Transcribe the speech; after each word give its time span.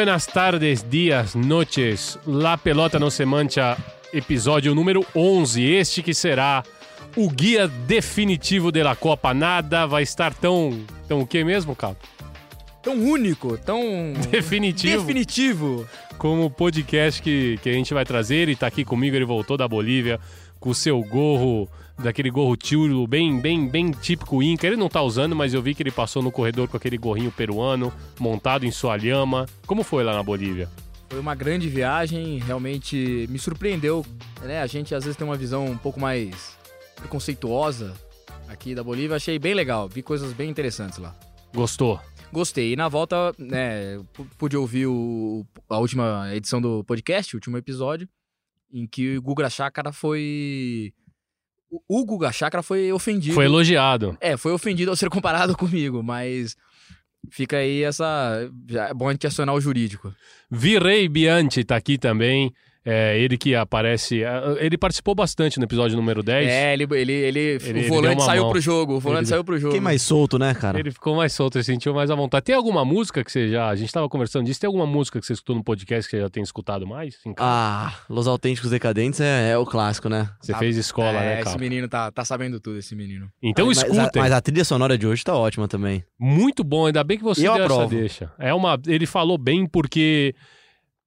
Buenas 0.00 0.26
tardes, 0.26 0.82
dias, 0.88 1.34
noches. 1.34 2.18
La 2.26 2.56
Pelota 2.56 2.98
no 2.98 3.10
se 3.10 3.26
mancha, 3.26 3.76
episódio 4.14 4.74
número 4.74 5.04
11. 5.14 5.62
Este 5.62 6.02
que 6.02 6.14
será 6.14 6.62
o 7.14 7.28
guia 7.28 7.68
definitivo 7.68 8.72
da 8.72 8.96
Copa. 8.96 9.34
Nada 9.34 9.84
vai 9.84 10.02
estar 10.02 10.32
tão. 10.32 10.86
Tão 11.06 11.20
o 11.20 11.26
que 11.26 11.44
mesmo, 11.44 11.76
Capo? 11.76 11.98
Tão 12.82 12.94
único, 12.94 13.58
tão. 13.58 14.14
Definitivo. 14.32 15.02
Definitivo. 15.02 15.86
Como 16.16 16.46
o 16.46 16.50
podcast 16.50 17.20
que, 17.20 17.58
que 17.62 17.68
a 17.68 17.74
gente 17.74 17.92
vai 17.92 18.06
trazer. 18.06 18.36
Ele 18.36 18.56
tá 18.56 18.68
aqui 18.68 18.86
comigo, 18.86 19.14
ele 19.14 19.26
voltou 19.26 19.58
da 19.58 19.68
Bolívia 19.68 20.18
com 20.58 20.70
o 20.70 20.74
seu 20.74 20.98
gorro, 21.02 21.68
daquele 22.02 22.30
gorro 22.30 22.56
tio 22.56 23.06
bem, 23.06 23.40
bem, 23.40 23.68
bem 23.68 23.90
típico 23.90 24.42
Inca. 24.42 24.66
Ele 24.66 24.76
não 24.76 24.88
tá 24.88 25.02
usando, 25.02 25.34
mas 25.36 25.54
eu 25.54 25.62
vi 25.62 25.74
que 25.74 25.82
ele 25.82 25.90
passou 25.90 26.22
no 26.22 26.32
corredor 26.32 26.68
com 26.68 26.76
aquele 26.76 26.96
gorrinho 26.98 27.30
peruano, 27.30 27.92
montado 28.18 28.64
em 28.66 28.70
sua 28.70 28.96
lhama. 28.96 29.46
Como 29.66 29.82
foi 29.82 30.02
lá 30.04 30.12
na 30.14 30.22
Bolívia? 30.22 30.68
Foi 31.08 31.18
uma 31.18 31.34
grande 31.34 31.68
viagem, 31.68 32.38
realmente 32.38 33.26
me 33.28 33.38
surpreendeu. 33.38 34.04
Né? 34.42 34.60
A 34.60 34.66
gente 34.66 34.94
às 34.94 35.04
vezes 35.04 35.16
tem 35.16 35.26
uma 35.26 35.36
visão 35.36 35.66
um 35.66 35.76
pouco 35.76 35.98
mais 36.00 36.56
preconceituosa 36.96 37.94
aqui 38.48 38.74
da 38.74 38.82
Bolívia. 38.84 39.16
Achei 39.16 39.38
bem 39.38 39.54
legal, 39.54 39.88
vi 39.88 40.02
coisas 40.02 40.32
bem 40.32 40.48
interessantes 40.48 40.98
lá. 40.98 41.14
Gostou? 41.54 42.00
Gostei. 42.32 42.72
E 42.72 42.76
na 42.76 42.88
volta, 42.88 43.34
né, 43.38 43.98
pu- 44.12 44.24
pude 44.38 44.56
ouvir 44.56 44.86
o- 44.86 45.44
a 45.68 45.78
última 45.78 46.30
edição 46.32 46.60
do 46.60 46.84
podcast, 46.84 47.34
o 47.34 47.38
último 47.38 47.56
episódio, 47.56 48.08
em 48.72 48.86
que 48.86 49.16
o 49.18 49.22
Guga 49.22 49.50
Chakra 49.50 49.92
foi. 49.92 50.92
O 51.88 52.04
Guga 52.04 52.32
Chakra 52.32 52.62
foi 52.62 52.92
ofendido. 52.92 53.34
Foi 53.34 53.44
elogiado. 53.44 54.16
É, 54.20 54.36
foi 54.36 54.52
ofendido 54.52 54.90
ao 54.90 54.96
ser 54.96 55.08
comparado 55.08 55.54
comigo, 55.58 56.02
mas 56.02 56.56
fica 57.30 57.58
aí 57.58 57.82
essa. 57.82 58.50
É 58.70 58.94
bom 58.94 59.08
a 59.08 59.12
gente 59.12 59.26
acionar 59.26 59.54
o 59.54 59.60
jurídico. 59.60 60.12
Virei 60.50 61.08
Bianchi 61.08 61.64
tá 61.64 61.76
aqui 61.76 61.96
também. 61.96 62.52
É, 62.84 63.18
ele 63.18 63.36
que 63.36 63.54
aparece. 63.54 64.22
Ele 64.58 64.78
participou 64.78 65.14
bastante 65.14 65.58
no 65.58 65.64
episódio 65.64 65.96
número 65.96 66.22
10. 66.22 66.48
É, 66.48 66.72
ele, 66.72 66.84
ele, 66.92 67.12
ele, 67.12 67.38
Ele- 67.38 67.58
ele 67.68 67.86
o 67.86 67.88
volante 67.88 68.16
uma 68.16 68.24
saiu 68.24 68.42
mão. 68.44 68.52
pro 68.52 68.60
jogo. 68.60 68.94
O 68.94 69.00
volante 69.00 69.20
Ele- 69.24 69.26
saiu 69.28 69.44
pro 69.44 69.58
jogo. 69.58 69.72
Fiquei 69.72 69.82
mais 69.82 70.00
solto, 70.00 70.38
né, 70.38 70.54
cara? 70.54 70.78
Ele 70.78 70.90
ficou 70.90 71.14
mais 71.14 71.32
solto, 71.32 71.58
ele 71.58 71.64
sentiu 71.64 71.92
mais 71.92 72.10
à 72.10 72.14
vontade. 72.14 72.44
Tem 72.44 72.54
alguma 72.54 72.82
música 72.84 73.22
que 73.22 73.30
você 73.30 73.48
já. 73.48 73.68
A 73.68 73.76
gente 73.76 73.92
tava 73.92 74.08
conversando 74.08 74.46
disso. 74.46 74.58
Tem 74.60 74.66
alguma 74.66 74.86
música 74.86 75.20
que 75.20 75.26
você 75.26 75.34
escutou 75.34 75.56
no 75.56 75.62
podcast 75.62 76.08
que 76.10 76.16
você 76.16 76.22
já 76.22 76.30
tem 76.30 76.42
escutado 76.42 76.86
mais? 76.86 77.16
Casa? 77.22 77.34
Ah, 77.38 77.94
Los 78.08 78.26
Autênticos 78.26 78.70
Decadentes 78.70 79.20
é, 79.20 79.50
é 79.50 79.58
o 79.58 79.66
clássico, 79.66 80.08
né? 80.08 80.30
você 80.40 80.54
fez 80.54 80.76
escola, 80.76 81.18
é, 81.18 81.20
né, 81.20 81.34
esse 81.34 81.44
cara? 81.44 81.58
menino 81.58 81.88
tá, 81.88 82.10
tá 82.10 82.24
sabendo 82.24 82.58
tudo, 82.60 82.78
esse 82.78 82.94
menino. 82.96 83.28
Então 83.42 83.66
mas, 83.66 83.78
escutem. 83.78 84.20
A, 84.20 84.24
mas 84.24 84.32
a 84.32 84.40
trilha 84.40 84.64
sonora 84.64 84.96
de 84.96 85.06
hoje 85.06 85.22
tá 85.22 85.36
ótima 85.36 85.68
também. 85.68 86.02
Muito 86.18 86.64
bom, 86.64 86.86
ainda 86.86 87.04
bem 87.04 87.18
que 87.18 87.24
você 87.24 87.46
Eu 87.46 87.54
deu 87.54 87.66
essa 87.66 87.86
deixa. 87.86 88.32
É 88.38 88.54
uma, 88.54 88.78
ele 88.86 89.04
falou 89.06 89.36
bem 89.36 89.66
porque 89.66 90.34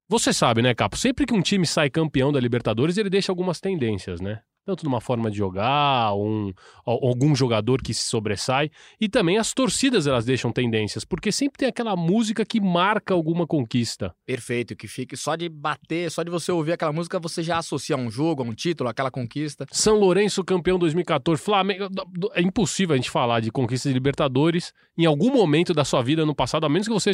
você 0.08 0.32
sabe, 0.32 0.62
né, 0.62 0.74
Capo? 0.74 0.96
Sempre 0.96 1.26
que 1.26 1.34
um 1.34 1.42
time 1.42 1.66
sai 1.66 1.90
campeão 1.90 2.30
da 2.32 2.40
Libertadores, 2.40 2.96
ele 2.98 3.10
deixa 3.10 3.32
algumas 3.32 3.60
tendências, 3.60 4.20
né? 4.20 4.40
Tanto 4.66 4.82
numa 4.82 4.98
forma 4.98 5.30
de 5.30 5.36
jogar, 5.36 6.14
um, 6.14 6.50
al- 6.86 7.06
algum 7.06 7.36
jogador 7.36 7.82
que 7.82 7.92
se 7.92 8.04
sobressai, 8.08 8.70
e 8.98 9.10
também 9.10 9.36
as 9.36 9.52
torcidas 9.52 10.06
elas 10.06 10.24
deixam 10.24 10.50
tendências, 10.50 11.04
porque 11.04 11.30
sempre 11.30 11.58
tem 11.58 11.68
aquela 11.68 11.94
música 11.94 12.46
que 12.46 12.62
marca 12.62 13.12
alguma 13.12 13.46
conquista. 13.46 14.14
Perfeito, 14.24 14.74
que 14.74 14.88
fique 14.88 15.18
só 15.18 15.36
de 15.36 15.50
bater, 15.50 16.10
só 16.10 16.22
de 16.22 16.30
você 16.30 16.50
ouvir 16.50 16.72
aquela 16.72 16.94
música, 16.94 17.20
você 17.20 17.42
já 17.42 17.58
associa 17.58 17.94
a 17.94 17.98
um 17.98 18.10
jogo, 18.10 18.42
a 18.42 18.46
um 18.46 18.54
título, 18.54 18.88
aquela 18.88 19.10
conquista. 19.10 19.66
São 19.70 19.98
Lourenço 19.98 20.42
campeão 20.42 20.78
2014, 20.78 21.42
Flamengo. 21.42 21.86
É 22.32 22.40
impossível 22.40 22.94
a 22.94 22.96
gente 22.96 23.10
falar 23.10 23.40
de 23.40 23.52
conquista 23.52 23.90
de 23.90 23.92
Libertadores 23.92 24.72
em 24.96 25.04
algum 25.04 25.30
momento 25.30 25.74
da 25.74 25.84
sua 25.84 26.00
vida 26.02 26.24
no 26.24 26.34
passado, 26.34 26.64
a 26.64 26.70
menos 26.70 26.88
que 26.88 26.94
você, 26.94 27.12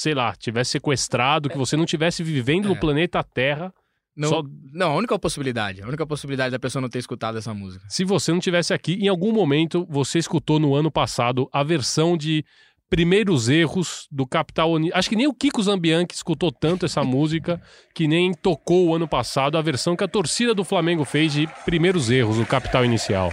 sei 0.00 0.14
lá, 0.14 0.34
tivesse 0.34 0.70
sequestrado, 0.70 1.50
que 1.50 1.58
você 1.58 1.76
não 1.76 1.84
tivesse 1.84 2.22
vivendo 2.22 2.66
no 2.68 2.74
É. 2.74 2.78
planeta 2.78 3.22
Terra. 3.22 3.70
Não, 4.16 4.28
Só- 4.30 4.42
não, 4.72 4.92
a 4.92 4.96
única 4.96 5.18
possibilidade, 5.18 5.82
a 5.82 5.86
única 5.86 6.06
possibilidade 6.06 6.50
da 6.52 6.58
pessoa 6.58 6.80
não 6.80 6.88
ter 6.88 6.98
escutado 7.00 7.36
essa 7.36 7.52
música. 7.52 7.84
Se 7.86 8.02
você 8.02 8.32
não 8.32 8.40
tivesse 8.40 8.72
aqui, 8.72 8.94
em 8.94 9.08
algum 9.08 9.30
momento 9.30 9.86
você 9.90 10.18
escutou 10.18 10.58
no 10.58 10.74
ano 10.74 10.90
passado 10.90 11.50
a 11.52 11.62
versão 11.62 12.16
de 12.16 12.42
Primeiros 12.88 13.50
Erros 13.50 14.08
do 14.10 14.26
Capital 14.26 14.72
Uni... 14.72 14.90
Acho 14.94 15.10
que 15.10 15.16
nem 15.16 15.28
o 15.28 15.34
Kiko 15.34 15.62
Zambianchi 15.62 16.14
escutou 16.14 16.50
tanto 16.50 16.86
essa 16.86 17.04
música 17.04 17.60
que 17.94 18.08
nem 18.08 18.32
tocou 18.32 18.88
o 18.88 18.94
ano 18.94 19.06
passado 19.06 19.58
a 19.58 19.62
versão 19.62 19.94
que 19.94 20.02
a 20.02 20.08
torcida 20.08 20.54
do 20.54 20.64
Flamengo 20.64 21.04
fez 21.04 21.30
de 21.34 21.46
Primeiros 21.66 22.10
Erros 22.10 22.38
do 22.38 22.46
Capital 22.46 22.86
Inicial. 22.86 23.30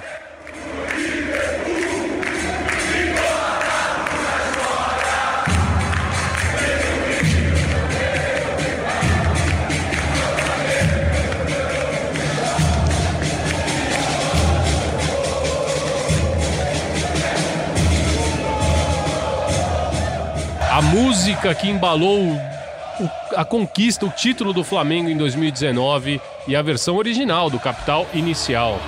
Música 20.92 21.54
que 21.54 21.70
embalou 21.70 22.22
o- 22.32 23.10
a 23.36 23.44
conquista, 23.44 24.06
o 24.06 24.10
título 24.10 24.54
do 24.54 24.64
Flamengo 24.64 25.10
em 25.10 25.18
2019 25.18 26.22
e 26.48 26.56
a 26.56 26.62
versão 26.62 26.96
original 26.96 27.50
do 27.50 27.60
Capital 27.60 28.08
Inicial. 28.14 28.80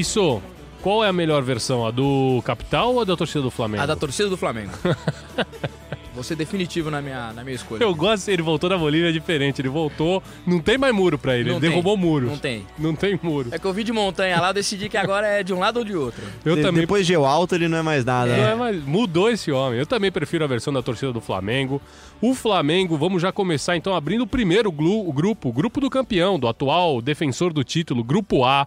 Petiço, 0.00 0.42
qual 0.82 1.02
é 1.02 1.08
a 1.08 1.12
melhor 1.12 1.42
versão? 1.42 1.86
A 1.86 1.90
do 1.90 2.42
Capital 2.44 2.92
ou 2.92 3.00
a 3.00 3.04
da 3.04 3.16
torcida 3.16 3.40
do 3.40 3.50
Flamengo? 3.50 3.82
A 3.82 3.86
da 3.86 3.96
torcida 3.96 4.28
do 4.28 4.36
Flamengo. 4.36 4.70
Vou 6.14 6.22
ser 6.22 6.36
definitivo 6.36 6.90
na 6.90 7.00
minha, 7.00 7.32
na 7.32 7.42
minha 7.42 7.54
escolha. 7.56 7.82
Eu 7.82 7.94
gosto, 7.94 8.28
ele 8.30 8.42
voltou 8.42 8.68
da 8.68 8.76
Bolívia 8.76 9.10
diferente. 9.10 9.60
Ele 9.62 9.70
voltou, 9.70 10.22
não 10.46 10.60
tem 10.60 10.76
mais 10.76 10.94
muro 10.94 11.18
pra 11.18 11.34
ele, 11.34 11.44
Não 11.48 11.52
ele 11.56 11.60
tem. 11.62 11.70
derrubou 11.70 11.96
muros. 11.96 12.28
Não 12.30 12.36
tem. 12.38 12.66
Não 12.78 12.94
tem 12.94 13.18
muro. 13.22 13.48
É 13.52 13.58
que 13.58 13.64
eu 13.66 13.72
vi 13.72 13.84
de 13.84 13.92
montanha 13.92 14.38
lá, 14.38 14.48
eu 14.50 14.54
decidi 14.54 14.90
que 14.90 14.98
agora 14.98 15.26
é 15.26 15.42
de 15.42 15.54
um 15.54 15.58
lado 15.58 15.78
ou 15.78 15.84
de 15.84 15.96
outro. 15.96 16.22
Eu 16.44 16.56
De- 16.56 16.62
também 16.62 16.82
Depois 16.82 17.06
de 17.06 17.14
eu 17.14 17.24
alto, 17.24 17.54
ele 17.54 17.68
não 17.68 17.78
é 17.78 17.82
mais 17.82 18.04
nada. 18.04 18.36
Não 18.36 18.42
né? 18.44 18.52
é 18.52 18.54
mais- 18.54 18.84
mudou 18.84 19.30
esse 19.30 19.50
homem. 19.50 19.78
Eu 19.78 19.86
também 19.86 20.12
prefiro 20.12 20.44
a 20.44 20.46
versão 20.46 20.72
da 20.74 20.82
torcida 20.82 21.10
do 21.12 21.20
Flamengo. 21.22 21.80
O 22.20 22.34
Flamengo, 22.34 22.98
vamos 22.98 23.20
já 23.22 23.32
começar 23.32 23.76
então 23.78 23.94
abrindo 23.94 24.22
o 24.22 24.26
primeiro 24.26 24.70
glu- 24.70 25.08
o 25.08 25.12
grupo, 25.12 25.48
o 25.48 25.52
grupo 25.52 25.80
do 25.80 25.88
campeão, 25.88 26.38
do 26.38 26.46
atual 26.48 27.00
defensor 27.00 27.50
do 27.52 27.64
título, 27.64 28.02
Grupo 28.04 28.44
A, 28.44 28.66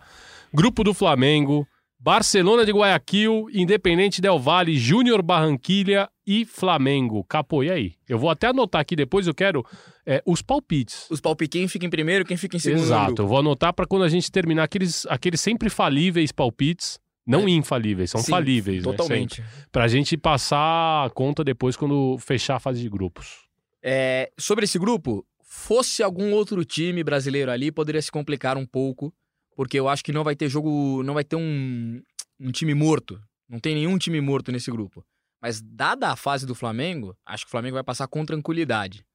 Grupo 0.54 0.84
do 0.84 0.94
Flamengo, 0.94 1.68
Barcelona 2.00 2.66
de 2.66 2.72
Guayaquil, 2.72 3.48
Independente 3.54 4.22
Del 4.22 4.40
Valle, 4.40 4.78
Júnior 4.78 5.22
Barranquilha 5.22 6.10
e 6.26 6.46
Flamengo. 6.46 7.24
Capo, 7.24 7.64
e 7.64 7.70
aí? 7.70 7.94
Eu 8.08 8.18
vou 8.18 8.30
até 8.30 8.48
anotar 8.48 8.82
aqui 8.82 8.96
depois, 8.96 9.28
eu 9.28 9.34
quero 9.34 9.66
é, 10.06 10.24
os 10.26 10.42
palpites. 10.42 11.08
Os 11.12 11.20
palpites, 11.20 11.60
quem 11.60 11.68
fica 11.68 11.86
em 11.86 11.90
primeiro, 11.90 12.26
quem 12.26 12.38
fica 12.38 12.58
em 12.58 12.60
segundo. 12.60 12.82
Exato, 12.82 13.22
eu 13.22 13.28
vou 13.28 13.38
anotar 13.38 13.74
para 13.74 13.86
quando 13.86 14.04
a 14.04 14.10
gente 14.10 14.32
terminar 14.32 14.64
aqueles, 14.64 15.06
aqueles 15.08 15.42
sempre 15.42 15.70
falíveis 15.70 16.32
palpites, 16.32 17.00
Não 17.28 17.48
infalíveis, 17.48 18.10
são 18.10 18.22
Sim, 18.22 18.32
falíveis, 18.32 18.78
né? 18.78 18.92
Totalmente. 18.92 19.36
Sempre. 19.36 19.52
Pra 19.72 19.88
gente 19.88 20.18
passar 20.18 21.06
a 21.06 21.10
conta 21.12 21.44
depois 21.44 21.78
quando 21.78 22.18
fechar 22.18 22.56
a 22.56 22.60
fase 22.60 22.82
de 22.82 22.90
grupos. 22.90 23.48
É, 23.84 24.32
sobre 24.38 24.66
esse 24.66 24.80
grupo, 24.80 25.24
fosse 25.44 26.02
algum 26.02 26.34
outro 26.34 26.66
time 26.66 27.04
brasileiro 27.04 27.52
ali, 27.52 27.72
poderia 27.72 28.02
se 28.02 28.12
complicar 28.12 28.58
um 28.58 28.66
pouco, 28.66 29.14
porque 29.60 29.78
eu 29.78 29.90
acho 29.90 30.06
que 30.06 30.14
não 30.14 30.24
vai 30.24 30.38
ter 30.38 30.48
jogo, 30.48 31.04
não 31.04 31.14
vai 31.14 31.26
ter 31.26 31.36
um, 31.36 32.02
um 32.40 32.50
time 32.50 32.74
morto. 32.74 33.22
Não 33.46 33.60
tem 33.60 33.76
nenhum 33.76 33.98
time 33.98 34.22
morto 34.22 34.54
nesse 34.54 34.72
grupo. 34.72 35.06
Mas 35.42 35.60
dada 35.60 36.08
a 36.08 36.16
fase 36.16 36.46
do 36.46 36.56
Flamengo, 36.56 37.14
acho 37.26 37.44
que 37.44 37.50
o 37.50 37.52
Flamengo 37.52 37.74
vai 37.74 37.84
passar 37.84 38.08
com 38.08 38.26
tranquilidade. 38.26 39.06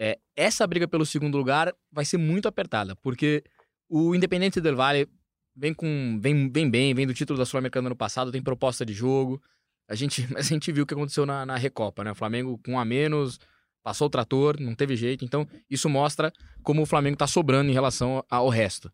É, 0.00 0.20
essa 0.36 0.64
briga 0.68 0.86
pelo 0.86 1.04
segundo 1.04 1.36
lugar 1.36 1.74
vai 1.90 2.04
ser 2.04 2.16
muito 2.16 2.46
apertada, 2.46 2.94
porque 2.94 3.42
o 3.88 4.14
Independente 4.14 4.60
del 4.60 4.76
Valle 4.76 5.08
vem 5.56 5.74
com 5.74 6.16
vem, 6.22 6.48
vem 6.48 6.70
bem, 6.70 6.94
vem 6.94 7.04
do 7.04 7.12
título 7.12 7.36
da 7.36 7.44
Sul-Americana 7.44 7.88
ano 7.88 7.96
passado, 7.96 8.30
tem 8.30 8.40
proposta 8.40 8.86
de 8.86 8.92
jogo. 8.92 9.42
A 9.88 9.96
gente, 9.96 10.28
a 10.38 10.42
gente 10.42 10.70
viu 10.70 10.84
o 10.84 10.86
que 10.86 10.94
aconteceu 10.94 11.26
na, 11.26 11.44
na 11.44 11.56
Recopa, 11.56 12.04
né? 12.04 12.12
O 12.12 12.14
Flamengo 12.14 12.56
com 12.64 12.74
um 12.74 12.78
a 12.78 12.84
menos, 12.84 13.40
passou 13.82 14.06
o 14.06 14.10
trator, 14.10 14.60
não 14.60 14.76
teve 14.76 14.94
jeito. 14.94 15.24
Então, 15.24 15.44
isso 15.68 15.88
mostra 15.88 16.32
como 16.62 16.82
o 16.82 16.86
Flamengo 16.86 17.16
tá 17.16 17.26
sobrando 17.26 17.68
em 17.68 17.74
relação 17.74 18.24
ao 18.30 18.48
resto. 18.48 18.92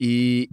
E 0.00 0.48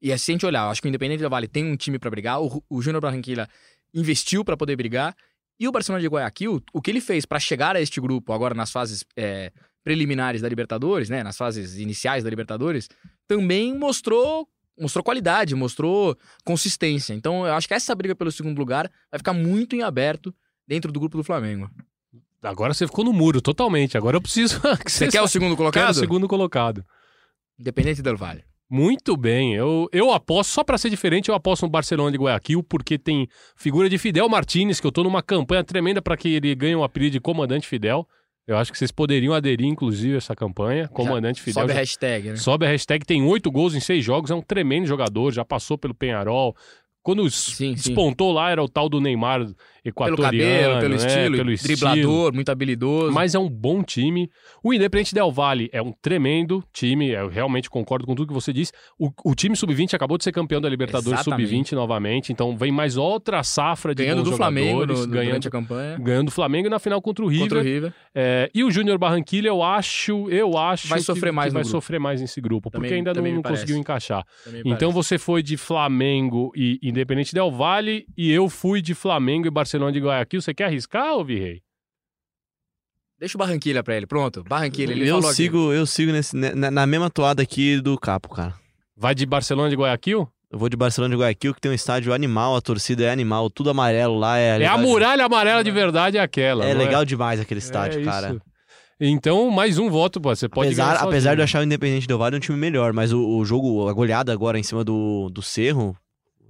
e 0.00 0.12
assim 0.12 0.32
a 0.32 0.34
gente 0.34 0.46
olhar, 0.46 0.64
eu 0.64 0.70
acho 0.70 0.80
que 0.80 0.86
o 0.86 0.90
Independente 0.90 1.20
del 1.20 1.30
Valle 1.30 1.48
tem 1.48 1.64
um 1.64 1.76
time 1.76 1.98
para 1.98 2.08
brigar, 2.08 2.40
o, 2.40 2.62
o 2.70 2.80
Júnior 2.80 3.02
Barranquilla 3.02 3.48
investiu 3.92 4.44
para 4.44 4.56
poder 4.56 4.76
brigar, 4.76 5.14
e 5.58 5.66
o 5.66 5.72
Barcelona 5.72 6.00
de 6.00 6.06
Guayaquil, 6.06 6.62
o 6.72 6.80
que 6.80 6.88
ele 6.88 7.00
fez 7.00 7.26
para 7.26 7.40
chegar 7.40 7.74
a 7.74 7.80
este 7.80 8.00
grupo 8.00 8.32
agora 8.32 8.54
nas 8.54 8.70
fases 8.70 9.04
é, 9.16 9.50
preliminares 9.82 10.40
da 10.40 10.48
Libertadores, 10.48 11.08
né, 11.08 11.24
nas 11.24 11.36
fases 11.36 11.78
iniciais 11.78 12.22
da 12.22 12.30
Libertadores, 12.30 12.88
também 13.26 13.76
mostrou 13.76 14.48
mostrou 14.80 15.02
qualidade, 15.02 15.56
mostrou 15.56 16.16
consistência. 16.44 17.12
Então, 17.12 17.44
eu 17.44 17.52
acho 17.54 17.66
que 17.66 17.74
essa 17.74 17.92
briga 17.96 18.14
pelo 18.14 18.30
segundo 18.30 18.56
lugar 18.56 18.88
vai 19.10 19.18
ficar 19.18 19.32
muito 19.32 19.74
em 19.74 19.82
aberto 19.82 20.32
dentro 20.64 20.92
do 20.92 21.00
grupo 21.00 21.16
do 21.16 21.24
Flamengo. 21.24 21.68
Agora 22.40 22.72
você 22.72 22.86
ficou 22.86 23.04
no 23.04 23.12
muro, 23.12 23.40
totalmente. 23.42 23.98
Agora 23.98 24.16
eu 24.16 24.20
preciso. 24.20 24.60
que 24.84 24.92
Você 24.92 25.08
quer 25.08 25.20
o 25.20 25.26
segundo 25.26 25.56
Quero 25.56 25.56
colocado? 25.56 25.90
o 25.90 25.98
segundo 25.98 26.28
colocado. 26.28 26.84
Independente 27.58 28.02
del 28.02 28.16
Valle. 28.16 28.44
Muito 28.70 29.16
bem. 29.16 29.54
Eu, 29.54 29.88
eu 29.92 30.12
aposto, 30.12 30.50
só 30.50 30.62
pra 30.62 30.76
ser 30.76 30.90
diferente, 30.90 31.28
eu 31.30 31.34
aposto 31.34 31.62
no 31.62 31.70
Barcelona 31.70 32.12
de 32.12 32.18
Guayaquil, 32.18 32.62
porque 32.62 32.98
tem 32.98 33.26
figura 33.56 33.88
de 33.88 33.96
Fidel 33.96 34.28
Martinez, 34.28 34.78
que 34.78 34.86
eu 34.86 34.92
tô 34.92 35.02
numa 35.02 35.22
campanha 35.22 35.64
tremenda 35.64 36.02
pra 36.02 36.16
que 36.16 36.28
ele 36.34 36.54
ganhe 36.54 36.76
o 36.76 36.84
apelido 36.84 37.12
de 37.12 37.20
Comandante 37.20 37.66
Fidel. 37.66 38.06
Eu 38.46 38.56
acho 38.58 38.70
que 38.70 38.78
vocês 38.78 38.90
poderiam 38.90 39.32
aderir, 39.34 39.66
inclusive, 39.66 40.14
a 40.14 40.18
essa 40.18 40.34
campanha. 40.36 40.86
Comandante 40.88 41.40
Fidel. 41.40 41.62
Sobe 41.62 41.72
a 41.72 41.74
já- 41.74 41.80
hashtag, 41.80 42.28
né? 42.30 42.36
Sobe 42.36 42.66
a 42.66 42.68
hashtag, 42.68 43.04
tem 43.06 43.22
oito 43.22 43.50
gols 43.50 43.74
em 43.74 43.80
seis 43.80 44.04
jogos, 44.04 44.30
é 44.30 44.34
um 44.34 44.42
tremendo 44.42 44.86
jogador, 44.86 45.32
já 45.32 45.44
passou 45.44 45.76
pelo 45.78 45.94
Penharol. 45.94 46.54
Quando 47.02 47.30
Sim, 47.30 47.74
sim. 47.74 47.74
despontou 47.74 48.32
lá, 48.32 48.50
era 48.50 48.62
o 48.62 48.68
tal 48.68 48.86
do 48.88 49.00
Neymar 49.00 49.46
Pelo 49.82 49.90
equatoriano. 49.90 50.22
cabelo, 50.22 50.80
pelo 50.80 50.90
né? 50.90 50.96
estilo, 50.96 51.36
pelo 51.36 51.54
driblador, 51.56 52.34
muito 52.34 52.48
habilidoso. 52.50 53.12
mas 53.12 53.34
é 53.34 53.38
um 53.38 53.48
bom 53.48 53.82
time. 53.82 54.30
O 54.62 54.72
Independente 54.74 55.14
Del 55.14 55.30
Valle 55.30 55.68
é 55.72 55.80
um 55.80 55.92
tremendo 56.02 56.62
time. 56.72 57.10
Eu 57.10 57.28
realmente 57.28 57.70
concordo 57.70 58.06
com 58.06 58.14
tudo 58.14 58.28
que 58.28 58.34
você 58.34 58.52
disse. 58.52 58.72
O, 58.98 59.10
o 59.24 59.34
time 59.34 59.54
sub-20 59.56 59.94
acabou 59.94 60.18
de 60.18 60.24
ser 60.24 60.32
campeão 60.32 60.60
da 60.60 60.68
Libertadores 60.68 61.20
Exatamente. 61.20 61.48
sub-20 61.48 61.72
novamente. 61.72 62.32
Então 62.32 62.56
vem 62.56 62.70
mais 62.72 62.96
outra 62.96 63.42
safra 63.42 63.94
de 63.94 64.02
ganhando 64.02 64.22
do 64.24 64.32
Flamengo 64.36 64.84
no, 64.86 64.94
no- 64.94 65.06
ganhando, 65.06 65.26
durante 65.28 65.48
a 65.48 65.50
campanha. 65.50 65.98
ganhando 65.98 66.26
do 66.26 66.32
Flamengo 66.32 66.68
na 66.68 66.78
final 66.78 67.00
contra 67.00 67.24
o 67.24 67.28
River. 67.28 67.44
Contra 67.48 67.58
o 67.60 67.62
River. 67.62 67.92
É, 68.14 68.50
e 68.54 68.64
o 68.64 68.70
Júnior 68.70 68.98
Barranquilla, 68.98 69.48
eu 69.48 69.62
acho, 69.62 70.28
eu 70.30 70.56
acho 70.58 70.88
Vai 70.88 70.98
que- 70.98 71.04
sofrer 71.04 71.32
mais 71.32 71.48
que 71.48 71.54
vai 71.54 71.62
grupo. 71.62 71.70
sofrer 71.76 72.00
mais 72.00 72.20
nesse 72.20 72.40
grupo, 72.40 72.70
porque 72.70 72.88
Também- 72.88 72.98
ainda 72.98 73.14
não, 73.14 73.22
não 73.36 73.42
conseguiu 73.42 73.76
encaixar. 73.76 74.24
Então 74.64 74.90
parece. 74.90 74.92
você 74.94 75.18
foi 75.18 75.42
de 75.42 75.56
Flamengo 75.56 76.52
e 76.56 76.78
Independente 76.82 77.32
Del 77.34 77.50
Valle 77.50 78.06
e 78.16 78.30
eu 78.32 78.48
fui 78.48 78.82
de 78.82 78.94
Flamengo 78.94 79.46
e 79.46 79.50
Barcelona 79.50 79.67
de 79.92 80.00
Guayaquil. 80.00 80.40
Você 80.40 80.54
quer 80.54 80.64
arriscar, 80.64 81.14
ô 81.16 81.24
Virrei? 81.24 81.60
Deixa 83.18 83.36
o 83.36 83.40
Barranquilha 83.40 83.82
pra 83.82 83.96
ele. 83.96 84.06
Pronto, 84.06 84.44
Barranquilha. 84.44 84.92
Ele 84.92 85.02
eu 85.08 85.16
falou 85.16 85.28
aqui. 85.30 85.36
sigo, 85.36 85.72
eu 85.72 85.84
sigo 85.86 86.12
nesse, 86.12 86.36
na, 86.36 86.70
na 86.70 86.86
mesma 86.86 87.10
toada 87.10 87.42
aqui 87.42 87.80
do 87.80 87.98
Capo, 87.98 88.28
cara. 88.28 88.54
Vai 88.96 89.14
de 89.14 89.26
Barcelona 89.26 89.68
de 89.68 89.76
Guayaquil? 89.76 90.28
Eu 90.50 90.58
vou 90.58 90.68
de 90.68 90.76
Barcelona 90.76 91.14
de 91.14 91.20
Guayaquil, 91.20 91.52
que 91.52 91.60
tem 91.60 91.70
um 91.70 91.74
estádio 91.74 92.12
animal, 92.14 92.56
a 92.56 92.60
torcida 92.60 93.04
é 93.04 93.10
animal, 93.10 93.50
tudo 93.50 93.70
amarelo 93.70 94.16
lá. 94.18 94.38
É, 94.38 94.54
É, 94.54 94.58
legal 94.58 94.74
a 94.74 94.80
de- 94.80 94.86
muralha 94.86 95.24
amarela 95.24 95.62
de 95.64 95.70
verdade 95.70 96.16
é 96.16 96.20
aquela. 96.20 96.64
É 96.64 96.72
não 96.72 96.80
legal 96.80 97.04
demais 97.04 97.38
aquele 97.40 97.58
estádio, 97.58 98.00
É 98.00 98.04
cara. 98.04 98.30
isso. 98.30 98.40
Então, 99.00 99.50
mais 99.50 99.78
um 99.78 99.90
voto, 99.90 100.20
pô. 100.20 100.34
Você 100.34 100.48
pode 100.48 100.68
apesar, 100.68 100.94
apesar 100.96 101.34
de 101.34 101.40
eu 101.40 101.44
achar 101.44 101.60
o 101.60 101.64
Independente 101.64 102.06
Del 102.08 102.18
Valle 102.18 102.36
um 102.36 102.40
time 102.40 102.56
melhor, 102.58 102.92
mas 102.92 103.12
o, 103.12 103.20
o 103.38 103.44
jogo, 103.44 103.88
a 103.88 103.92
goleada 103.92 104.32
agora 104.32 104.58
em 104.58 104.62
cima 104.62 104.82
do, 104.82 105.28
do 105.30 105.40
Cerro, 105.42 105.96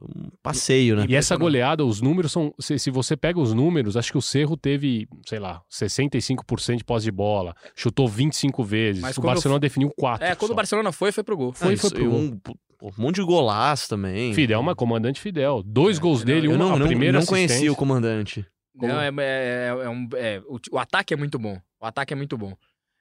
um 0.01 0.29
passeio, 0.43 0.97
né? 0.97 1.07
E 1.09 1.15
essa 1.17 1.37
goleada, 1.37 1.85
os 1.85 2.01
números 2.01 2.31
são. 2.33 2.55
Se, 2.61 2.79
se 2.79 2.91
você 2.91 3.17
pega 3.17 3.41
os 3.41 3.53
números, 3.53 3.97
acho 3.97 4.13
que 4.13 4.19
o 4.19 4.23
Cerro 4.23 4.57
teve, 4.57 5.07
sei 5.27 5.39
lá, 5.39 5.61
65% 5.71 6.77
de 6.77 6.85
posse 6.85 7.05
de 7.05 7.11
bola, 7.13 7.55
chutou 7.75 8.07
25 8.09 8.63
vezes. 8.65 9.03
Mas 9.03 9.17
o 9.19 9.23
Barcelona 9.23 9.61
definiu 9.61 9.91
4. 9.97 10.25
É, 10.27 10.35
quando 10.35 10.53
o 10.53 10.55
Barcelona 10.55 10.93
foi, 10.93 11.13
foi 11.13 11.25
pro 11.25 11.37
gol. 11.37 11.53
Foi, 11.53 11.75
Ah, 11.75 11.77
foi 11.77 11.87
isso, 11.89 11.91
pro 11.95 12.05
e 12.05 12.07
gol. 12.09 12.19
um, 12.19 12.41
um 12.83 12.91
monte 12.97 13.17
de 13.17 13.23
golaço 13.25 13.89
também. 13.89 14.33
Fidel, 14.35 14.63
mas 14.63 14.75
comandante 14.75 15.21
Fidel. 15.21 15.63
Dois 15.65 15.99
gols 15.99 16.21
não, 16.21 16.27
dele, 16.27 16.47
eu 16.47 16.53
uma 16.53 16.59
não, 16.59 16.75
a 16.75 16.79
não, 16.79 16.87
primeira 16.87 17.19
não 17.19 17.27
conhecia 17.27 17.73
o 17.73 17.77
comandante. 17.77 18.47
Não, 18.81 19.01
é, 19.01 19.11
é- 19.19 19.69
é 19.85 19.89
um- 19.89 20.09
é, 20.15 20.41
o, 20.47 20.59
o 20.73 20.79
ataque 20.79 21.13
é 21.13 21.17
muito 21.17 21.39
bom. 21.39 21.59
O 21.81 21.87
ataque 21.87 22.13
é 22.13 22.17
muito 22.17 22.37
bom. 22.39 22.55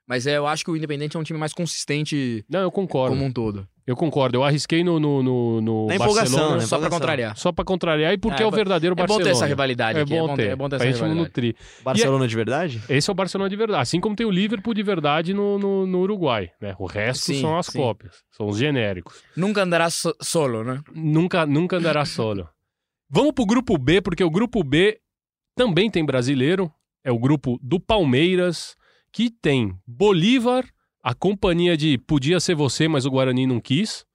Mas 0.08 0.26
é, 0.26 0.38
eu 0.38 0.48
acho 0.48 0.64
que 0.64 0.72
o 0.72 0.78
Independente 0.78 1.18
é 1.18 1.20
um 1.20 1.24
time 1.24 1.38
mais 1.38 1.52
consistente 1.54 2.46
Não, 2.50 2.62
eu 2.62 2.72
concordo. 2.72 3.14
como 3.16 3.26
um 3.28 3.32
todo. 3.32 3.68
Eu 3.86 3.96
concordo. 3.96 4.38
Eu 4.38 4.44
arrisquei 4.44 4.84
no, 4.84 5.00
no, 5.00 5.22
no, 5.24 5.62
no 5.62 5.88
Na 5.88 5.96
empolgação, 5.96 6.16
Barcelona 6.38 6.56
né? 6.58 6.66
Só 6.68 6.78
pra 6.80 6.90
contrariar. 6.90 7.38
só 7.38 7.52
pra 7.54 7.66
contrariar 7.66 8.14
e 8.14 8.18
porque 8.18 8.42
É, 8.42 8.46
é, 8.46 8.48
o 8.48 8.52
verdadeiro 8.52 8.94
É 8.94 8.96
bom 8.96 9.02
Barcelona. 9.02 9.26
ter 9.26 9.32
essa 9.32 9.46
rivalidade 9.46 10.00
É 10.00 10.02
aqui. 10.02 10.10
bom 10.18 10.36
ter. 10.36 10.50
É 10.50 10.56
bom 10.56 10.68
ter 10.70 10.76
essa 10.76 10.84
pra 10.84 10.92
gente 10.92 11.02
não 11.02 11.08
rivalidade. 11.10 11.30
nutrir. 11.30 11.56
Barcelona 11.84 12.28
de 12.28 12.36
verdade? 12.36 12.82
Esse 12.90 13.10
é 13.10 13.12
o 13.12 13.16
Barcelona 13.16 13.50
de 13.50 13.56
verdade. 13.56 13.82
Assim 13.82 14.00
como 14.02 14.16
tem 14.16 14.26
o 14.26 14.32
Liverpool 14.32 14.74
de 14.74 14.84
verdade 14.84 15.34
no, 15.34 15.58
no, 15.60 15.88
no 15.88 16.00
Uruguai. 16.00 16.50
Né? 16.62 16.76
O 16.80 16.86
resto 16.86 17.26
Sim, 17.26 17.40
são 17.42 17.58
as 17.58 17.68
sim. 17.68 17.78
cópias. 17.78 18.16
São 18.32 18.48
os 18.48 18.58
genéricos. 18.58 19.22
Nunca 19.36 19.64
andará 19.64 19.90
so- 19.90 20.16
solo, 20.22 20.64
né? 20.64 20.82
Nunca, 20.94 21.46
nunca 21.46 21.78
andará 21.78 22.04
solo. 22.06 22.48
Vamos 23.10 23.32
pro 23.34 23.46
grupo 23.46 23.78
B, 23.78 24.02
porque 24.02 24.24
o 24.24 24.30
grupo 24.30 24.64
B 24.66 25.00
também 25.56 25.90
tem 25.90 26.06
brasileiro. 26.06 26.70
É 27.06 27.12
o 27.12 27.18
grupo 27.20 27.58
do 27.64 27.80
Palmeiras, 27.80 28.76
que 29.12 29.30
tem 29.30 29.78
Bolívar, 29.86 30.66
a 31.02 31.14
companhia 31.14 31.78
de 31.78 31.98
Podia 31.98 32.40
Ser 32.40 32.56
Você, 32.56 32.88
mas 32.88 33.06
o 33.06 33.12
Guarani 33.12 33.48
não 33.48 33.60
quis. 33.60 34.06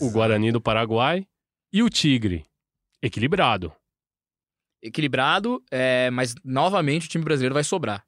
O 0.00 0.10
Guarani 0.10 0.50
do 0.50 0.60
Paraguai. 0.60 1.26
E 1.72 1.82
o 1.82 1.88
Tigre. 1.88 2.44
Equilibrado. 3.00 3.72
Equilibrado, 4.82 5.62
é, 5.70 6.10
mas 6.10 6.34
novamente 6.44 7.06
o 7.06 7.08
time 7.08 7.24
brasileiro 7.24 7.54
vai 7.54 7.64
sobrar. 7.64 8.04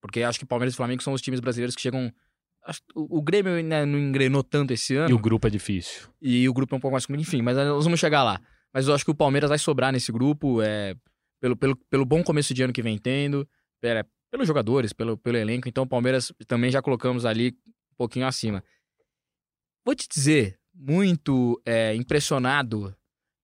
Porque 0.00 0.22
acho 0.22 0.38
que 0.38 0.44
Palmeiras 0.44 0.74
e 0.74 0.76
Flamengo 0.76 1.02
são 1.02 1.12
os 1.12 1.22
times 1.22 1.40
brasileiros 1.40 1.74
que 1.74 1.82
chegam. 1.82 2.12
O, 2.94 3.18
o 3.18 3.22
Grêmio 3.22 3.62
né, 3.62 3.84
não 3.84 3.98
engrenou 3.98 4.42
tanto 4.42 4.72
esse 4.72 4.96
ano. 4.96 5.10
E 5.10 5.14
o 5.14 5.18
grupo 5.18 5.46
é 5.46 5.50
difícil. 5.50 6.08
E 6.20 6.48
o 6.48 6.52
grupo 6.52 6.74
é 6.74 6.78
um 6.78 6.80
pouco 6.80 6.92
mais 6.92 7.06
complicado. 7.06 7.28
Enfim, 7.28 7.42
mas 7.42 7.56
nós 7.56 7.84
vamos 7.84 8.00
chegar 8.00 8.22
lá. 8.22 8.40
Mas 8.72 8.88
eu 8.88 8.94
acho 8.94 9.04
que 9.04 9.10
o 9.10 9.14
Palmeiras 9.14 9.48
vai 9.48 9.58
sobrar 9.58 9.92
nesse 9.92 10.10
grupo, 10.10 10.60
é, 10.60 10.96
pelo, 11.40 11.56
pelo, 11.56 11.76
pelo 11.88 12.04
bom 12.04 12.22
começo 12.22 12.52
de 12.52 12.62
ano 12.62 12.72
que 12.72 12.82
vem 12.82 12.98
tendo, 12.98 13.48
é, 13.82 14.04
pelos 14.34 14.48
jogadores, 14.48 14.92
pelo, 14.92 15.16
pelo 15.16 15.36
elenco. 15.36 15.68
Então 15.68 15.84
o 15.84 15.86
Palmeiras 15.88 16.32
também 16.48 16.68
já 16.68 16.82
colocamos 16.82 17.24
ali 17.24 17.50
um 17.92 17.96
pouquinho 17.96 18.26
acima. 18.26 18.64
Vou 19.86 19.94
te 19.94 20.08
dizer, 20.08 20.58
muito 20.74 21.60
é, 21.64 21.94
impressionado 21.94 22.92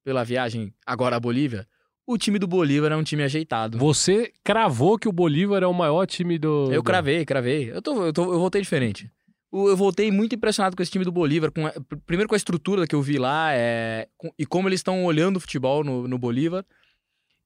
pela 0.05 0.25
viagem 0.25 0.75
agora 0.85 1.15
à 1.15 1.21
Bolívia, 1.21 1.65
o 2.05 2.19
time 2.19 2.41
do 2.41 2.49
Bolívar 2.49 2.91
é 2.91 2.97
um 2.97 3.05
time 3.05 3.23
ajeitado. 3.23 3.79
Você 3.79 4.33
cravou 4.43 4.99
que 4.99 5.09
o 5.09 5.13
Bolívar 5.13 5.63
é 5.63 5.67
o 5.67 5.73
maior 5.73 6.07
time 6.07 6.39
do. 6.39 6.73
Eu 6.73 6.83
cravei, 6.83 7.25
cravei. 7.25 7.71
Eu, 7.71 7.81
tô, 7.81 8.07
eu, 8.07 8.13
tô, 8.13 8.25
eu 8.33 8.39
voltei 8.41 8.61
diferente. 8.61 9.09
Eu 9.53 9.77
voltei 9.77 10.11
muito 10.11 10.35
impressionado 10.35 10.75
com 10.77 10.83
esse 10.83 10.91
time 10.91 11.05
do 11.05 11.13
Bolívar. 11.13 11.53
Com 11.53 11.67
a- 11.69 11.75
primeiro 12.05 12.29
com 12.29 12.35
a 12.35 12.37
estrutura 12.37 12.85
que 12.87 12.95
eu 12.97 13.03
vi 13.03 13.17
lá 13.17 13.53
é, 13.53 14.09
com- 14.17 14.33
e 14.37 14.45
como 14.45 14.69
eles 14.69 14.81
estão 14.81 15.05
olhando 15.05 15.37
o 15.37 15.41
futebol 15.41 15.85
no, 15.85 16.09
no 16.09 16.19
Bolívar. 16.19 16.65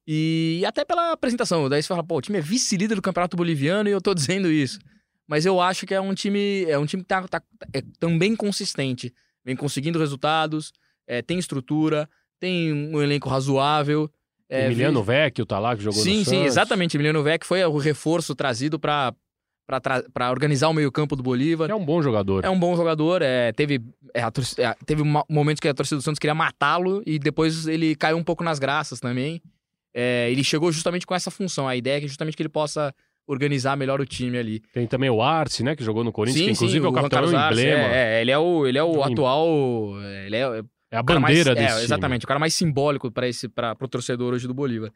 E 0.07 0.63
até 0.67 0.85
pela 0.85 1.13
apresentação. 1.13 1.69
Daí 1.69 1.83
você 1.83 1.89
fala, 1.89 2.05
pô, 2.05 2.17
o 2.19 2.21
time 2.21 2.39
é 2.39 2.41
vice-líder 2.41 2.95
do 2.95 3.03
Campeonato 3.03 3.37
Boliviano 3.37 3.89
e 3.89 3.93
eu 3.93 4.01
tô 4.01 4.15
dizendo 4.15 4.51
isso. 4.51 4.79
Mas 5.27 5.47
eu 5.47 5.61
acho 5.61 5.87
que 5.87 5.95
é 5.95 6.01
um 6.01 6.13
time, 6.15 6.65
é 6.69 6.79
um 6.79 6.85
time 6.85 7.03
que 7.03 7.09
tá, 7.09 7.27
tá- 7.27 7.43
é 7.73 7.83
também 7.99 8.37
consistente. 8.37 9.13
Vem 9.45 9.57
conseguindo 9.57 9.99
resultados, 9.99 10.73
é, 11.07 11.23
tem 11.23 11.39
estrutura, 11.39 12.09
tem 12.39 12.73
um 12.73 13.01
elenco 13.03 13.29
razoável. 13.29 14.11
É, 14.49 14.67
Emiliano 14.67 15.01
vi- 15.03 15.07
Vecchio 15.07 15.47
tá 15.47 15.59
lá, 15.59 15.75
que 15.75 15.83
jogou 15.83 15.99
no 15.99 16.05
Sim, 16.05 16.23
sim, 16.25 16.45
exatamente. 16.45 16.97
Emiliano 16.97 17.23
Vec 17.23 17.45
foi 17.47 17.65
o 17.65 17.79
reforço 17.79 18.35
trazido 18.35 18.79
para 18.79 19.15
para 19.67 20.31
organizar 20.31 20.69
o 20.69 20.75
meio-campo 20.75 21.17
do 21.17 21.23
Bolívar. 21.23 21.71
É 21.71 21.75
um 21.75 21.83
bom 21.83 22.03
jogador. 22.03 22.45
É 22.45 22.51
um 22.51 22.59
bom 22.59 22.77
jogador. 22.77 23.23
É, 23.23 23.51
teve 23.51 23.81
é, 24.13 24.23
a 24.23 24.31
torci- 24.31 24.61
é, 24.61 24.75
teve 24.85 25.03
momentos 25.27 25.59
que 25.59 25.67
a 25.67 25.73
torcida 25.73 25.97
do 25.97 26.03
Santos 26.03 26.19
queria 26.19 26.35
matá-lo 26.35 27.03
e 27.07 27.19
depois 27.19 27.67
ele 27.67 27.95
caiu 27.97 28.19
um 28.19 28.23
pouco 28.23 28.45
nas 28.45 28.59
graças 28.59 29.01
também. 29.01 29.41
É, 29.95 30.29
ele 30.31 30.43
chegou 30.43 30.73
justamente 30.73 31.07
com 31.07 31.15
essa 31.15 31.31
função. 31.31 31.69
A 31.69 31.77
ideia 31.77 31.99
é 31.99 32.01
que 32.01 32.09
justamente 32.09 32.37
que 32.37 32.43
ele 32.43 32.49
possa 32.49 32.93
organizar 33.27 33.77
melhor 33.77 34.01
o 34.01 34.05
time 34.07 34.37
ali. 34.37 34.61
Tem 34.73 34.87
também 34.87 35.09
o 35.09 35.23
Arce, 35.23 35.63
né? 35.63 35.75
Que 35.77 35.85
jogou 35.85 36.03
no 36.05 36.13
Corinthians, 36.13 36.45
que 36.45 36.53
inclusive 36.53 36.85
é 36.85 36.89
o 36.89 36.93
Juan 36.93 37.03
capitão 37.09 37.25
é 37.25 37.33
um 37.33 37.39
Arce, 37.39 37.61
emblema. 37.61 37.83
É, 37.85 38.19
é, 38.19 38.21
ele 38.21 38.31
é 38.31 38.39
o, 38.39 38.67
ele 38.67 38.77
é 38.79 38.85
o 38.85 39.03
atual. 39.03 39.49
Ele 40.27 40.37
é, 40.37 40.63
É 40.91 40.97
a 40.97 41.01
o 41.01 41.05
cara 41.05 41.21
mais- 41.21 41.33
bandeira 41.39 41.53
é, 41.53 41.55
desse 41.63 41.75
time. 41.75 41.85
exatamente, 41.85 42.25
o 42.25 42.29
cara 42.29 42.41
mais 42.41 42.53
simbólico 42.55 43.11
para 43.11 43.27
esse 43.29 43.49
para 43.49 43.75
pro 43.75 43.89
torcedor 43.89 44.35
hoje 44.35 44.47
do 44.47 44.53
Bolívar. 44.55 44.91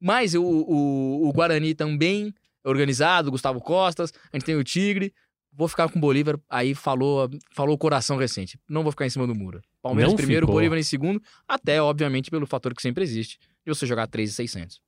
Mas 0.00 0.34
o, 0.34 0.42
o, 0.42 1.28
o 1.28 1.32
Guarani 1.32 1.74
também 1.74 2.32
é 2.64 2.68
organizado, 2.68 3.30
Gustavo 3.30 3.60
Costas, 3.60 4.12
a 4.32 4.36
gente 4.36 4.44
tem 4.44 4.54
o 4.56 4.62
Tigre. 4.64 5.12
Vou 5.54 5.68
ficar 5.68 5.86
com 5.88 5.98
o 5.98 6.00
Bolívar, 6.00 6.38
aí 6.48 6.74
falou, 6.74 7.28
falou 7.50 7.74
o 7.74 7.78
coração 7.78 8.16
recente. 8.16 8.58
Não 8.68 8.82
vou 8.82 8.90
ficar 8.90 9.04
em 9.06 9.10
cima 9.10 9.26
do 9.26 9.34
muro. 9.34 9.60
Palmeiras 9.82 10.10
Não 10.12 10.16
primeiro, 10.16 10.46
ficou. 10.46 10.54
Bolívar 10.54 10.78
em 10.78 10.82
segundo, 10.82 11.20
até 11.46 11.82
obviamente 11.82 12.30
pelo 12.30 12.46
fator 12.46 12.74
que 12.74 12.80
sempre 12.80 13.04
existe, 13.04 13.38
de 13.66 13.74
você 13.74 13.86
jogar 13.86 14.06
3,600. 14.06 14.80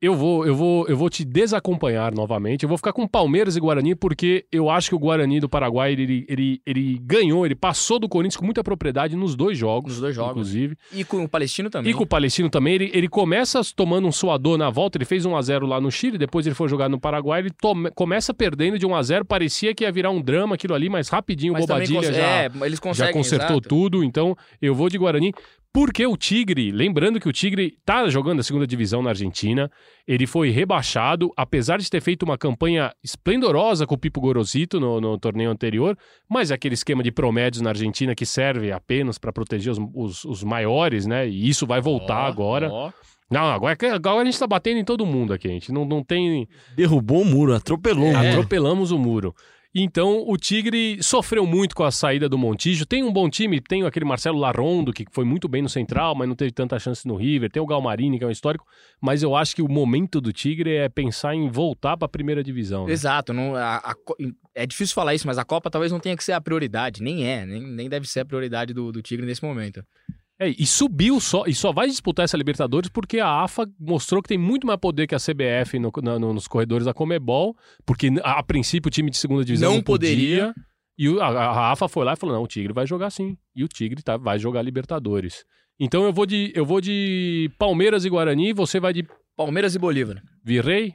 Eu 0.00 0.14
vou, 0.14 0.46
eu 0.46 0.54
vou, 0.54 0.86
eu 0.86 0.96
vou 0.96 1.10
te 1.10 1.24
desacompanhar 1.24 2.14
novamente. 2.14 2.62
Eu 2.62 2.68
vou 2.68 2.78
ficar 2.78 2.92
com 2.92 3.04
Palmeiras 3.04 3.56
e 3.56 3.60
Guarani 3.60 3.96
porque 3.96 4.46
eu 4.52 4.70
acho 4.70 4.90
que 4.90 4.94
o 4.94 4.98
Guarani 4.98 5.40
do 5.40 5.48
Paraguai 5.48 5.90
ele, 5.90 6.24
ele, 6.28 6.62
ele 6.64 7.00
ganhou, 7.02 7.44
ele 7.44 7.56
passou 7.56 7.98
do 7.98 8.08
Corinthians 8.08 8.36
com 8.36 8.44
muita 8.44 8.62
propriedade 8.62 9.16
nos 9.16 9.34
dois 9.34 9.58
jogos, 9.58 9.94
Nos 9.94 10.00
dois 10.00 10.14
jogos. 10.14 10.30
inclusive. 10.30 10.76
E 10.92 11.02
com 11.02 11.24
o 11.24 11.28
Palestino 11.28 11.68
também. 11.68 11.90
E 11.90 11.94
com 11.96 12.04
o 12.04 12.06
Palestino 12.06 12.48
também, 12.48 12.74
ele, 12.74 12.90
ele 12.94 13.08
começa 13.08 13.60
tomando 13.74 14.06
um 14.06 14.12
suador 14.12 14.56
na 14.56 14.70
volta, 14.70 14.96
ele 14.98 15.04
fez 15.04 15.26
1 15.26 15.34
a 15.36 15.42
0 15.42 15.66
lá 15.66 15.80
no 15.80 15.90
Chile, 15.90 16.16
depois 16.16 16.46
ele 16.46 16.54
foi 16.54 16.68
jogar 16.68 16.88
no 16.88 17.00
Paraguai, 17.00 17.40
ele 17.40 17.50
tome- 17.50 17.90
começa 17.90 18.32
perdendo 18.32 18.78
de 18.78 18.86
1 18.86 18.94
a 18.94 19.02
0 19.02 19.24
parecia 19.24 19.74
que 19.74 19.82
ia 19.82 19.90
virar 19.90 20.10
um 20.10 20.22
drama 20.22 20.54
aquilo 20.54 20.74
ali, 20.74 20.88
mas 20.88 21.08
rapidinho 21.08 21.54
o 21.54 21.56
Mas 21.56 21.66
também 21.66 21.88
Bobadilha 21.88 22.12
já, 22.12 22.22
é, 22.44 22.50
eles 22.66 22.78
já 22.94 23.12
consertou 23.12 23.56
exato. 23.56 23.68
tudo, 23.68 24.04
então 24.04 24.36
eu 24.62 24.76
vou 24.76 24.88
de 24.88 24.96
Guarani. 24.96 25.32
Porque 25.78 26.04
o 26.04 26.16
Tigre, 26.16 26.72
lembrando 26.72 27.20
que 27.20 27.28
o 27.28 27.32
Tigre 27.32 27.78
tá 27.84 28.08
jogando 28.08 28.40
a 28.40 28.42
segunda 28.42 28.66
divisão 28.66 29.00
na 29.00 29.10
Argentina, 29.10 29.70
ele 30.08 30.26
foi 30.26 30.50
rebaixado, 30.50 31.30
apesar 31.36 31.78
de 31.78 31.88
ter 31.88 32.00
feito 32.00 32.24
uma 32.24 32.36
campanha 32.36 32.92
esplendorosa 33.00 33.86
com 33.86 33.94
o 33.94 33.98
Pipo 33.98 34.20
Gorosito 34.20 34.80
no, 34.80 35.00
no 35.00 35.16
torneio 35.16 35.50
anterior, 35.52 35.96
mas 36.28 36.50
é 36.50 36.54
aquele 36.54 36.74
esquema 36.74 37.00
de 37.00 37.12
promédios 37.12 37.62
na 37.62 37.70
Argentina 37.70 38.12
que 38.12 38.26
serve 38.26 38.72
apenas 38.72 39.18
para 39.18 39.32
proteger 39.32 39.70
os, 39.72 39.78
os- 39.94 40.24
os 40.24 40.42
maiores, 40.42 41.06
né? 41.06 41.28
E 41.28 41.48
isso 41.48 41.64
vai 41.64 41.80
voltar 41.80 42.24
Ó, 42.24 42.26
agora. 42.26 42.68
ó. 42.72 42.90
Não, 43.30 43.44
agora, 43.44 43.76
agora 43.94 44.22
a 44.22 44.24
gente 44.24 44.38
tá 44.38 44.48
batendo 44.48 44.78
em 44.80 44.84
todo 44.84 45.06
mundo 45.06 45.32
aqui, 45.32 45.46
a 45.46 45.52
gente 45.52 45.70
não, 45.70 45.84
não 45.84 46.02
tem. 46.02 46.48
Derrubou 46.74 47.22
o 47.22 47.24
muro, 47.24 47.54
atropelou 47.54 48.06
o 48.08 48.16
muro. 48.16 48.28
Atropelamos 48.28 48.90
o 48.90 48.98
muro. 48.98 49.32
Então, 49.80 50.24
o 50.26 50.36
Tigre 50.36 51.00
sofreu 51.02 51.46
muito 51.46 51.76
com 51.76 51.84
a 51.84 51.90
saída 51.92 52.28
do 52.28 52.36
Montijo. 52.36 52.84
Tem 52.84 53.04
um 53.04 53.12
bom 53.12 53.30
time, 53.30 53.60
tem 53.60 53.84
aquele 53.84 54.04
Marcelo 54.04 54.36
Larondo, 54.38 54.92
que 54.92 55.04
foi 55.12 55.24
muito 55.24 55.46
bem 55.46 55.62
no 55.62 55.68
Central, 55.68 56.16
mas 56.16 56.26
não 56.28 56.34
teve 56.34 56.50
tanta 56.50 56.78
chance 56.80 57.06
no 57.06 57.14
River. 57.14 57.48
Tem 57.50 57.62
o 57.62 57.66
Galmarini, 57.66 58.18
que 58.18 58.24
é 58.24 58.26
um 58.26 58.30
histórico. 58.30 58.66
Mas 59.00 59.22
eu 59.22 59.36
acho 59.36 59.54
que 59.54 59.62
o 59.62 59.68
momento 59.68 60.20
do 60.20 60.32
Tigre 60.32 60.74
é 60.74 60.88
pensar 60.88 61.34
em 61.34 61.48
voltar 61.48 61.96
para 61.96 62.06
a 62.06 62.08
primeira 62.08 62.42
divisão. 62.42 62.86
né? 62.86 62.92
Exato, 62.92 63.32
não, 63.32 63.54
a- 63.54 63.76
a 63.76 63.94
é 64.54 64.66
difícil 64.66 64.94
falar 64.94 65.14
isso, 65.14 65.26
mas 65.26 65.38
a 65.38 65.44
Copa 65.44 65.70
talvez 65.70 65.92
não 65.92 66.00
tenha 66.00 66.16
que 66.16 66.24
ser 66.24 66.32
a 66.32 66.40
prioridade, 66.40 67.00
nem 67.00 67.24
é, 67.24 67.46
nem, 67.46 67.62
nem 67.62 67.88
deve 67.88 68.08
ser 68.08 68.20
a 68.20 68.24
prioridade 68.24 68.74
do, 68.74 68.90
do 68.90 69.00
Tigre 69.00 69.24
nesse 69.24 69.44
momento. 69.44 69.84
É, 70.40 70.48
e 70.50 70.64
subiu 70.66 71.18
só, 71.20 71.44
e 71.46 71.54
só 71.54 71.72
vai 71.72 71.88
disputar 71.88 72.24
essa 72.24 72.36
Libertadores 72.36 72.88
porque 72.88 73.18
a 73.18 73.42
AFA 73.42 73.68
mostrou 73.78 74.22
que 74.22 74.28
tem 74.28 74.38
muito 74.38 74.66
mais 74.66 74.78
poder 74.78 75.06
que 75.08 75.14
a 75.14 75.18
CBF 75.18 75.78
no- 75.80 75.90
na- 76.00 76.18
no- 76.18 76.32
nos 76.32 76.46
corredores 76.46 76.84
da 76.84 76.94
Comebol, 76.94 77.56
porque 77.84 78.08
a, 78.22 78.38
a 78.38 78.42
princípio 78.44 78.88
o 78.88 78.90
time 78.90 79.10
de 79.10 79.16
segunda 79.16 79.44
divisão 79.44 79.70
Não 79.70 79.76
não, 79.78 79.82
poderia. 79.82 80.54
E 80.96 81.08
o- 81.08 81.20
a, 81.20 81.26
a 81.26 81.72
AFA 81.72 81.88
foi 81.88 82.04
lá 82.04 82.12
e 82.12 82.16
falou: 82.16 82.36
não, 82.36 82.42
o 82.44 82.46
Tigre 82.46 82.72
vai 82.72 82.86
jogar 82.86 83.10
sim. 83.10 83.36
E 83.54 83.64
o 83.64 83.68
Tigre 83.68 84.00
tá, 84.02 84.16
vai 84.16 84.38
jogar 84.38 84.62
Libertadores. 84.62 85.44
Então 85.80 86.04
eu 86.04 86.12
vou 86.12 86.24
de, 86.26 86.52
eu 86.54 86.64
vou 86.64 86.80
de 86.80 87.50
Palmeiras 87.58 88.04
e 88.04 88.08
Guarani, 88.10 88.52
você 88.52 88.78
vai 88.78 88.92
de 88.92 89.04
Palmeiras 89.36 89.74
e 89.74 89.78
Bolívar. 89.78 90.22
Virrei? 90.44 90.94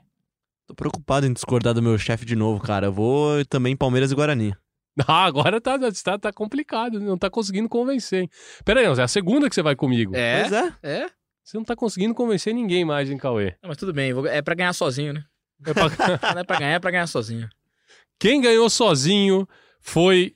Tô 0.68 0.74
preocupado 0.74 1.26
em 1.26 1.34
discordar 1.34 1.74
do 1.74 1.82
meu 1.82 1.98
chefe 1.98 2.26
de 2.26 2.36
novo, 2.36 2.62
cara. 2.62 2.88
Eu 2.88 2.94
vou 2.94 3.44
também 3.46 3.76
Palmeiras 3.76 4.12
e 4.12 4.16
Guarani. 4.16 4.54
Ah, 5.08 5.26
agora 5.26 5.60
tá, 5.60 5.78
tá, 6.04 6.18
tá 6.20 6.32
complicado, 6.34 7.00
não 7.00 7.18
tá 7.18 7.30
conseguindo 7.30 7.68
convencer. 7.68 8.22
hein? 8.24 8.30
Pera 8.64 8.80
aí, 8.80 8.86
não, 8.88 8.94
é 8.94 9.02
a 9.02 9.08
segunda 9.08 9.50
que 9.50 9.56
você 9.56 9.62
vai 9.64 9.76
comigo. 9.76 10.16
É, 10.16 10.42
Pois 10.42 10.54
é. 10.54 10.74
é. 10.84 11.10
Você 11.44 11.58
não 11.58 11.64
tá 11.66 11.76
conseguindo 11.76 12.14
convencer 12.14 12.54
ninguém 12.54 12.86
mais, 12.86 13.10
hein, 13.10 13.18
Cauê? 13.18 13.56
Não, 13.62 13.70
mas 13.70 13.78
tudo 13.78 13.92
bem, 13.92 14.14
vou- 14.14 14.28
é 14.28 14.42
pra 14.42 14.56
ganhar 14.56 14.72
sozinho, 14.74 15.14
né? 15.14 15.24
É 15.66 15.74
pra- 15.74 15.84
Não 16.36 16.42
é 16.42 16.44
pra 16.44 16.60
ganhar, 16.60 16.72
é 16.74 16.80
pra 16.80 16.92
ganhar 16.92 17.08
sozinho. 17.08 17.50
Quem 18.20 18.40
ganhou 18.40 18.70
sozinho 18.70 19.48
foi 19.82 20.36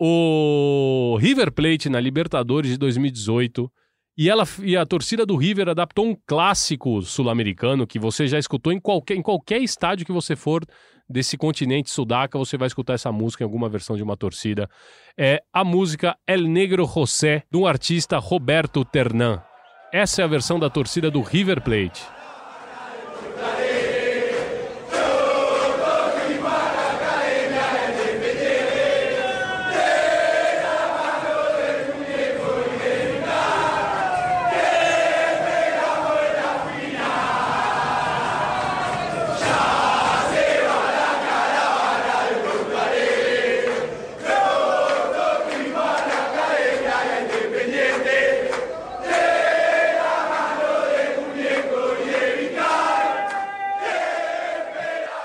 o 0.00 1.16
River 1.20 1.52
Plate 1.52 1.88
na 1.88 2.00
Libertadores 2.00 2.70
de 2.70 2.76
2018. 2.78 3.70
E, 4.16 4.28
ela, 4.28 4.44
e 4.62 4.76
a 4.76 4.84
torcida 4.84 5.24
do 5.24 5.36
River 5.36 5.68
adaptou 5.68 6.04
um 6.06 6.16
clássico 6.26 7.02
sul-americano 7.02 7.86
que 7.86 7.98
você 8.00 8.26
já 8.26 8.38
escutou 8.38 8.72
em 8.72 8.80
qualquer, 8.80 9.14
em 9.14 9.22
qualquer 9.22 9.62
estádio 9.62 10.04
que 10.04 10.10
você 10.12 10.34
for 10.34 10.64
desse 11.08 11.36
continente 11.36 11.90
sudaca, 11.90 12.38
você 12.38 12.56
vai 12.56 12.66
escutar 12.66 12.94
essa 12.94 13.10
música 13.10 13.42
em 13.42 13.46
alguma 13.46 13.68
versão 13.68 13.96
de 13.96 14.02
uma 14.02 14.16
torcida. 14.16 14.68
É 15.16 15.42
a 15.52 15.64
música 15.64 16.16
El 16.26 16.42
Negro 16.42 16.84
José, 16.84 17.44
de 17.50 17.56
um 17.56 17.66
artista 17.66 18.18
Roberto 18.18 18.84
Ternan. 18.84 19.42
Essa 19.92 20.22
é 20.22 20.24
a 20.24 20.28
versão 20.28 20.58
da 20.58 20.68
torcida 20.68 21.10
do 21.10 21.22
River 21.22 21.62
Plate. 21.62 22.17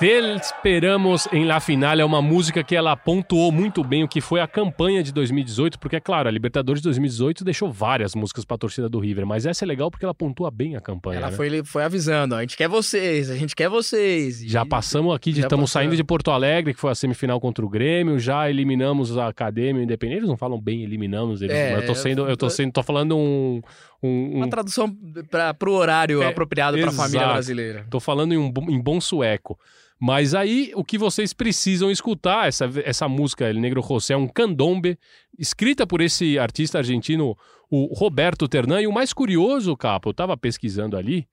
Te 0.04 0.20
esperamos 0.38 1.30
em 1.32 1.46
La 1.46 1.62
Final 1.62 1.98
é 1.98 2.04
uma 2.04 2.22
música 2.22 2.62
que 2.62 2.76
ela 2.76 2.94
pontuou 2.94 3.54
muito 3.54 3.82
bem 3.86 4.04
o 4.04 4.08
que 4.08 4.20
foi 4.20 4.42
a 4.42 4.48
campanha 4.48 5.02
de 5.02 5.14
2018, 5.14 5.80
porque 5.80 5.96
é 5.96 6.00
claro, 6.02 6.28
a 6.28 6.32
Libertadores 6.32 6.82
de 6.82 6.90
2018 6.90 7.46
deixou 7.46 7.72
várias 7.72 8.14
músicas 8.14 8.44
pra 8.44 8.58
torcida 8.58 8.90
do 8.90 9.00
River, 9.00 9.26
mas 9.26 9.46
essa 9.46 9.64
é 9.64 9.66
legal 9.66 9.90
porque 9.90 10.04
ela 10.04 10.14
pontua 10.14 10.52
bem 10.52 10.76
a 10.76 10.82
campanha. 10.82 11.20
Ela 11.20 11.32
né? 11.32 11.38
foi, 11.38 11.64
foi 11.64 11.86
avisando, 11.86 12.36
ó, 12.36 12.40
a 12.40 12.42
gente 12.42 12.58
quer 12.58 12.68
vocês, 12.68 13.30
a 13.30 13.38
gente 13.38 13.56
quer 13.56 13.70
vocês. 13.70 14.42
E- 14.42 14.50
Já 14.50 14.66
passamos 14.66 15.16
aqui, 15.16 15.32
de- 15.32 15.40
estamos 15.40 15.70
passamos. 15.70 15.72
saindo 15.72 15.96
de 15.96 16.04
Porto 16.04 16.32
Alegre, 16.32 16.74
que 16.74 16.82
foi 16.82 16.92
a 16.92 16.96
semifinal 16.96 17.40
contra 17.40 17.66
o 17.66 17.70
Grêmio, 17.70 18.20
já 18.20 18.50
eliminamos 18.50 19.18
a 19.18 19.30
Academia 19.30 19.82
Independente. 19.82 20.18
Eles 20.18 20.30
não 20.30 20.36
falam 20.36 20.60
bem 20.60 20.84
eliminamos, 20.84 21.42
eles, 21.42 21.56
É, 21.56 21.72
mas 21.72 21.82
eu 21.82 21.88
tô 21.88 21.96
sendo, 21.96 22.28
eu 22.28 22.36
tô 22.36 22.50
sendo, 22.50 22.74
tô 22.74 22.84
falando 22.84 23.16
um, 23.18 23.62
um, 24.04 24.36
Uma 24.38 24.46
um 24.46 24.50
tradução 24.50 24.96
pra, 25.30 25.54
pro 25.54 25.74
horário 25.74 26.22
É, 26.22 26.28
apropriado 26.28 26.78
pra 26.78 26.92
família 26.92 27.20
exato. 27.20 27.34
brasileira. 27.34 27.88
Tô 27.90 28.00
falando 28.00 28.34
em, 28.34 28.38
um, 28.38 28.52
em 28.70 28.80
bom 28.80 29.00
sueco. 29.00 29.58
Mas 30.00 30.36
aí, 30.36 30.72
o 30.76 30.84
que 30.84 30.98
vocês 30.98 31.32
precisam 31.34 31.90
escutar, 31.90 32.48
essa, 32.48 32.70
essa 32.84 33.08
música, 33.08 33.46
El 33.46 33.56
Negro 33.62 33.82
José, 33.82 34.14
é 34.14 34.18
um 34.18 34.28
candombe, 34.28 34.98
escrita 35.40 35.88
por 35.88 36.02
esse 36.02 36.38
artista 36.38 36.78
argentino, 36.78 37.38
o 37.70 37.94
Roberto 37.94 38.48
Ternan. 38.48 38.82
E 38.82 38.88
o 38.88 38.92
mais 38.92 39.14
curioso, 39.14 39.78
Capo, 39.78 40.10
eu 40.10 40.14
tava 40.14 40.36
pesquisando 40.36 40.98
ali, 40.98 41.26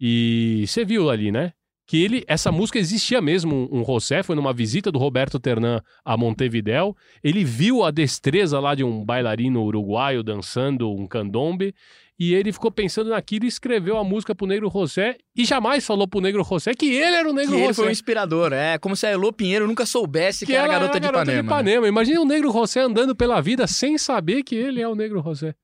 e 0.00 0.64
você 0.66 0.84
viu 0.84 1.08
ali, 1.08 1.30
né? 1.30 1.52
Que 1.86 2.02
ele, 2.02 2.24
essa 2.26 2.50
música 2.50 2.80
existia 2.80 3.22
mesmo, 3.22 3.68
um, 3.70 3.80
um 3.80 3.84
José, 3.84 4.24
foi 4.24 4.34
numa 4.34 4.52
visita 4.52 4.90
do 4.90 4.98
Roberto 4.98 5.38
Ternan 5.38 5.80
a 6.04 6.16
Montevidéu. 6.16 6.96
Ele 7.22 7.44
viu 7.44 7.84
a 7.84 7.92
destreza 7.92 8.58
lá 8.58 8.74
de 8.74 8.82
um 8.82 9.04
bailarino 9.04 9.62
uruguaio 9.62 10.24
dançando 10.24 10.90
um 10.90 11.06
candombe, 11.06 11.72
e 12.18 12.32
ele 12.34 12.52
ficou 12.52 12.70
pensando 12.70 13.10
naquilo 13.10 13.44
e 13.44 13.48
escreveu 13.48 13.98
a 13.98 14.04
música 14.04 14.34
pro 14.34 14.46
Negro 14.46 14.70
José 14.70 15.16
e 15.36 15.44
jamais 15.44 15.84
falou 15.86 16.08
pro 16.08 16.20
Negro 16.20 16.42
José 16.42 16.72
que 16.74 16.86
ele 16.86 17.14
era 17.16 17.28
o 17.28 17.30
Que 17.32 17.36
Negro 17.36 17.54
ele 17.56 17.62
José. 17.64 17.74
foi 17.74 17.88
um 17.88 17.90
inspirador, 17.90 18.52
é 18.52 18.78
como 18.78 18.96
se 18.96 19.06
a 19.06 19.12
Elô 19.12 19.32
Pinheiro 19.32 19.66
nunca 19.66 19.84
soubesse 19.84 20.46
que, 20.46 20.52
que 20.52 20.56
era 20.56 20.64
a 20.64 20.68
garota, 20.68 20.98
de, 20.98 21.06
Ipanema. 21.06 21.32
né? 21.42 21.46
Ipanema. 21.46 21.88
Imagina 21.88 22.20
o 22.20 22.24
Negro 22.24 22.50
José 22.52 22.80
andando 22.80 23.14
pela 23.14 23.40
vida 23.40 23.66
sem 23.66 23.98
saber 23.98 24.42
que 24.42 24.54
ele 24.54 24.80
é 24.80 24.88
o 24.88 24.94
Negro 24.94 25.22
José. 25.22 25.54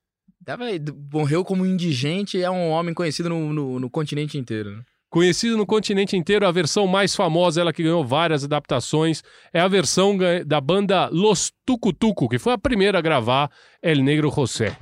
Tava- 0.44 0.64
Morreu 1.12 1.44
como 1.44 1.64
indigente 1.64 2.36
e 2.36 2.42
é 2.42 2.50
um 2.50 2.68
homem 2.70 2.92
conhecido 2.92 3.28
no, 3.28 3.52
no- 3.52 3.78
no 3.80 3.88
continente 3.90 4.36
inteiro. 4.36 4.70
né? 4.76 4.82
Conhecido 5.08 5.58
no 5.58 5.66
continente 5.66 6.16
inteiro, 6.16 6.46
a 6.46 6.50
versão 6.50 6.86
mais 6.86 7.14
famosa, 7.14 7.60
ela 7.60 7.72
que 7.72 7.82
ganhou 7.82 8.02
várias 8.02 8.44
adaptações, 8.44 9.22
é 9.52 9.60
a 9.60 9.68
versão 9.68 10.16
da 10.46 10.58
banda 10.60 11.08
Los 11.12 11.52
Tucutuco, 11.66 12.28
que 12.30 12.38
foi 12.38 12.54
a 12.54 12.58
primeira 12.58 12.98
a 12.98 13.02
gravar 13.02 13.50
El 13.82 14.02
Negro 14.02 14.30
José. 14.30 14.74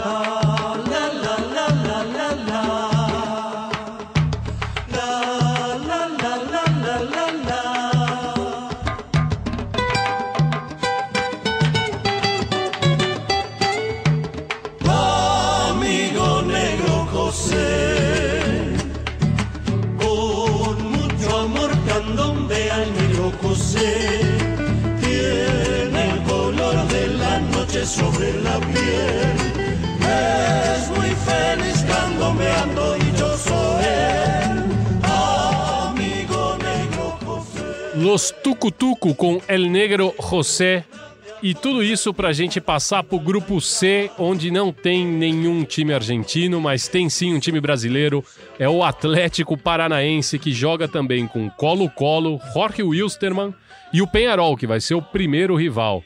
다 0.00 0.29
Los 38.10 38.32
Tucutuco 38.32 39.14
com 39.14 39.40
El 39.46 39.70
Negro 39.70 40.12
José. 40.18 40.84
E 41.40 41.54
tudo 41.54 41.80
isso 41.80 42.12
pra 42.12 42.32
gente 42.32 42.60
passar 42.60 43.04
pro 43.04 43.20
grupo 43.20 43.60
C, 43.60 44.10
onde 44.18 44.50
não 44.50 44.72
tem 44.72 45.06
nenhum 45.06 45.62
time 45.62 45.94
argentino, 45.94 46.60
mas 46.60 46.88
tem 46.88 47.08
sim 47.08 47.32
um 47.32 47.38
time 47.38 47.60
brasileiro. 47.60 48.24
É 48.58 48.68
o 48.68 48.82
Atlético 48.82 49.56
Paranaense, 49.56 50.40
que 50.40 50.50
joga 50.50 50.88
também 50.88 51.24
com 51.28 51.48
Colo-Colo, 51.50 52.40
Jorge 52.52 52.82
Wilstermann 52.82 53.54
e 53.92 54.02
o 54.02 54.08
Penharol, 54.08 54.56
que 54.56 54.66
vai 54.66 54.80
ser 54.80 54.94
o 54.94 55.02
primeiro 55.02 55.54
rival. 55.54 56.02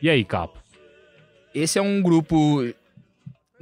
E 0.00 0.08
aí, 0.08 0.24
Capo? 0.24 0.58
Esse 1.54 1.78
é 1.78 1.82
um 1.82 2.00
grupo 2.00 2.64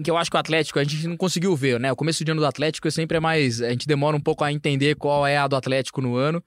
que 0.00 0.08
eu 0.08 0.16
acho 0.16 0.30
que 0.30 0.36
o 0.36 0.40
Atlético 0.40 0.78
a 0.78 0.84
gente 0.84 1.08
não 1.08 1.16
conseguiu 1.16 1.56
ver, 1.56 1.80
né? 1.80 1.90
O 1.90 1.96
começo 1.96 2.24
de 2.24 2.30
ano 2.30 2.40
do 2.40 2.46
Atlético 2.46 2.88
sempre 2.92 3.16
é 3.16 3.20
mais. 3.20 3.60
A 3.60 3.70
gente 3.70 3.88
demora 3.88 4.16
um 4.16 4.20
pouco 4.20 4.44
a 4.44 4.52
entender 4.52 4.94
qual 4.94 5.26
é 5.26 5.36
a 5.36 5.48
do 5.48 5.56
Atlético 5.56 6.00
no 6.00 6.14
ano, 6.14 6.40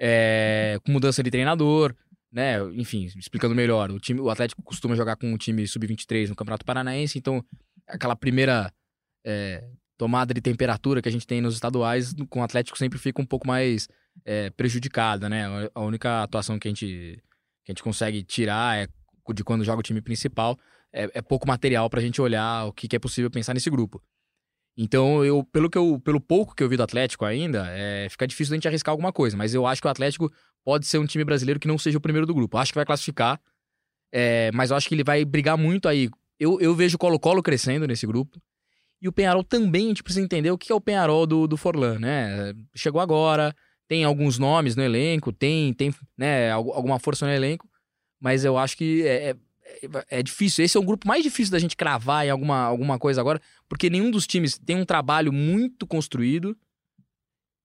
é, 0.00 0.78
com 0.84 0.92
mudança 0.92 1.22
de 1.22 1.30
treinador, 1.30 1.94
né? 2.32 2.58
Enfim, 2.74 3.04
explicando 3.16 3.54
melhor. 3.54 3.90
O, 3.90 4.00
time, 4.00 4.20
o 4.20 4.30
Atlético 4.30 4.62
costuma 4.62 4.94
jogar 4.94 5.16
com 5.16 5.32
um 5.32 5.36
time 5.36 5.66
sub-23 5.66 6.28
no 6.28 6.36
Campeonato 6.36 6.64
Paranaense, 6.64 7.18
então 7.18 7.44
aquela 7.86 8.16
primeira 8.16 8.72
é, 9.24 9.64
tomada 9.96 10.34
de 10.34 10.40
temperatura 10.40 11.00
que 11.00 11.08
a 11.08 11.12
gente 11.12 11.26
tem 11.26 11.40
nos 11.40 11.54
estaduais, 11.54 12.12
com 12.28 12.40
o 12.40 12.42
Atlético 12.42 12.76
sempre 12.76 12.98
fica 12.98 13.22
um 13.22 13.26
pouco 13.26 13.46
mais 13.46 13.88
é, 14.24 14.50
prejudicada, 14.50 15.28
né? 15.28 15.44
A 15.74 15.80
única 15.80 16.22
atuação 16.22 16.58
que 16.58 16.68
a 16.68 16.70
gente, 16.70 17.22
que 17.64 17.70
a 17.70 17.72
gente 17.72 17.82
consegue 17.82 18.22
tirar 18.22 18.78
é 18.78 18.88
de 19.32 19.42
quando 19.42 19.64
joga 19.64 19.80
o 19.80 19.82
time 19.82 20.02
principal 20.02 20.58
é, 20.92 21.10
é 21.14 21.22
pouco 21.22 21.46
material 21.46 21.90
pra 21.90 22.00
gente 22.00 22.20
olhar 22.20 22.66
o 22.66 22.72
que, 22.72 22.86
que 22.86 22.96
é 22.96 22.98
possível 22.98 23.30
pensar 23.30 23.52
nesse 23.52 23.68
grupo. 23.68 24.02
Então, 24.76 25.24
eu, 25.24 25.44
pelo, 25.44 25.70
que 25.70 25.78
eu, 25.78 26.00
pelo 26.00 26.20
pouco 26.20 26.54
que 26.54 26.62
eu 26.62 26.68
vi 26.68 26.76
do 26.76 26.82
Atlético 26.82 27.24
ainda, 27.24 27.66
é, 27.70 28.08
fica 28.10 28.26
difícil 28.26 28.54
a 28.54 28.56
gente 28.56 28.66
arriscar 28.66 28.92
alguma 28.92 29.12
coisa. 29.12 29.36
Mas 29.36 29.54
eu 29.54 29.66
acho 29.66 29.80
que 29.80 29.86
o 29.86 29.90
Atlético 29.90 30.32
pode 30.64 30.86
ser 30.86 30.98
um 30.98 31.06
time 31.06 31.24
brasileiro 31.24 31.60
que 31.60 31.68
não 31.68 31.78
seja 31.78 31.98
o 31.98 32.00
primeiro 32.00 32.26
do 32.26 32.34
grupo. 32.34 32.56
Eu 32.56 32.60
acho 32.60 32.72
que 32.72 32.78
vai 32.78 32.84
classificar, 32.84 33.40
é, 34.12 34.50
mas 34.52 34.70
eu 34.70 34.76
acho 34.76 34.88
que 34.88 34.94
ele 34.94 35.04
vai 35.04 35.24
brigar 35.24 35.56
muito 35.56 35.88
aí. 35.88 36.10
Eu, 36.38 36.60
eu 36.60 36.74
vejo 36.74 36.96
o 36.96 36.98
Colo-Colo 36.98 37.42
crescendo 37.42 37.86
nesse 37.86 38.06
grupo. 38.06 38.40
E 39.00 39.08
o 39.08 39.12
Penharol 39.12 39.44
também, 39.44 39.86
a 39.86 39.88
gente 39.88 40.02
precisa 40.02 40.24
entender 40.24 40.50
o 40.50 40.58
que 40.58 40.72
é 40.72 40.74
o 40.74 40.80
Penharol 40.80 41.26
do, 41.26 41.46
do 41.46 41.56
Forlan, 41.56 41.98
né? 41.98 42.52
Chegou 42.74 43.00
agora, 43.00 43.54
tem 43.86 44.02
alguns 44.02 44.38
nomes 44.38 44.74
no 44.74 44.82
elenco, 44.82 45.32
tem, 45.32 45.72
tem 45.74 45.94
né, 46.16 46.50
alguma 46.50 46.98
força 46.98 47.26
no 47.26 47.32
elenco, 47.32 47.68
mas 48.18 48.44
eu 48.44 48.56
acho 48.56 48.76
que 48.76 49.06
é, 49.06 49.36
é 49.64 50.18
é 50.18 50.22
difícil. 50.22 50.64
Esse 50.64 50.76
é 50.76 50.80
o 50.80 50.84
grupo 50.84 51.06
mais 51.06 51.22
difícil 51.22 51.52
da 51.52 51.58
gente 51.58 51.76
cravar 51.76 52.26
em 52.26 52.30
alguma, 52.30 52.62
alguma 52.64 52.98
coisa 52.98 53.20
agora, 53.20 53.40
porque 53.68 53.88
nenhum 53.88 54.10
dos 54.10 54.26
times 54.26 54.58
tem 54.58 54.76
um 54.76 54.84
trabalho 54.84 55.32
muito 55.32 55.86
construído 55.86 56.56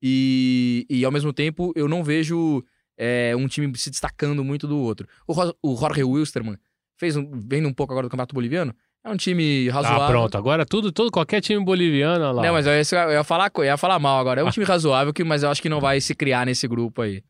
e, 0.01 0.85
e 0.89 1.03
ao 1.03 1.11
mesmo 1.11 1.33
tempo, 1.33 1.73
eu 1.75 1.87
não 1.87 2.03
vejo 2.03 2.63
é, 2.97 3.35
um 3.35 3.47
time 3.47 3.75
se 3.77 3.89
destacando 3.89 4.43
muito 4.43 4.67
do 4.67 4.77
outro. 4.77 5.07
O, 5.27 5.33
o 5.61 5.77
Jorge 5.77 6.03
Wilstermann 6.03 6.57
fez 6.97 7.15
um, 7.15 7.29
vendo 7.33 7.67
um 7.67 7.73
pouco 7.73 7.93
agora 7.93 8.07
do 8.07 8.09
Campeonato 8.09 8.33
Boliviano. 8.33 8.73
É 9.03 9.09
um 9.09 9.17
time 9.17 9.69
razoável. 9.69 10.03
Ah, 10.03 10.07
pronto. 10.07 10.37
Agora 10.37 10.65
tudo, 10.65 10.91
tudo 10.91 11.09
qualquer 11.09 11.39
time 11.39 11.63
boliviano 11.63 12.33
lá. 12.33 12.43
Não, 12.43 12.53
mas 12.53 12.67
eu 12.67 12.73
ia, 12.73 13.03
eu 13.05 13.11
ia, 13.11 13.23
falar, 13.23 13.49
eu 13.55 13.63
ia 13.63 13.77
falar 13.77 13.97
mal 13.97 14.19
agora. 14.19 14.41
É 14.41 14.43
um 14.43 14.49
time 14.49 14.65
razoável, 14.65 15.13
que, 15.13 15.23
mas 15.23 15.41
eu 15.41 15.49
acho 15.49 15.61
que 15.61 15.69
não 15.69 15.79
vai 15.79 16.01
se 16.01 16.13
criar 16.13 16.45
nesse 16.45 16.67
grupo 16.67 17.01
aí. 17.01 17.23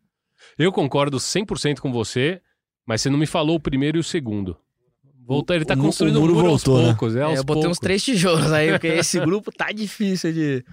Eu 0.58 0.72
concordo 0.72 1.18
100% 1.18 1.80
com 1.80 1.92
você, 1.92 2.42
mas 2.90 3.02
você 3.04 3.10
não 3.12 3.20
me 3.20 3.28
falou 3.28 3.56
o 3.56 3.60
primeiro 3.60 3.98
e 3.98 4.02
o 4.02 4.04
segundo. 4.04 4.58
Voltou, 5.26 5.56
ele 5.56 5.64
tá 5.64 5.76
O- 5.76 5.78
construindo 5.78 6.18
o 6.18 6.22
muro 6.22 6.34
muro, 6.34 6.48
aos 6.50 6.64
voltou, 6.64 6.82
né? 6.82 6.88
poucos. 6.90 7.16
É, 7.16 7.20
É, 7.20 7.22
aos 7.24 7.38
eu 7.38 7.44
botei 7.44 7.62
poucos. 7.62 7.78
uns 7.78 7.80
três 7.80 8.04
tijolos 8.04 8.52
aí, 8.52 8.72
porque 8.72 8.88
esse 8.88 9.20
grupo 9.22 9.52
tá 9.52 9.72
difícil 9.72 10.34
de. 10.34 10.66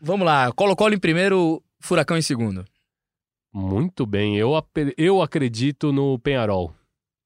Vamos 0.00 0.24
lá, 0.24 0.50
Colo-Colo 0.52 0.94
em 0.94 0.98
primeiro, 0.98 1.62
Furacão 1.78 2.16
em 2.16 2.22
segundo. 2.22 2.64
Muito 3.52 4.06
bem. 4.06 4.36
Eu, 4.38 4.52
eu 4.96 5.20
acredito 5.20 5.92
no 5.92 6.18
Penharol. 6.18 6.74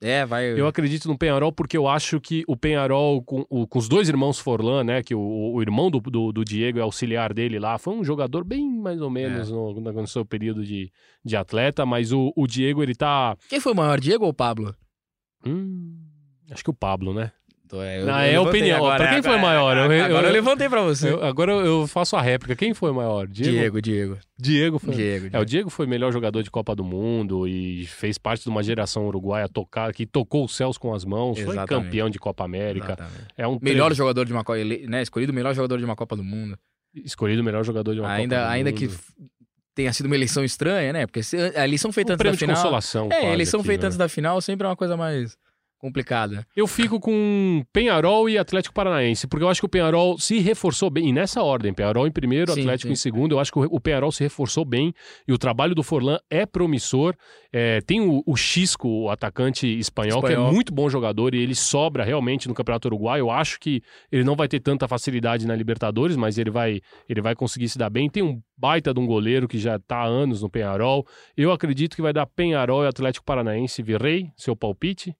É, 0.02 0.26
vai. 0.26 0.44
Eu 0.58 0.66
acredito 0.66 1.08
no 1.08 1.16
Penharol 1.16 1.50
porque 1.50 1.76
eu 1.76 1.88
acho 1.88 2.20
que 2.20 2.44
o 2.46 2.54
Penharol, 2.56 3.22
com, 3.22 3.46
o- 3.48 3.66
com 3.66 3.78
os 3.78 3.88
dois 3.88 4.08
irmãos 4.10 4.38
Forlan, 4.38 4.84
né? 4.84 5.02
Que 5.02 5.14
o, 5.14 5.20
o 5.54 5.62
irmão 5.62 5.90
do, 5.90 6.00
do, 6.00 6.32
do 6.32 6.44
Diego 6.44 6.78
é 6.78 6.82
auxiliar 6.82 7.32
dele 7.32 7.58
lá, 7.58 7.78
foi 7.78 7.94
um 7.94 8.04
jogador 8.04 8.44
bem 8.44 8.68
mais 8.68 9.00
ou 9.00 9.08
menos 9.08 9.50
no, 9.50 9.80
no, 9.80 9.92
no 9.92 10.06
seu 10.06 10.24
período 10.24 10.64
de, 10.64 10.92
de 11.24 11.34
atleta, 11.36 11.86
mas 11.86 12.12
o, 12.12 12.30
o 12.36 12.46
Diego, 12.46 12.82
ele 12.82 12.94
tá. 12.94 13.36
Quem 13.48 13.58
foi 13.58 13.72
o 13.72 13.76
maior, 13.76 13.98
Diego 13.98 14.26
ou 14.26 14.34
Pablo? 14.34 14.74
Hum, 15.46 15.96
acho 16.50 16.62
que 16.62 16.70
o 16.70 16.74
Pablo, 16.74 17.14
né? 17.14 17.32
Tô, 17.68 17.82
é, 17.82 18.00
eu- 18.00 18.06
Não, 18.06 18.20
eu 18.22 18.44
é 18.44 18.48
opinião. 18.48 18.76
agora, 18.76 18.96
Pra 18.98 19.08
quem 19.08 19.18
é, 19.18 19.22
foi 19.22 19.32
agora- 19.34 19.46
maior? 19.46 19.76
Eu- 19.76 19.92
eu- 19.92 20.04
agora 20.04 20.26
eu, 20.26 20.28
eu- 20.28 20.32
levantei 20.32 20.68
pra 20.68 20.82
você. 20.82 21.08
Agora 21.22 21.52
eu 21.52 21.86
faço 21.86 22.14
a 22.16 22.22
réplica. 22.22 22.54
Quem 22.54 22.72
foi 22.72 22.92
maior? 22.92 23.26
Diego? 23.26 23.50
Diego, 23.52 23.82
Diego. 23.82 24.18
Diego 24.38 24.78
foi. 24.78 24.94
Diego, 24.94 25.28
É, 25.32 25.40
o 25.40 25.44
Diego 25.44 25.68
foi 25.68 25.86
melhor 25.86 26.12
jogador 26.12 26.42
de 26.42 26.50
Copa 26.50 26.76
do 26.76 26.84
Mundo 26.84 27.48
e 27.48 27.84
fez 27.86 28.18
parte 28.18 28.44
de 28.44 28.48
uma 28.48 28.62
geração 28.62 29.06
uruguaia 29.06 29.48
tocar, 29.48 29.92
que 29.92 30.06
tocou 30.06 30.44
os 30.44 30.54
céus 30.54 30.78
com 30.78 30.94
as 30.94 31.04
mãos, 31.04 31.38
foi 31.40 31.54
Exatamente. 31.54 31.68
campeão 31.86 32.08
de 32.08 32.18
Copa 32.18 32.44
América. 32.44 32.92
Exatamente. 32.92 33.26
É 33.36 33.48
um 33.48 33.58
Melhor 33.60 33.86
tre- 33.88 33.94
jogador 33.96 34.24
de 34.24 34.32
uma 34.32 34.44
Copa, 34.44 34.58
né? 34.64 35.02
Escolhido 35.02 35.32
o 35.32 35.34
melhor 35.34 35.54
jogador 35.54 35.78
de 35.78 35.84
uma 35.84 35.96
Copa 35.96 36.14
do 36.16 36.22
Mundo. 36.24 36.56
escolhido 37.04 37.42
o 37.42 37.44
melhor 37.44 37.64
jogador 37.64 37.92
de 37.94 38.00
uma 38.00 38.10
ainda 38.10 38.36
Copa 38.36 38.48
do 38.48 38.52
ainda 38.52 38.70
Mundo. 38.70 38.78
que 38.78 38.84
f- 38.86 39.12
tenha 39.74 39.92
sido 39.92 40.06
uma 40.06 40.14
eleição 40.14 40.42
estranha, 40.42 40.92
né? 40.92 41.06
Porque 41.06 41.20
a 41.54 41.64
eleição 41.64 41.92
feita 41.92 42.12
um 42.12 42.14
antes 42.14 42.24
da 42.24 42.36
final. 42.38 42.56
consolação. 42.56 43.06
É, 43.12 43.20
quase 43.20 43.32
eleição 43.34 43.60
aqui, 43.60 43.66
feita 43.66 43.82
né? 43.82 43.86
antes 43.88 43.98
da 43.98 44.08
final 44.08 44.40
sempre 44.40 44.64
é 44.66 44.70
uma 44.70 44.76
coisa 44.76 44.96
mais 44.96 45.36
complicada. 45.78 46.46
Eu 46.56 46.66
fico 46.66 46.98
com 46.98 47.64
Penharol 47.72 48.28
e 48.28 48.38
Atlético 48.38 48.74
Paranaense, 48.74 49.26
porque 49.26 49.44
eu 49.44 49.48
acho 49.48 49.60
que 49.60 49.66
o 49.66 49.68
Penharol 49.68 50.18
se 50.18 50.38
reforçou 50.38 50.90
bem, 50.90 51.08
e 51.08 51.12
nessa 51.12 51.42
ordem, 51.42 51.72
Penharol 51.72 52.06
em 52.06 52.10
primeiro, 52.10 52.52
Sim, 52.52 52.60
Atlético 52.62 52.88
sim. 52.88 52.92
em 52.92 52.96
segundo, 52.96 53.34
eu 53.34 53.40
acho 53.40 53.52
que 53.52 53.58
o 53.58 53.80
Penharol 53.80 54.10
se 54.12 54.22
reforçou 54.22 54.64
bem, 54.64 54.92
e 55.26 55.32
o 55.32 55.38
trabalho 55.38 55.74
do 55.74 55.82
Forlan 55.82 56.18
é 56.30 56.44
promissor. 56.46 57.14
É, 57.52 57.80
tem 57.80 58.00
o, 58.00 58.22
o 58.26 58.36
Xisco, 58.36 58.88
o 58.88 59.10
atacante 59.10 59.66
espanhol, 59.66 60.20
que 60.20 60.28
Espanhol. 60.28 60.50
é 60.50 60.52
muito 60.52 60.74
bom 60.74 60.88
jogador, 60.88 61.34
e 61.34 61.38
ele 61.38 61.54
sobra 61.54 62.04
realmente 62.04 62.48
no 62.48 62.54
Campeonato 62.54 62.88
Uruguai. 62.88 63.20
Eu 63.20 63.30
acho 63.30 63.58
que 63.60 63.82
ele 64.10 64.24
não 64.24 64.36
vai 64.36 64.48
ter 64.48 64.60
tanta 64.60 64.88
facilidade 64.88 65.46
na 65.46 65.54
Libertadores, 65.54 66.16
mas 66.16 66.38
ele 66.38 66.50
vai, 66.50 66.80
ele 67.08 67.20
vai 67.20 67.34
conseguir 67.34 67.68
se 67.68 67.78
dar 67.78 67.90
bem. 67.90 68.08
Tem 68.08 68.22
um 68.22 68.40
baita 68.56 68.92
de 68.92 69.00
um 69.00 69.06
goleiro 69.06 69.46
que 69.46 69.58
já 69.58 69.76
está 69.76 69.98
há 69.98 70.06
anos 70.06 70.42
no 70.42 70.50
Penharol. 70.50 71.06
Eu 71.36 71.52
acredito 71.52 71.94
que 71.94 72.02
vai 72.02 72.12
dar 72.12 72.26
Penharol 72.26 72.84
e 72.84 72.88
Atlético 72.88 73.24
Paranaense. 73.24 73.82
Virrei, 73.82 74.30
seu 74.36 74.56
palpite? 74.56 75.14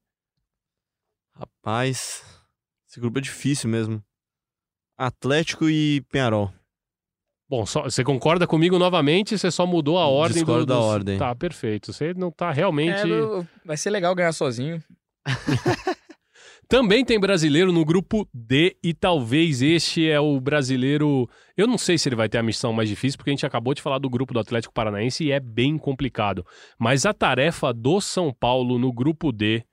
Rapaz, 1.67 2.23
esse 2.89 3.01
grupo 3.01 3.19
é 3.19 3.21
difícil 3.21 3.69
mesmo. 3.69 4.01
Atlético 4.97 5.69
e 5.69 6.01
Penharol. 6.13 6.53
Bom, 7.51 7.67
só- 7.67 7.83
você 7.83 8.05
concorda 8.05 8.47
comigo 8.47 8.79
novamente? 8.79 9.37
Você 9.37 9.51
só 9.51 9.67
mudou 9.67 9.99
a 9.99 10.07
ordem 10.07 10.45
do, 10.45 10.47
Discordo 10.47 10.67
da 10.67 10.77
dos- 10.77 10.85
ordem. 10.85 11.19
Tá, 11.19 11.35
perfeito. 11.35 11.93
Você 11.93 12.15
não 12.15 12.31
tá 12.31 12.53
realmente. 12.53 13.01
É, 13.01 13.47
vai 13.65 13.77
ser 13.77 13.91
legal 13.91 14.15
ganhar 14.15 14.31
sozinho. 14.33 14.81
Também 16.69 17.05
tem 17.05 17.19
brasileiro 17.19 17.73
no 17.73 17.85
grupo 17.85 18.29
D 18.33 18.77
e 18.81 18.95
talvez 18.95 19.61
este 19.61 20.09
é 20.09 20.21
o 20.21 20.41
brasileiro. 20.41 21.29
Eu 21.57 21.67
não 21.67 21.79
sei 21.79 21.99
se 21.99 22.09
ele 22.09 22.15
vai 22.17 22.29
ter 22.29 22.39
a 22.39 22.45
missão 22.45 22.73
mais 22.73 22.89
difícil, 22.89 23.19
porque 23.19 23.31
a 23.31 23.33
gente 23.33 23.45
acabou 23.47 23.75
de 23.75 23.83
falar 23.83 23.99
do 23.99 24.09
grupo 24.09 24.33
do 24.33 24.39
Atlético 24.39 24.73
Paranaense 24.73 25.25
e 25.25 25.33
é 25.33 25.41
bem 25.41 25.77
complicado. 25.77 26.47
Mas 26.79 27.05
a 27.05 27.13
tarefa 27.13 27.73
do 27.73 28.01
São 28.01 28.33
Paulo 28.33 28.79
no 28.79 28.93
grupo 28.93 29.33
D 29.33 29.65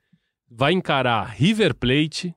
vai 0.56 0.72
encarar 0.72 1.24
River 1.34 1.74
Plate, 1.74 2.34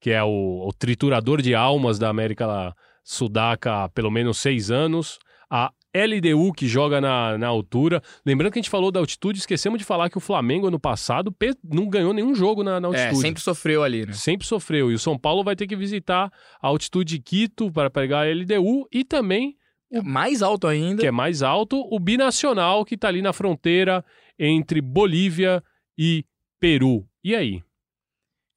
que 0.00 0.10
é 0.10 0.22
o, 0.22 0.66
o 0.68 0.72
triturador 0.72 1.42
de 1.42 1.54
almas 1.54 1.98
da 1.98 2.08
América 2.08 2.74
Sudaca 3.04 3.84
há 3.84 3.88
pelo 3.88 4.10
menos 4.10 4.38
seis 4.38 4.70
anos, 4.70 5.18
a 5.50 5.72
LDU, 5.92 6.52
que 6.52 6.68
joga 6.68 7.00
na, 7.00 7.36
na 7.36 7.48
altura. 7.48 8.00
Lembrando 8.24 8.52
que 8.52 8.58
a 8.60 8.62
gente 8.62 8.70
falou 8.70 8.92
da 8.92 9.00
altitude, 9.00 9.40
esquecemos 9.40 9.78
de 9.78 9.84
falar 9.84 10.08
que 10.08 10.16
o 10.16 10.20
Flamengo 10.20 10.68
ano 10.68 10.78
passado 10.78 11.34
não 11.64 11.88
ganhou 11.88 12.12
nenhum 12.12 12.32
jogo 12.34 12.62
na, 12.62 12.78
na 12.78 12.88
É, 12.88 13.06
altitude. 13.06 13.20
sempre 13.20 13.42
sofreu 13.42 13.82
ali, 13.82 14.06
né? 14.06 14.12
Sempre 14.12 14.46
sofreu. 14.46 14.90
E 14.92 14.94
o 14.94 14.98
São 15.00 15.18
Paulo 15.18 15.42
vai 15.42 15.56
ter 15.56 15.66
que 15.66 15.74
visitar 15.74 16.30
a 16.62 16.66
altitude 16.68 17.16
de 17.16 17.20
Quito 17.22 17.72
para 17.72 17.90
pegar 17.90 18.20
a 18.20 18.30
LDU 18.32 18.86
e 18.92 19.02
também, 19.04 19.56
Mais 20.04 20.40
alto 20.40 20.68
ainda. 20.68 21.00
que 21.00 21.06
é 21.08 21.10
mais 21.10 21.42
alto, 21.42 21.84
o 21.90 21.98
binacional 21.98 22.84
que 22.84 22.94
está 22.94 23.08
ali 23.08 23.20
na 23.20 23.32
fronteira 23.32 24.04
entre 24.38 24.80
Bolívia 24.80 25.60
e 25.98 26.24
Peru. 26.60 27.04
E 27.22 27.34
aí? 27.34 27.62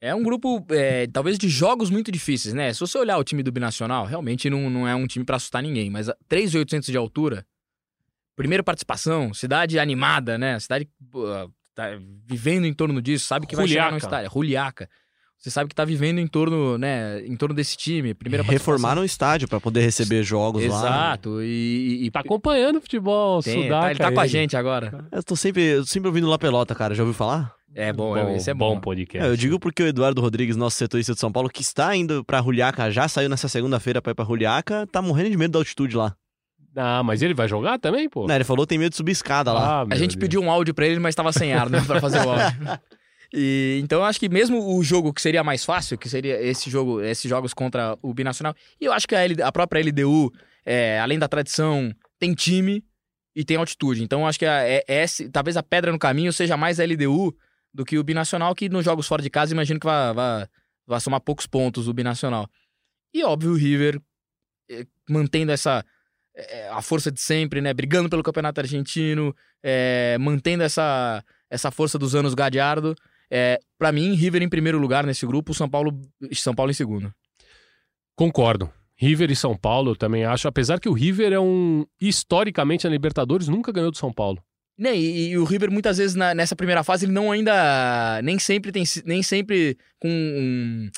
É 0.01 0.13
um 0.13 0.21
grupo, 0.21 0.65
é, 0.69 1.07
talvez, 1.07 1.37
de 1.37 1.47
jogos 1.47 1.89
muito 1.89 2.11
difíceis, 2.11 2.53
né? 2.53 2.73
Se 2.73 2.79
você 2.81 2.97
olhar 2.97 3.17
o 3.17 3.23
time 3.23 3.41
do 3.41 3.51
Binacional, 3.53 4.05
realmente 4.05 4.49
não, 4.49 4.69
não 4.69 4.85
é 4.87 4.93
um 4.93 5.07
time 5.07 5.23
pra 5.23 5.37
assustar 5.37 5.63
ninguém. 5.63 5.89
Mas 5.89 6.09
a 6.09 6.15
3.800 6.29 6.91
de 6.91 6.97
altura, 6.97 7.45
primeira 8.35 8.61
participação, 8.63 9.33
cidade 9.33 9.79
animada, 9.79 10.37
né? 10.37 10.59
Cidade 10.59 10.89
pô, 11.09 11.25
tá 11.73 11.85
vivendo 12.25 12.65
em 12.65 12.73
torno 12.73 13.01
disso, 13.01 13.25
sabe 13.25 13.47
que 13.47 13.55
vai 13.55 13.65
chegar 13.67 13.91
no 13.91 13.97
estádio. 13.97 14.29
Juliaca. 14.29 14.89
Você 15.37 15.49
sabe 15.51 15.67
que 15.69 15.75
tá 15.75 15.83
vivendo 15.83 16.19
em 16.19 16.27
torno, 16.27 16.77
né? 16.77 17.19
Em 17.25 17.35
torno 17.35 17.53
desse 17.55 17.75
time. 17.75 18.13
Primeira. 18.13 18.43
Reformaram 18.45 19.01
o 19.01 19.05
estádio 19.05 19.47
pra 19.47 19.59
poder 19.59 19.81
receber 19.81 20.23
jogos 20.23 20.65
lá. 20.65 20.77
Exato. 20.79 21.41
E, 21.41 22.05
e- 22.05 22.11
Tá 22.11 22.21
acompanhando 22.21 22.77
o 22.77 22.81
futebol 22.81 23.41
tem, 23.43 23.63
sudaca 23.63 23.81
tá, 23.85 23.89
ele 23.91 23.99
tá 23.99 24.11
com 24.11 24.19
a 24.19 24.23
ele. 24.23 24.31
gente 24.31 24.55
agora. 24.55 25.05
Eu 25.11 25.21
tô 25.23 25.35
sempre, 25.35 25.61
eu 25.63 25.85
sempre 25.85 26.07
ouvindo 26.07 26.27
La 26.29 26.37
Pelota, 26.37 26.73
cara. 26.73 26.95
Já 26.95 27.03
ouviu 27.03 27.13
falar? 27.13 27.53
É 27.75 27.91
bom, 27.91 28.15
é, 28.15 28.35
esse 28.35 28.49
é 28.49 28.53
bom. 28.53 28.79
podcast. 28.79 29.27
É, 29.27 29.31
eu 29.31 29.35
digo 29.35 29.59
porque 29.59 29.81
o 29.81 29.87
Eduardo 29.87 30.21
Rodrigues, 30.21 30.55
nosso 30.55 30.77
setorista 30.77 31.13
de 31.13 31.19
São 31.19 31.31
Paulo, 31.31 31.49
que 31.49 31.61
está 31.61 31.95
indo 31.95 32.23
pra 32.23 32.41
Juliaca, 32.41 32.91
já 32.91 33.07
saiu 33.07 33.27
nessa 33.29 33.47
segunda-feira 33.47 34.01
pra 34.01 34.11
ir 34.11 34.15
pra 34.15 34.25
Juliaca, 34.25 34.85
tá 34.91 35.01
morrendo 35.01 35.31
de 35.31 35.37
medo 35.37 35.51
da 35.53 35.59
altitude 35.59 35.95
lá. 35.95 36.15
Ah, 36.75 37.03
mas 37.03 37.21
ele 37.21 37.33
vai 37.33 37.47
jogar 37.47 37.77
também, 37.79 38.09
pô? 38.09 38.25
Né, 38.27 38.35
ele 38.35 38.43
falou 38.43 38.65
que 38.65 38.69
tem 38.69 38.77
medo 38.79 38.91
de 38.91 38.97
subir 38.97 39.11
escada 39.11 39.51
lá. 39.53 39.81
Ah, 39.81 39.85
A 39.91 39.95
gente 39.95 40.11
Deus. 40.15 40.21
pediu 40.21 40.41
um 40.41 40.49
áudio 40.49 40.73
pra 40.73 40.85
ele, 40.87 40.99
mas 40.99 41.13
tava 41.15 41.31
sem 41.31 41.53
ar, 41.53 41.69
né, 41.69 41.81
pra 41.85 41.99
fazer 42.01 42.19
o 42.19 42.29
áudio. 42.31 42.45
E, 43.35 43.79
então 43.83 43.97
eu 43.97 44.05
acho 44.05 44.19
que 44.19 44.29
mesmo 44.29 44.77
o 44.77 44.83
jogo 44.83 45.11
que 45.11 45.19
seria 45.19 45.43
mais 45.43 45.65
fácil, 45.65 45.97
que 45.97 46.07
seria 46.07 46.39
esse 46.39 46.69
jogo, 46.69 47.01
esses 47.01 47.27
jogos 47.27 47.51
contra 47.51 47.97
o 47.99 48.13
Binacional, 48.13 48.53
e 48.79 48.85
eu 48.85 48.93
acho 48.93 49.07
que 49.07 49.15
a, 49.15 49.23
L- 49.27 49.41
a 49.41 49.51
própria 49.51 49.81
LDU, 49.81 50.31
é, 50.63 50.99
além 50.99 51.17
da 51.17 51.27
tradição, 51.27 51.91
tem 52.19 52.35
time 52.35 52.83
e 53.35 53.43
tem 53.43 53.57
altitude. 53.57 54.03
Então 54.03 54.19
eu 54.21 54.27
acho 54.27 54.37
que 54.37 54.45
a, 54.45 54.61
é, 54.61 54.83
é 54.87 55.03
esse- 55.03 55.29
talvez 55.29 55.57
a 55.57 55.63
pedra 55.63 55.91
no 55.91 55.97
caminho 55.97 56.31
seja 56.31 56.55
mais 56.55 56.79
a 56.79 56.83
LDU 56.85 57.33
do 57.73 57.83
que 57.83 57.97
o 57.97 58.03
Binacional, 58.03 58.53
que 58.53 58.69
nos 58.69 58.85
jogos 58.85 59.07
fora 59.07 59.21
de 59.21 59.29
casa 59.29 59.53
imagino 59.53 59.79
que 59.79 59.85
vai, 59.85 60.13
vai, 60.85 60.99
somar 60.99 61.21
poucos 61.21 61.47
pontos 61.47 61.87
o 61.87 61.93
Binacional. 61.93 62.47
E 63.13 63.23
óbvio 63.23 63.51
o 63.51 63.55
River 63.55 63.99
é, 64.69 64.85
mantendo 65.09 65.51
essa 65.51 65.83
é, 66.35 66.69
a 66.69 66.81
força 66.81 67.11
de 67.11 67.21
sempre, 67.21 67.61
né? 67.61 67.73
Brigando 67.73 68.09
pelo 68.09 68.23
campeonato 68.23 68.59
argentino, 68.59 69.35
é, 69.61 70.17
mantendo 70.19 70.63
essa, 70.63 71.23
essa 71.49 71.71
força 71.71 71.97
dos 71.97 72.15
anos 72.15 72.33
Gadiardo. 72.33 72.95
É, 73.29 73.59
para 73.77 73.91
mim, 73.91 74.13
River 74.13 74.41
em 74.41 74.49
primeiro 74.49 74.77
lugar 74.77 75.05
nesse 75.05 75.25
grupo, 75.25 75.53
São 75.53 75.69
Paulo, 75.69 75.99
São 76.33 76.53
Paulo 76.53 76.71
em 76.71 76.75
segundo. 76.75 77.13
Concordo. 78.15 78.71
River 78.95 79.31
e 79.31 79.35
São 79.35 79.57
Paulo, 79.57 79.91
eu 79.91 79.95
também 79.95 80.23
acho. 80.23 80.47
Apesar 80.47 80.79
que 80.79 80.87
o 80.87 80.93
River 80.93 81.33
é 81.33 81.39
um. 81.39 81.85
Historicamente, 81.99 82.85
na 82.85 82.91
Libertadores, 82.91 83.47
nunca 83.47 83.71
ganhou 83.71 83.91
do 83.91 83.97
São 83.97 84.13
Paulo. 84.13 84.43
Né, 84.77 84.95
e, 84.97 85.29
e 85.29 85.37
o 85.37 85.43
River 85.43 85.69
muitas 85.71 85.97
vezes 85.97 86.15
na- 86.15 86.33
nessa 86.33 86.55
primeira 86.55 86.83
fase 86.83 87.05
ele 87.05 87.11
não 87.11 87.31
ainda 87.31 88.19
nem 88.23 88.39
sempre 88.39 88.71
tem 88.71 88.83
nem 89.05 89.21
sempre 89.21 89.77
com 89.99 90.09
um- 90.09 90.89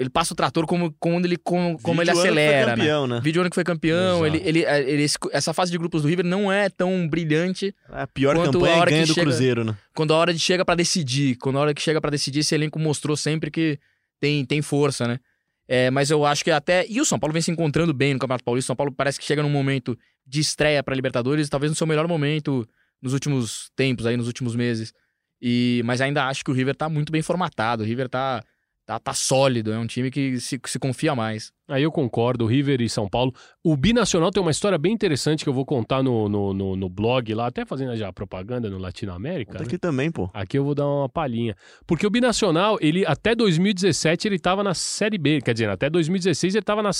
ele 0.00 0.08
passa 0.08 0.32
o 0.32 0.36
trator 0.36 0.64
como 0.64 0.94
como 0.98 1.18
ele 1.26 1.36
como, 1.36 1.76
como 1.82 2.00
ele 2.00 2.10
Vídeo 2.12 2.20
ano 2.22 2.28
que 2.30 2.32
foi 2.32 2.40
acelera, 2.40 2.66
né? 2.66 2.76
campeão, 2.76 3.06
né? 3.06 3.20
Vídeo 3.22 3.40
ano 3.42 3.50
que 3.50 3.54
foi 3.54 3.64
campeão, 3.64 4.24
ele, 4.26 4.38
ele, 4.44 4.60
ele- 4.64 5.02
esse- 5.02 5.18
essa 5.32 5.52
fase 5.52 5.70
de 5.72 5.76
grupos 5.76 6.02
do 6.02 6.08
River 6.08 6.24
não 6.24 6.50
é 6.50 6.70
tão 6.70 7.06
brilhante 7.08 7.74
A 7.88 8.06
pior 8.06 8.34
campanha 8.36 8.74
a 8.74 8.76
é 8.76 8.80
hora 8.80 8.90
ganha 8.90 9.02
que 9.02 9.08
do 9.08 9.14
chega- 9.14 9.26
Cruzeiro, 9.26 9.64
né? 9.64 9.76
quando 9.94 10.14
a 10.14 10.16
hora 10.16 10.32
de 10.32 10.38
chega 10.38 10.64
pra 10.64 10.74
decidir. 10.74 11.36
Quando 11.36 11.58
a 11.58 11.60
hora 11.62 11.74
que 11.74 11.82
chega 11.82 12.00
pra 12.00 12.10
decidir, 12.10 12.38
esse 12.40 12.54
elenco 12.54 12.78
mostrou 12.78 13.16
sempre 13.16 13.50
que 13.50 13.78
tem, 14.20 14.44
tem 14.46 14.62
força, 14.62 15.06
né? 15.06 15.18
É, 15.66 15.90
mas 15.90 16.10
eu 16.10 16.24
acho 16.24 16.42
que 16.42 16.50
até. 16.50 16.86
E 16.88 16.98
o 17.00 17.04
São 17.04 17.18
Paulo 17.18 17.32
vem 17.34 17.42
se 17.42 17.50
encontrando 17.50 17.92
bem 17.92 18.14
no 18.14 18.18
Campeonato 18.20 18.44
Paulista. 18.44 18.68
O 18.68 18.68
São 18.68 18.76
Paulo 18.76 18.90
parece 18.90 19.18
que 19.18 19.26
chega 19.26 19.42
num 19.42 19.50
momento 19.50 19.98
de 20.26 20.40
estreia 20.40 20.82
pra 20.82 20.94
Libertadores, 20.94 21.48
talvez 21.50 21.70
no 21.70 21.76
seu 21.76 21.86
melhor 21.86 22.06
momento 22.08 22.66
nos 23.00 23.12
últimos 23.12 23.70
tempos, 23.76 24.06
aí, 24.06 24.16
nos 24.16 24.26
últimos 24.26 24.54
meses. 24.54 24.92
E, 25.40 25.82
mas 25.84 26.00
ainda 26.00 26.26
acho 26.26 26.44
que 26.44 26.50
o 26.50 26.54
River 26.54 26.74
tá 26.74 26.88
muito 26.88 27.12
bem 27.12 27.22
formatado. 27.22 27.82
O 27.82 27.86
River 27.86 28.08
tá, 28.08 28.42
tá, 28.84 28.98
tá 28.98 29.14
sólido. 29.14 29.72
É 29.72 29.78
um 29.78 29.86
time 29.86 30.10
que 30.10 30.40
se, 30.40 30.58
que 30.58 30.70
se 30.70 30.78
confia 30.78 31.14
mais. 31.14 31.52
Aí 31.68 31.82
eu 31.82 31.92
concordo, 31.92 32.46
River 32.46 32.80
e 32.80 32.88
São 32.88 33.06
Paulo. 33.06 33.34
O 33.62 33.76
Binacional 33.76 34.30
tem 34.30 34.40
uma 34.40 34.50
história 34.50 34.78
bem 34.78 34.92
interessante 34.92 35.44
que 35.44 35.50
eu 35.50 35.52
vou 35.52 35.66
contar 35.66 36.02
no, 36.02 36.26
no, 36.26 36.54
no, 36.54 36.74
no 36.74 36.88
blog 36.88 37.34
lá, 37.34 37.46
até 37.46 37.66
fazendo 37.66 37.94
já 37.94 38.10
propaganda 38.10 38.70
no 38.70 38.78
Latinoamérica. 38.78 39.52
Conta 39.52 39.64
né? 39.64 39.68
aqui 39.68 39.78
também, 39.78 40.10
pô. 40.10 40.30
Aqui 40.32 40.58
eu 40.58 40.64
vou 40.64 40.74
dar 40.74 40.86
uma 40.86 41.10
palhinha. 41.10 41.54
Porque 41.86 42.06
o 42.06 42.10
Binacional, 42.10 42.78
ele 42.80 43.04
até 43.04 43.34
2017 43.34 44.26
ele 44.26 44.38
tava 44.38 44.64
na 44.64 44.72
Série 44.72 45.18
B. 45.18 45.42
Quer 45.42 45.52
dizer, 45.52 45.68
até 45.68 45.90
2016 45.90 46.54
ele 46.54 46.64
tava 46.64 46.82
na. 46.82 46.90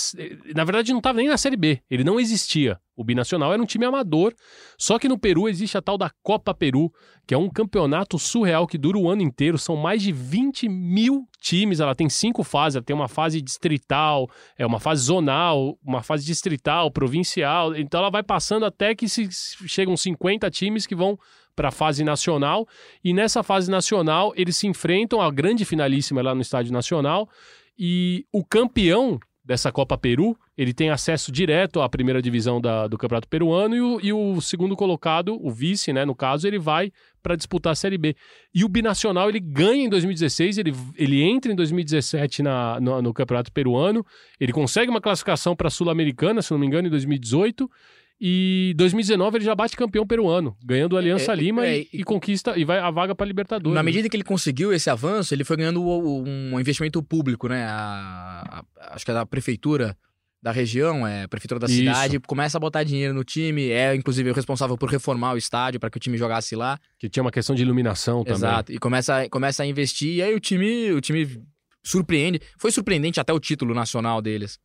Na 0.55 0.63
verdade, 0.63 0.93
não 0.93 1.01
tava 1.01 1.17
nem 1.17 1.27
na 1.27 1.37
Série 1.37 1.57
B. 1.57 1.81
Ele 1.89 2.03
não 2.03 2.19
existia. 2.19 2.79
O 2.99 3.03
Binacional 3.03 3.53
era 3.53 3.63
um 3.63 3.65
time 3.65 3.85
amador. 3.85 4.35
Só 4.77 4.99
que 4.99 5.07
no 5.07 5.17
Peru 5.17 5.47
existe 5.47 5.77
a 5.77 5.81
tal 5.81 5.97
da 5.97 6.11
Copa 6.21 6.53
Peru, 6.53 6.91
que 7.25 7.33
é 7.33 7.37
um 7.37 7.49
campeonato 7.49 8.19
surreal 8.19 8.67
que 8.67 8.77
dura 8.77 8.97
o 8.97 9.09
ano 9.09 9.21
inteiro. 9.21 9.57
São 9.57 9.77
mais 9.77 10.01
de 10.01 10.11
20 10.11 10.67
mil 10.67 11.25
times. 11.39 11.79
Ela 11.79 11.95
tem 11.95 12.09
cinco 12.09 12.43
fases. 12.43 12.75
Ela 12.75 12.83
tem 12.83 12.93
uma 12.93 13.07
fase 13.07 13.41
distrital, 13.41 14.29
é 14.59 14.65
uma 14.65 14.79
fase 14.79 15.03
zonal, 15.03 15.79
uma 15.81 16.03
fase 16.03 16.25
distrital, 16.25 16.91
provincial. 16.91 17.73
Então 17.77 18.01
ela 18.01 18.11
vai 18.11 18.21
passando 18.21 18.65
até 18.65 18.93
que 18.93 19.07
se, 19.07 19.29
chegam 19.65 19.95
50 19.95 20.51
times 20.51 20.85
que 20.85 20.93
vão 20.93 21.17
para 21.55 21.69
a 21.69 21.71
fase 21.71 22.03
nacional. 22.03 22.67
E 23.01 23.13
nessa 23.13 23.41
fase 23.41 23.71
nacional, 23.71 24.33
eles 24.35 24.57
se 24.57 24.67
enfrentam, 24.67 25.21
a 25.21 25.31
grande 25.31 25.63
finalíssima 25.63 26.19
é 26.19 26.23
lá 26.23 26.35
no 26.35 26.41
Estádio 26.41 26.73
Nacional. 26.73 27.29
E 27.77 28.25
o 28.33 28.43
campeão 28.43 29.17
dessa 29.45 29.71
Copa 29.71 29.97
Peru, 29.97 30.37
ele 30.61 30.73
tem 30.73 30.89
acesso 30.89 31.31
direto 31.31 31.79
à 31.81 31.87
primeira 31.87 32.21
divisão 32.21 32.59
da- 32.59 32.85
do 32.85 32.97
Campeonato 32.97 33.29
Peruano 33.29 33.75
e 33.75 33.81
o, 33.81 33.99
e 34.01 34.11
o 34.11 34.41
segundo 34.41 34.75
colocado, 34.75 35.37
o 35.41 35.49
vice, 35.49 35.93
né, 35.93 36.03
no 36.03 36.13
caso, 36.13 36.45
ele 36.45 36.59
vai 36.59 36.91
para 37.23 37.35
disputar 37.37 37.71
a 37.71 37.75
Série 37.75 37.97
B. 37.97 38.13
E 38.53 38.65
o 38.65 38.67
Binacional, 38.69 39.29
ele 39.29 39.39
ganha 39.39 39.85
em 39.85 39.89
2016, 39.89 40.57
ele, 40.57 40.73
ele 40.97 41.21
entra 41.23 41.49
em 41.51 41.55
2017 41.55 42.43
na, 42.43 42.77
no, 42.81 43.01
no 43.01 43.13
Campeonato 43.13 43.51
Peruano, 43.53 44.05
ele 44.37 44.51
consegue 44.51 44.89
uma 44.91 44.99
classificação 44.99 45.55
para 45.55 45.67
a 45.67 45.71
Sul-Americana, 45.71 46.41
se 46.41 46.51
não 46.51 46.59
me 46.59 46.67
engano, 46.67 46.87
em 46.87 46.91
2018, 46.91 47.69
e 48.21 48.73
2019 48.75 49.37
ele 49.37 49.45
já 49.45 49.55
bate 49.55 49.77
campeão 49.77 50.05
peruano, 50.05 50.57
ganhando 50.61 50.97
a 50.97 50.99
Aliança 50.99 51.31
É, 51.31 51.35
é, 51.35 51.37
Lima 51.37 51.65
é, 51.65 51.79
e, 51.79 51.87
e 51.93 52.03
conquista 52.03 52.57
e 52.57 52.65
vai 52.65 52.79
a 52.79 52.91
vaga 52.91 53.15
para 53.15 53.25
Libertadores. 53.25 53.73
Na 53.73 53.81
medida 53.81 54.09
que 54.09 54.15
ele 54.17 54.25
conseguiu 54.25 54.73
esse 54.73 54.89
avanço, 54.89 55.33
ele 55.33 55.45
foi 55.45 55.55
ganhando 55.55 55.81
um 55.81 56.59
investimento 56.59 57.01
público, 57.01 57.47
né? 57.47 57.63
A- 57.63 58.61
a- 58.77 58.93
acho 58.93 59.05
que 59.05 59.11
é 59.11 59.13
da 59.13 59.25
prefeitura 59.25 59.95
da 60.41 60.51
região, 60.51 61.05
é 61.05 61.27
prefeitura 61.27 61.59
da 61.59 61.67
Isso. 61.67 61.75
cidade, 61.75 62.19
começa 62.19 62.57
a 62.57 62.59
botar 62.59 62.83
dinheiro 62.83 63.13
no 63.13 63.23
time, 63.23 63.69
é 63.69 63.93
inclusive 63.93 64.29
o 64.31 64.33
responsável 64.33 64.77
por 64.77 64.89
reformar 64.89 65.33
o 65.33 65.37
estádio 65.37 65.79
para 65.79 65.89
que 65.89 65.97
o 65.97 65.99
time 65.99 66.17
jogasse 66.17 66.55
lá. 66.55 66.79
que 66.97 67.09
tinha 67.09 67.23
uma 67.23 67.31
questão 67.31 67.55
de 67.55 67.61
iluminação 67.61 68.23
também. 68.23 68.37
Exato. 68.37 68.71
E 68.71 68.77
começa, 68.77 69.27
começa 69.29 69.63
a 69.63 69.65
investir, 69.65 70.15
e 70.15 70.21
aí 70.21 70.33
o 70.33 70.39
time, 70.39 70.91
o 70.91 71.01
time 71.01 71.41
surpreende. 71.83 72.41
Foi 72.57 72.71
surpreendente 72.71 73.19
até 73.19 73.33
o 73.33 73.39
título 73.39 73.73
nacional 73.73 74.21
deles. 74.21 74.59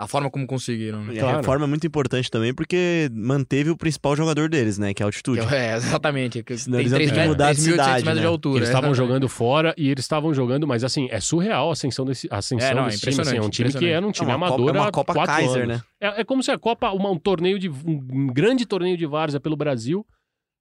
A 0.00 0.06
forma 0.06 0.30
como 0.30 0.46
conseguiram. 0.46 1.02
né? 1.04 1.14
E 1.14 1.18
Claro. 1.18 1.34
a 1.34 1.40
reforma 1.40 1.64
é 1.64 1.68
muito 1.68 1.84
importante 1.84 2.30
também 2.30 2.54
porque 2.54 3.10
manteve 3.12 3.68
o 3.70 3.76
principal 3.76 4.14
jogador 4.14 4.48
deles, 4.48 4.78
né? 4.78 4.94
Que 4.94 5.02
é 5.02 5.04
a 5.04 5.08
altitude. 5.08 5.40
É, 5.52 5.74
exatamente. 5.74 6.40
que 6.44 6.56
Senão 6.56 6.78
eles 6.78 6.92
iam 6.92 6.98
3 6.98 7.10
ter 7.10 7.14
que 7.14 7.18
metros, 7.20 7.36
mudar 7.36 7.52
de 7.52 7.58
3.800 7.60 7.72
cidade, 7.72 7.92
metros 7.96 8.14
né? 8.14 8.20
de 8.20 8.26
altura. 8.26 8.58
Eles 8.60 8.68
estavam 8.68 8.94
jogando 8.94 9.28
fora 9.28 9.74
e 9.76 9.88
eles 9.90 10.04
estavam 10.04 10.32
jogando, 10.32 10.68
mas 10.68 10.84
assim, 10.84 11.08
é 11.10 11.18
surreal 11.18 11.68
a 11.70 11.72
ascensão 11.72 12.04
desse, 12.04 12.28
a 12.30 12.36
ascensão 12.38 12.68
É, 12.68 12.74
não, 12.74 12.82
é 12.84 12.90
desse 12.90 13.00
time. 13.10 13.20
Assim, 13.20 13.36
é 13.38 13.42
um 13.42 13.50
time 13.50 13.72
que 13.72 13.86
era 13.86 14.06
um 14.06 14.12
time 14.12 14.30
É 14.30 14.36
uma 14.36 14.46
amador 14.46 14.66
Copa- 14.66 14.78
é 14.78 14.80
uma 14.82 14.92
Copa 14.92 15.14
quatro 15.14 15.34
Kaiser, 15.34 15.62
anos. 15.64 15.76
né? 15.78 15.82
É, 16.00 16.20
é 16.20 16.24
como 16.24 16.44
se 16.44 16.52
a 16.52 16.58
Copa, 16.58 16.90
uma- 16.92 17.10
um 17.10 17.18
torneio 17.18 17.58
de 17.58 17.68
um 17.68 18.28
grande 18.28 18.64
torneio 18.66 18.96
de 18.96 19.04
várzea 19.04 19.40
pelo 19.40 19.56
Brasil 19.56 20.06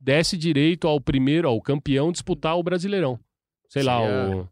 desse 0.01 0.35
direito 0.35 0.87
ao 0.87 0.99
primeiro, 0.99 1.47
ao 1.47 1.61
campeão 1.61 2.11
disputar 2.11 2.57
o 2.57 2.63
Brasileirão. 2.63 3.19
Sei 3.69 3.83
lá, 3.83 4.01
o 4.01 4.47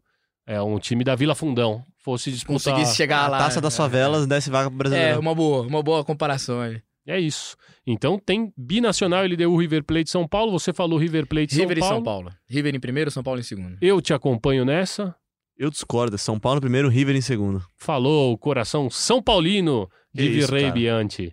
é 0.46 0.62
um 0.62 0.78
time 0.78 1.02
da 1.02 1.16
Vila 1.16 1.34
Fundão 1.34 1.82
fosse 2.06 2.30
disputar. 2.30 2.54
Conseguisse 2.54 2.94
chegar 2.96 3.24
a 3.24 3.28
lá. 3.28 3.38
taça 3.38 3.60
das 3.60 3.74
é, 3.74 3.76
favelas 3.76 4.28
desce 4.28 4.48
vaga 4.48 4.70
pro 4.70 4.76
É, 4.76 4.78
brasileiro. 4.78 5.20
uma 5.20 5.34
boa, 5.34 5.66
uma 5.66 5.82
boa 5.82 6.04
comparação 6.04 6.60
ali. 6.60 6.80
É 7.04 7.18
isso. 7.18 7.56
Então 7.84 8.16
tem 8.16 8.52
binacional 8.56 9.24
LDU 9.24 9.56
River 9.56 9.82
Plate 9.84 10.08
São 10.08 10.26
Paulo. 10.26 10.52
Você 10.52 10.72
falou 10.72 10.98
River 10.98 11.26
Plate 11.26 11.52
São 11.52 11.62
River 11.62 11.78
e 11.78 11.80
Paulo. 11.80 11.94
São 11.96 12.02
Paulo. 12.04 12.32
River 12.48 12.74
em 12.76 12.80
primeiro, 12.80 13.10
São 13.10 13.24
Paulo 13.24 13.40
em 13.40 13.42
segundo. 13.42 13.76
Eu 13.80 14.00
te 14.00 14.14
acompanho 14.14 14.64
nessa. 14.64 15.14
Eu 15.58 15.68
discordo. 15.68 16.16
São 16.16 16.38
Paulo 16.38 16.60
primeiro, 16.60 16.88
River 16.88 17.16
em 17.16 17.20
segundo. 17.20 17.60
Falou 17.76 18.32
o 18.32 18.38
coração 18.38 18.88
São 18.88 19.20
Paulino 19.20 19.88
de 20.14 20.38
isso, 20.38 20.52
cara. 20.52 20.70
Bianchi. 20.70 21.32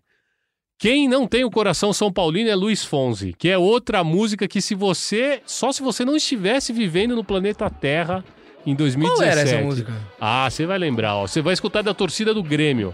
Quem 0.80 1.08
não 1.08 1.28
tem 1.28 1.44
o 1.44 1.52
coração 1.52 1.94
São 1.94 2.12
Paulino 2.12 2.50
é 2.50 2.56
Luiz 2.56 2.84
Fonzi, 2.84 3.34
que 3.38 3.48
é 3.48 3.58
outra 3.58 4.04
música 4.04 4.48
que 4.48 4.60
se 4.60 4.74
você, 4.76 5.42
só 5.46 5.72
se 5.72 5.82
você 5.84 6.04
não 6.04 6.16
estivesse 6.16 6.74
vivendo 6.74 7.16
no 7.16 7.24
planeta 7.24 7.70
Terra 7.70 8.24
em 8.66 8.76
2017. 8.76 9.20
Qual 9.20 9.30
era 9.30 9.42
essa 9.42 9.62
música? 9.64 9.94
Ah, 10.20 10.50
você 10.50 10.66
vai 10.66 10.78
lembrar, 10.78 11.16
ó. 11.16 11.28
Você 11.28 11.42
vai 11.42 11.54
escutar 11.54 11.82
da 11.82 11.94
torcida 11.94 12.34
do 12.34 12.44
Grêmio. 12.44 12.94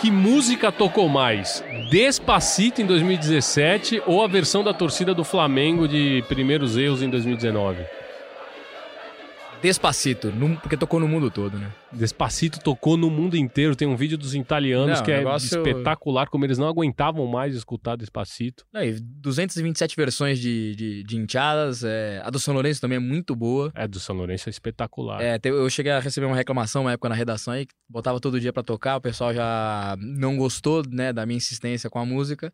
Que 0.00 0.10
música 0.10 0.72
tocou 0.72 1.08
mais? 1.08 1.62
Despacito 1.92 2.80
em 2.80 2.86
2017 2.86 4.02
ou 4.06 4.24
a 4.24 4.26
versão 4.26 4.64
da 4.64 4.72
torcida 4.72 5.12
do 5.12 5.22
Flamengo 5.22 5.86
de 5.86 6.24
Primeiros 6.26 6.78
Erros 6.78 7.02
em 7.02 7.10
2019? 7.10 7.84
Despacito, 9.62 10.32
porque 10.60 10.76
tocou 10.76 10.98
no 10.98 11.06
mundo 11.06 11.30
todo, 11.30 11.56
né? 11.56 11.70
Despacito 11.92 12.58
tocou 12.60 12.96
no 12.96 13.08
mundo 13.08 13.36
inteiro. 13.36 13.76
Tem 13.76 13.86
um 13.86 13.96
vídeo 13.96 14.18
dos 14.18 14.34
italianos 14.34 14.98
Não, 14.98 15.04
que 15.04 15.12
é 15.12 15.18
negócio- 15.18 15.46
espetacular, 15.58 16.28
como 16.28 16.44
eles 16.44 16.58
não 16.58 16.66
aguentavam 16.66 17.26
mais 17.26 17.54
escutar 17.54 17.96
Despacito. 17.96 18.64
Não, 18.72 18.82
e 18.82 18.98
227 19.00 19.94
versões 19.96 20.38
de, 20.40 20.74
de, 20.74 21.02
de 21.04 21.16
enteadas. 21.16 21.84
é, 21.84 22.20
a 22.24 22.30
do 22.30 22.40
São 22.40 22.54
Lourenço 22.54 22.80
também 22.80 22.96
é 22.96 23.00
muito 23.00 23.36
boa. 23.36 23.70
É, 23.74 23.86
do 23.86 24.00
São 24.00 24.16
Lourenço 24.16 24.48
é 24.48 24.50
espetacular. 24.50 25.20
É, 25.22 25.38
eu 25.44 25.70
cheguei 25.70 25.92
a 25.92 26.00
receber 26.00 26.26
uma 26.26 26.36
reclamação 26.36 26.82
uma 26.82 26.92
época 26.92 27.08
na 27.08 27.14
redação 27.14 27.54
aí, 27.54 27.64
que 27.66 27.74
botava 27.88 28.18
todo 28.18 28.40
dia 28.40 28.52
pra 28.52 28.62
tocar, 28.62 28.96
o 28.96 29.00
pessoal 29.00 29.32
já 29.32 29.96
não 30.00 30.36
gostou, 30.36 30.82
né, 30.90 31.12
da 31.12 31.24
minha 31.24 31.36
insistência 31.36 31.88
com 31.88 31.98
a 31.98 32.04
música. 32.04 32.52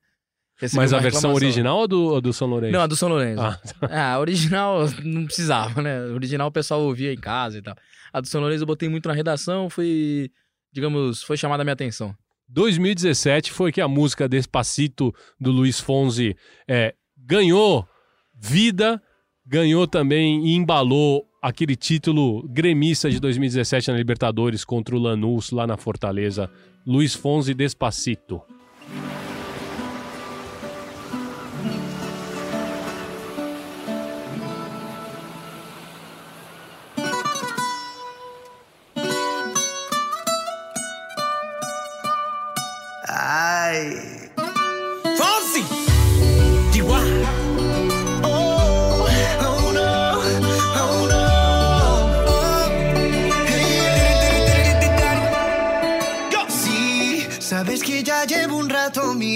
Recebeu 0.59 0.83
Mas 0.83 0.93
a 0.93 0.99
versão 0.99 1.21
reclamação. 1.31 1.35
original 1.35 1.79
ou 1.79 1.89
do, 1.89 2.05
ou 2.05 2.21
do 2.21 2.33
São 2.33 2.49
Lourenço? 2.49 2.73
Não, 2.73 2.81
a 2.83 2.87
do 2.87 2.97
São 2.97 3.09
Lourenço. 3.09 3.41
Ah, 3.41 3.61
Ah, 3.83 4.13
a 4.15 4.19
original 4.21 4.87
não 5.05 5.25
precisava, 5.25 5.81
né? 5.81 5.99
A 5.99 6.13
original 6.13 6.49
o 6.49 6.53
pessoal 6.53 6.83
ouvia 6.83 7.13
em 7.13 7.17
casa 7.17 7.59
e 7.59 7.63
tal. 7.63 7.77
A 8.13 8.21
do 8.21 8.27
São 8.27 8.41
Lourenço 8.41 8.63
eu 8.63 8.67
botei 8.67 8.89
muito 8.89 9.09
na 9.09 9.15
redação, 9.15 9.71
foi, 9.71 10.31
digamos, 10.73 11.23
foi 11.23 11.37
chamada 11.37 11.63
a 11.63 11.65
minha 11.65 11.75
atenção. 11.75 12.15
2017 12.49 13.53
foi 13.53 13.71
que 13.71 13.81
a 13.81 13.87
música 13.89 14.29
Despacito 14.29 15.15
do 15.39 15.51
Luiz 15.51 15.79
Fonzi 15.79 16.35
é, 16.67 16.95
ganhou 17.17 17.87
vida, 18.35 19.03
ganhou 19.47 19.87
também 19.87 20.47
e 20.47 20.55
embalou 20.55 21.27
aquele 21.43 21.77
título 21.77 22.43
gremista 22.49 23.11
de 23.11 23.21
2017 23.21 23.91
na 23.91 23.97
Libertadores 23.97 24.65
contra 24.65 24.97
o 24.97 24.99
Lanús 24.99 25.51
lá 25.51 25.67
na 25.67 25.77
Fortaleza. 25.77 26.51
Luiz 26.87 27.15
Fonzi 27.15 27.53
Despacito. 27.55 28.41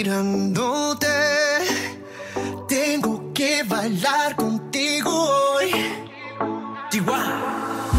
Mirándote. 0.02 1.06
Tengo 2.68 3.32
que 3.32 3.62
bailar 3.62 4.34
contigo 4.34 5.10
hoy. 5.10 5.70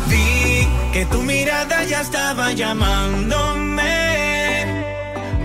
Vi 0.08 0.68
que 0.92 1.06
tu 1.06 1.22
mirada 1.22 1.84
ya 1.86 2.02
estaba 2.02 2.52
llamándome. 2.52 3.86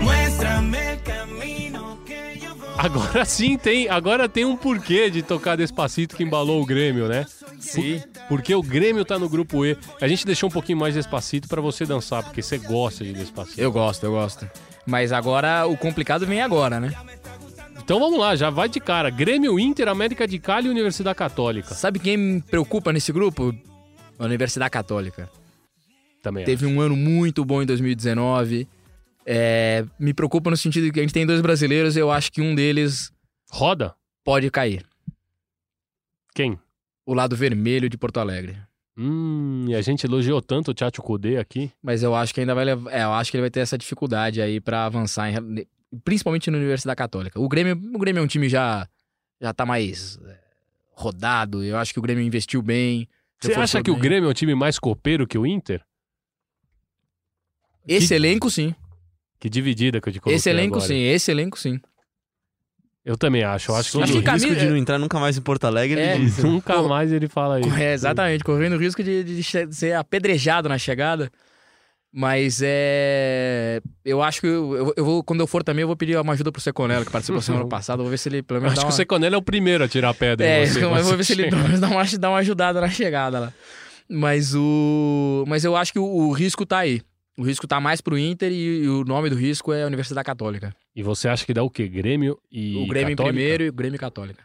Muéstrame 0.01 0.93
el 0.93 1.01
camino 1.01 1.97
que 2.05 2.39
yo 2.41 2.53
voy. 2.55 2.67
Agora 2.77 3.25
sim 3.25 3.57
tem, 3.57 3.87
agora 3.87 4.27
tem 4.27 4.43
um 4.43 4.57
porquê 4.57 5.09
de 5.09 5.23
tocar 5.23 5.55
Despacito 5.55 6.15
que 6.15 6.23
embalou 6.23 6.61
o 6.61 6.65
Grêmio, 6.65 7.07
né? 7.07 7.25
Sim. 7.59 8.01
Porque 8.27 8.53
o 8.53 8.61
Grêmio 8.61 9.05
tá 9.05 9.17
no 9.17 9.29
grupo 9.29 9.65
E. 9.65 9.77
A 10.01 10.07
gente 10.07 10.25
deixou 10.25 10.49
um 10.49 10.51
pouquinho 10.51 10.77
mais 10.77 10.93
Despacito 10.93 11.47
pra 11.47 11.61
você 11.61 11.85
dançar, 11.85 12.23
porque 12.23 12.41
você 12.41 12.57
gosta 12.57 13.03
de 13.05 13.13
Despacito. 13.13 13.61
Eu 13.61 13.71
gosto, 13.71 14.03
eu 14.03 14.11
gosto. 14.11 14.49
Mas 14.89 15.11
agora 15.11 15.67
o 15.67 15.77
complicado 15.77 16.25
vem 16.25 16.41
agora, 16.41 16.79
né? 16.79 16.91
Então 17.77 17.99
vamos 17.99 18.19
lá, 18.19 18.35
já 18.35 18.49
vai 18.49 18.67
de 18.67 18.79
cara. 18.79 19.11
Grêmio, 19.11 19.59
Inter, 19.59 19.87
América 19.87 20.27
de 20.27 20.39
Cali 20.39 20.67
e 20.67 20.71
Universidade 20.71 21.15
Católica. 21.15 21.75
Sabe 21.75 21.99
quem 21.99 22.17
me 22.17 22.41
preocupa 22.41 22.91
nesse 22.91 23.11
grupo? 23.11 23.55
A 24.17 24.25
Universidade 24.25 24.71
Católica. 24.71 25.29
Também. 26.23 26.43
Teve 26.43 26.65
um 26.65 26.81
ano 26.81 26.95
muito 26.95 27.45
bom 27.45 27.61
em 27.61 27.65
2019. 27.67 28.67
É, 29.25 29.85
me 29.99 30.11
preocupa 30.11 30.49
no 30.49 30.57
sentido 30.57 30.85
de 30.85 30.91
que 30.91 30.99
a 30.99 31.03
gente 31.03 31.13
tem 31.13 31.25
dois 31.25 31.39
brasileiros 31.39 31.95
e 31.95 31.99
eu 31.99 32.09
acho 32.11 32.31
que 32.31 32.41
um 32.41 32.55
deles 32.55 33.11
Roda? 33.51 33.93
pode 34.23 34.49
cair. 34.49 34.85
Quem? 36.33 36.59
O 37.05 37.13
lado 37.13 37.35
vermelho 37.35 37.87
de 37.87 37.97
Porto 37.97 38.19
Alegre. 38.19 38.57
Hum, 39.01 39.65
e 39.69 39.75
a 39.75 39.81
gente 39.81 40.05
elogiou 40.05 40.41
tanto 40.41 40.71
o 40.71 40.73
Tchatcho 40.73 41.01
Kudê 41.01 41.37
aqui. 41.37 41.71
Mas 41.81 42.03
eu 42.03 42.13
acho 42.13 42.33
que 42.33 42.41
ainda 42.41 42.53
vai 42.53 42.65
levar. 42.65 42.91
É, 42.91 43.03
eu 43.03 43.13
acho 43.13 43.31
que 43.31 43.37
ele 43.37 43.43
vai 43.43 43.49
ter 43.49 43.61
essa 43.61 43.77
dificuldade 43.77 44.41
aí 44.41 44.59
pra 44.59 44.85
avançar, 44.85 45.29
em- 45.31 45.65
principalmente 46.03 46.51
na 46.51 46.57
Universidade 46.57 46.97
Católica. 46.97 47.39
O 47.39 47.47
Grêmio, 47.47 47.79
o 47.95 47.97
Grêmio 47.97 48.19
é 48.19 48.23
um 48.23 48.27
time 48.27 48.49
já 48.49 48.85
já 49.41 49.53
tá 49.53 49.65
mais 49.65 50.19
é, 50.25 50.37
rodado. 50.91 51.63
Eu 51.63 51.77
acho 51.77 51.93
que 51.93 51.99
o 51.99 52.01
Grêmio 52.01 52.21
investiu 52.25 52.61
bem. 52.61 53.07
Você 53.39 53.53
acha 53.53 53.81
que 53.81 53.89
o 53.89 53.93
bem. 53.93 54.03
Grêmio 54.03 54.27
é 54.27 54.31
um 54.31 54.33
time 54.33 54.53
mais 54.53 54.77
copeiro 54.77 55.25
que 55.25 55.37
o 55.37 55.45
Inter? 55.47 55.81
Esse 57.87 58.09
que- 58.09 58.13
elenco 58.15 58.51
sim. 58.51 58.75
Que 59.39 59.49
dividida 59.49 60.01
que 60.01 60.09
eu 60.09 60.13
te 60.13 60.19
coloquei 60.19 60.35
Esse 60.35 60.49
elenco 60.49 60.75
agora. 60.75 60.87
sim. 60.89 60.97
Esse 60.99 61.31
elenco 61.31 61.57
sim. 61.57 61.79
Eu 63.09 63.17
também 63.17 63.43
acho. 63.43 63.71
Eu 63.71 63.75
acho 63.75 63.89
Sob 63.89 64.03
que, 64.05 64.09
Acho 64.11 64.19
o 64.19 64.23
que 64.23 64.31
risco 64.53 64.55
de 64.59 64.69
não 64.69 64.77
entrar 64.77 64.99
nunca 64.99 65.17
mais 65.19 65.35
em 65.35 65.41
Porto 65.41 65.65
Alegre, 65.65 65.99
É. 65.99 66.13
ele 66.13 66.25
diz. 66.25 66.37
nunca 66.43 66.75
Pô, 66.75 66.87
mais 66.87 67.11
ele 67.11 67.27
fala 67.27 67.59
isso. 67.59 67.73
É, 67.75 67.93
exatamente, 67.93 68.43
correndo 68.43 68.73
o 68.75 68.77
risco 68.77 69.01
de, 69.03 69.23
de 69.23 69.43
ser 69.73 69.95
apedrejado 69.95 70.69
na 70.69 70.77
chegada. 70.77 71.31
Mas 72.13 72.59
é. 72.63 73.81
Eu 74.05 74.21
acho 74.21 74.41
que 74.41 74.47
eu, 74.47 74.75
eu- 74.75 74.93
eu 74.97 75.05
vou, 75.05 75.23
quando 75.23 75.39
eu 75.39 75.47
for 75.47 75.63
também, 75.63 75.81
eu 75.81 75.87
vou 75.87 75.95
pedir 75.95 76.17
uma 76.19 76.33
ajuda 76.33 76.51
pro 76.51 76.61
Seconello, 76.61 77.03
que 77.05 77.11
participou 77.11 77.41
semana 77.41 77.65
passada. 77.69 77.99
Eu 78.01 78.03
vou 78.03 78.11
ver 78.11 78.17
se 78.17 78.29
ele 78.29 78.41
pelo 78.43 78.57
Eu 78.59 78.61
menos 78.61 78.73
acho 78.73 78.81
dá 78.81 78.87
que 78.87 78.91
o 78.91 78.93
uma... 78.93 78.97
Seconello 78.97 79.35
é 79.35 79.37
o 79.37 79.41
primeiro 79.41 79.83
a 79.83 79.87
tirar 79.87 80.09
a 80.09 80.13
pedra. 80.13 80.45
É, 80.45 80.63
em 80.63 80.67
você, 80.67 80.85
mas 80.87 80.99
eu 81.01 81.05
vou 81.05 81.17
ver 81.17 81.23
se 81.23 81.33
ele 81.33 81.49
pelo 81.49 81.63
menos 81.63 81.79
dá 81.79 81.87
uma, 81.87 82.03
dá 82.03 82.29
uma 82.29 82.39
ajudada 82.39 82.79
na 82.81 82.89
chegada 82.89 83.39
lá. 83.39 83.53
Mas 84.07 84.53
o. 84.55 85.43
Mas 85.47 85.63
eu 85.63 85.75
acho 85.75 85.93
que 85.93 85.99
o, 85.99 86.03
o 86.03 86.31
risco 86.31 86.65
tá 86.65 86.79
aí. 86.79 87.01
O 87.37 87.43
risco 87.43 87.65
tá 87.67 87.79
mais 87.79 88.01
pro 88.01 88.17
Inter 88.17 88.51
e, 88.51 88.83
e 88.83 88.89
o 88.89 89.05
nome 89.05 89.29
do 89.29 89.35
risco 89.35 89.71
é 89.71 89.83
a 89.83 89.87
Universidade 89.87 90.25
Católica. 90.25 90.75
E 90.99 91.03
você 91.03 91.29
acha 91.29 91.45
que 91.45 91.53
dá 91.53 91.63
o 91.63 91.69
quê? 91.69 91.87
Grêmio 91.87 92.37
e 92.51 92.75
o 92.75 92.85
Grêmio 92.87 93.15
Católica? 93.15 93.23
em 93.23 93.33
primeiro 93.33 93.63
e 93.63 93.69
o 93.69 93.73
Grêmio 93.73 93.97
Católica. 93.99 94.43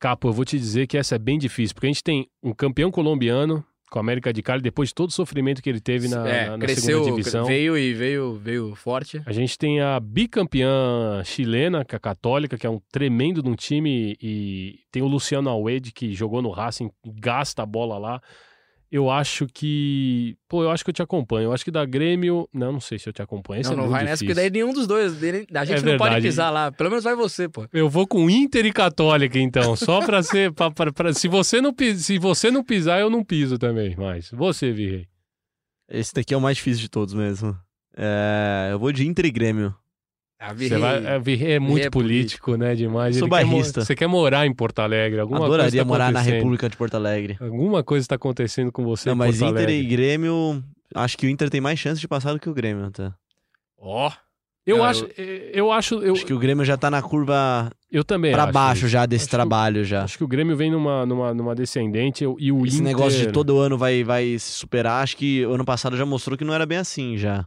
Capo, 0.00 0.28
eu 0.28 0.32
vou 0.32 0.44
te 0.44 0.56
dizer 0.56 0.86
que 0.86 0.96
essa 0.96 1.16
é 1.16 1.18
bem 1.18 1.38
difícil, 1.38 1.74
porque 1.74 1.86
a 1.88 1.90
gente 1.90 2.04
tem 2.04 2.28
um 2.40 2.52
campeão 2.54 2.88
colombiano 2.88 3.64
com 3.90 3.98
a 3.98 4.00
América 4.00 4.32
de 4.32 4.42
Cali, 4.42 4.62
depois 4.62 4.90
de 4.90 4.94
todo 4.94 5.08
o 5.08 5.12
sofrimento 5.12 5.60
que 5.60 5.68
ele 5.68 5.80
teve 5.80 6.06
na, 6.06 6.28
é, 6.28 6.44
na- 6.46 6.56
na 6.56 6.64
cresceu, 6.64 6.98
segunda 7.02 7.16
divisão. 7.16 7.46
veio 7.46 7.76
e 7.76 7.94
veio, 7.94 8.34
veio 8.36 8.74
forte. 8.76 9.20
A 9.26 9.32
gente 9.32 9.58
tem 9.58 9.80
a 9.80 9.98
bicampeã 9.98 11.24
chilena, 11.24 11.84
que 11.84 11.94
é 11.94 11.96
a 11.96 12.00
Católica, 12.00 12.56
que 12.56 12.66
é 12.66 12.70
um 12.70 12.80
tremendo 12.92 13.42
de 13.42 13.48
um 13.48 13.56
time, 13.56 14.16
e 14.22 14.80
tem 14.92 15.02
o 15.02 15.08
Luciano 15.08 15.48
Alwed, 15.50 15.90
que 15.90 16.12
jogou 16.12 16.40
no 16.42 16.50
Racing, 16.50 16.90
gasta 17.16 17.62
a 17.62 17.66
bola 17.66 17.98
lá. 17.98 18.22
Eu 18.90 19.10
acho 19.10 19.46
que. 19.46 20.34
Pô, 20.48 20.62
eu 20.62 20.70
acho 20.70 20.82
que 20.82 20.88
eu 20.88 20.94
te 20.94 21.02
acompanho. 21.02 21.48
Eu 21.48 21.52
acho 21.52 21.62
que 21.62 21.70
da 21.70 21.84
Grêmio. 21.84 22.48
Não, 22.54 22.72
não 22.72 22.80
sei 22.80 22.98
se 22.98 23.06
eu 23.06 23.12
te 23.12 23.20
acompanho. 23.20 23.60
Esse 23.60 23.68
não, 23.70 23.78
é 23.80 23.82
não 23.82 23.90
vai 23.90 24.04
nessa, 24.04 24.24
porque 24.24 24.32
difícil. 24.32 24.50
daí 24.50 24.50
nenhum 24.50 24.72
dos 24.72 24.86
dois. 24.86 25.12
A 25.22 25.64
gente 25.66 25.86
É 25.86 25.90
não 25.92 25.98
pode 25.98 26.22
pisar 26.22 26.48
lá. 26.50 26.72
Pelo 26.72 26.88
menos 26.88 27.04
vai 27.04 27.14
você, 27.14 27.48
pô. 27.50 27.66
Eu 27.70 27.90
vou 27.90 28.06
com 28.06 28.30
Inter 28.30 28.64
e 28.64 28.72
Católica, 28.72 29.38
então. 29.38 29.76
Só 29.76 30.00
pra 30.04 30.22
ser. 30.22 30.52
pra- 30.56 30.70
pra- 30.70 30.90
pra- 30.92 31.12
se, 31.12 31.28
você 31.28 31.60
não, 31.60 31.74
pis- 31.74 32.06
se 32.06 32.18
você 32.18 32.50
não 32.50 32.64
pisar, 32.64 32.98
eu 33.00 33.10
não 33.10 33.22
piso 33.22 33.58
também. 33.58 33.94
Mas 33.98 34.30
você, 34.30 34.72
Virrei. 34.72 35.06
Esse 35.90 36.14
daqui 36.14 36.32
é 36.32 36.36
o 36.36 36.40
mais 36.40 36.56
difícil 36.56 36.80
de 36.80 36.88
todos 36.88 37.12
mesmo. 37.12 37.54
É, 37.94 38.70
eu 38.72 38.78
vou 38.78 38.90
de 38.92 39.06
Inter 39.06 39.26
e 39.26 39.30
Grêmio. 39.30 39.74
A 40.40 40.54
Você 40.54 40.78
vai, 40.78 41.04
é, 41.04 41.18
Virrei 41.18 41.52
é 41.54 41.58
muito 41.58 41.86
é 41.86 41.90
político, 41.90 42.56
né? 42.56 42.74
Demais. 42.76 43.16
Sou 43.16 43.26
Ele 43.26 43.44
quer. 43.62 43.84
Você 43.84 43.94
quer 43.96 44.06
morar 44.06 44.46
em 44.46 44.54
Porto 44.54 44.78
Alegre. 44.78 45.18
Alguma 45.18 45.40
coisa 45.40 45.54
Adoraria 45.54 45.80
tá 45.82 45.84
morar 45.88 46.12
na. 46.12 46.20
República 46.20 46.68
de 46.68 46.76
Porto 46.76 46.94
Alegre. 46.94 47.36
Alguma 47.40 47.82
coisa 47.82 48.04
está 48.04 48.14
acontecendo 48.14 48.70
com 48.70 48.84
você 48.84 49.08
Não, 49.08 49.14
em 49.16 49.18
mas 49.18 49.38
Porto 49.38 49.50
Inter 49.52 49.64
Alegre. 49.64 49.80
e 49.80 49.84
Grêmio, 49.84 50.62
acho 50.94 51.18
que 51.18 51.26
o 51.26 51.28
Inter 51.30 51.50
tem 51.50 51.60
mais 51.60 51.78
chance 51.80 52.00
de 52.00 52.06
passar 52.06 52.32
do 52.34 52.38
que 52.38 52.48
o 52.48 52.54
Grêmio 52.54 52.86
até. 52.86 53.10
Ó. 53.78 54.12
Eu 54.64 54.76
Cara, 54.78 54.90
acho, 54.90 55.08
eu 55.16 55.72
acho, 55.72 55.94
eu, 56.02 56.12
Acho 56.12 56.26
que 56.26 56.34
o 56.34 56.38
Grêmio 56.38 56.62
já 56.62 56.76
tá 56.76 56.90
na 56.90 57.00
curva 57.00 57.70
eu 57.90 58.04
também 58.04 58.32
pra 58.32 58.44
acho 58.44 58.52
baixo 58.52 58.80
isso. 58.80 58.88
já 58.88 59.06
desse 59.06 59.22
Acho 59.22 59.28
o- 59.28 59.30
trabalho 59.30 59.82
já. 59.82 60.04
Acho 60.04 60.18
que 60.18 60.24
o 60.24 60.28
Grêmio 60.28 60.54
vem 60.58 60.70
numa, 60.70 61.06
numa, 61.06 61.32
numa 61.32 61.54
descendente 61.54 62.22
eu- 62.22 62.36
e 62.38 62.52
o 62.52 62.66
Esse 62.66 62.76
Inter... 62.76 62.86
negócio 62.86 63.18
de 63.18 63.32
todo 63.32 63.58
ano 63.58 63.78
vai, 63.78 64.04
vai 64.04 64.38
se 64.38 64.52
superar, 64.52 65.02
acho 65.02 65.16
que 65.16 65.44
o 65.46 65.54
ano 65.54 65.64
passado 65.64 65.96
já 65.96 66.04
mostrou 66.04 66.36
que 66.36 66.44
não 66.44 66.52
era 66.52 66.66
bem 66.66 66.76
assim 66.78 67.16
já. 67.16 67.46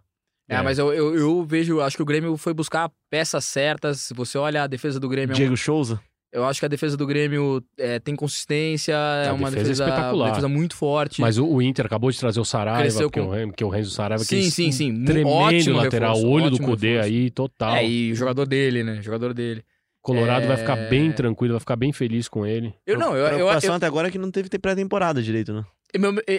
É, 0.52 0.56
É. 0.56 0.62
mas 0.62 0.78
eu, 0.78 0.94
eu, 0.94 1.16
eu 1.16 1.44
vejo, 1.46 1.80
acho 1.82 1.96
que 1.96 2.04
o 2.04 2.06
Grêmio 2.06 2.36
foi 2.38 2.54
buscar 2.54 2.92
peças 3.10 3.46
certas. 3.46 4.02
Se 4.02 4.14
você 4.14 4.38
olha 4.38 4.64
a 4.64 4.68
defesa 4.68 5.00
do 5.00 5.08
Grêmio, 5.10 5.32
é 5.32 5.36
um- 5.36 5.38
Diego 5.38 5.56
Souza? 5.58 6.00
eu 6.34 6.46
acho 6.46 6.60
que 6.62 6.66
a 6.66 6.70
defesa 6.70 6.96
do 6.96 7.06
Grêmio 7.06 7.62
é, 7.78 8.00
tem 8.00 8.16
consistência, 8.16 8.94
é 8.94 9.32
uma 9.32 9.50
defesa 9.52 9.60
é 9.60 9.64
defesa, 9.64 9.84
espetacular. 9.86 10.30
defesa 10.30 10.48
muito 10.48 10.76
forte. 10.76 11.20
Mas 11.22 11.38
o, 11.38 11.46
o 11.46 11.62
Inter 11.62 11.86
acabou 11.86 12.10
de 12.12 12.18
trazer 12.20 12.40
o 12.40 12.46
Saraiva, 12.46 13.10
com- 13.10 13.22
o, 13.22 13.30
Ren- 13.32 13.48
porque 13.48 13.64
o 13.66 13.70
Renzo 13.70 13.92
Saraiva, 13.92 14.24
Sim, 14.24 14.38
que 14.40 14.52
sim, 14.52 14.72
sim. 14.72 14.92
Mu- 14.92 15.06
tremendo 15.06 15.30
ótimo 15.30 15.78
lateral, 15.78 16.14
reforço, 16.16 16.32
olho 16.34 16.50
do 16.50 16.60
Cudê 16.60 17.00
aí, 17.00 17.30
total. 17.32 17.76
É, 17.76 17.86
e 17.88 18.12
o 18.12 18.16
jogador 18.16 18.46
dele, 18.48 18.84
né? 18.84 19.00
O 19.00 19.02
jogador 19.02 19.34
dele. 19.34 19.64
Colorado 20.02 20.48
vai 20.48 20.56
é- 20.56 20.58
ficar 20.60 20.76
bem 20.90 21.12
tranquilo, 21.12 21.54
vai 21.54 21.60
ficar 21.60 21.76
bem 21.76 21.92
feliz 21.94 22.28
com 22.28 22.44
ele. 22.46 22.74
Eu 22.88 22.98
não, 22.98 23.16
eu, 23.16 23.24
A 23.26 23.30
eu, 23.30 23.36
preocupação 23.36 23.70
eu- 23.70 23.76
até 23.76 23.86
agora 23.86 24.08
é 24.08 24.12
que 24.12 24.18
não 24.18 24.32
teve 24.32 24.50
pré-temporada 24.50 25.22
direito, 25.22 25.54
né? 25.54 25.64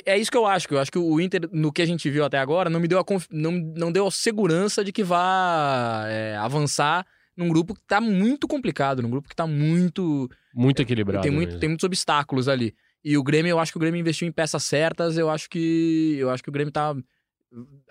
É- 0.07 0.19
isso 0.19 0.31
que 0.31 0.37
eu 0.37 0.47
acho. 0.47 0.67
que 0.69 0.75
Eu 0.75 0.79
acho 0.79 0.91
que 0.91 0.99
o 0.99 1.21
Inter, 1.21 1.49
no 1.53 1.73
que 1.73 1.83
a 1.83 1.87
gente 1.87 2.09
viu 2.11 2.25
até 2.25 2.39
agora, 2.39 2.71
não 2.71 2.81
me 2.81 2.89
deu 2.89 2.99
a, 2.99 3.05
conf- 3.05 3.29
não, 3.31 3.53
não 3.53 3.91
deu 3.93 4.07
a 4.07 4.11
segurança 4.11 4.85
de 4.85 4.93
que 4.93 5.03
vá 5.05 6.05
é, 6.07 6.37
avançar 6.37 7.07
num 7.37 7.49
grupo 7.49 7.75
que 7.75 7.81
tá 7.87 8.01
muito 8.01 8.47
complicado, 8.47 9.01
num 9.03 9.11
grupo 9.11 9.29
que 9.29 9.37
tá 9.37 9.47
muito. 9.47 10.31
Muito 10.55 10.83
equilibrado 10.83 11.23
tem, 11.23 11.31
muito 11.31 11.49
mesmo. 11.49 11.61
tem 11.61 11.69
muitos 11.69 11.85
obstáculos 11.85 12.49
ali. 12.49 12.75
E 13.05 13.17
o 13.17 13.23
Grêmio, 13.23 13.51
eu 13.51 13.59
acho 13.59 13.73
que 13.73 13.79
o 13.79 13.81
Grêmio 13.81 13.99
investiu 13.99 14.29
em 14.29 14.33
peças 14.33 14.63
certas. 14.65 15.17
Eu 15.19 15.29
acho 15.31 15.49
que. 15.51 16.17
Eu 16.19 16.31
acho 16.31 16.43
que 16.43 16.49
o 16.49 16.53
Grêmio 16.53 16.73
tá. 16.73 16.95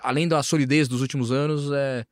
Além 0.01 0.27
da 0.27 0.41
solidez 0.41 0.87
dos 0.87 1.01
últimos 1.01 1.31
anos, 1.31 1.71
é. 1.71 2.05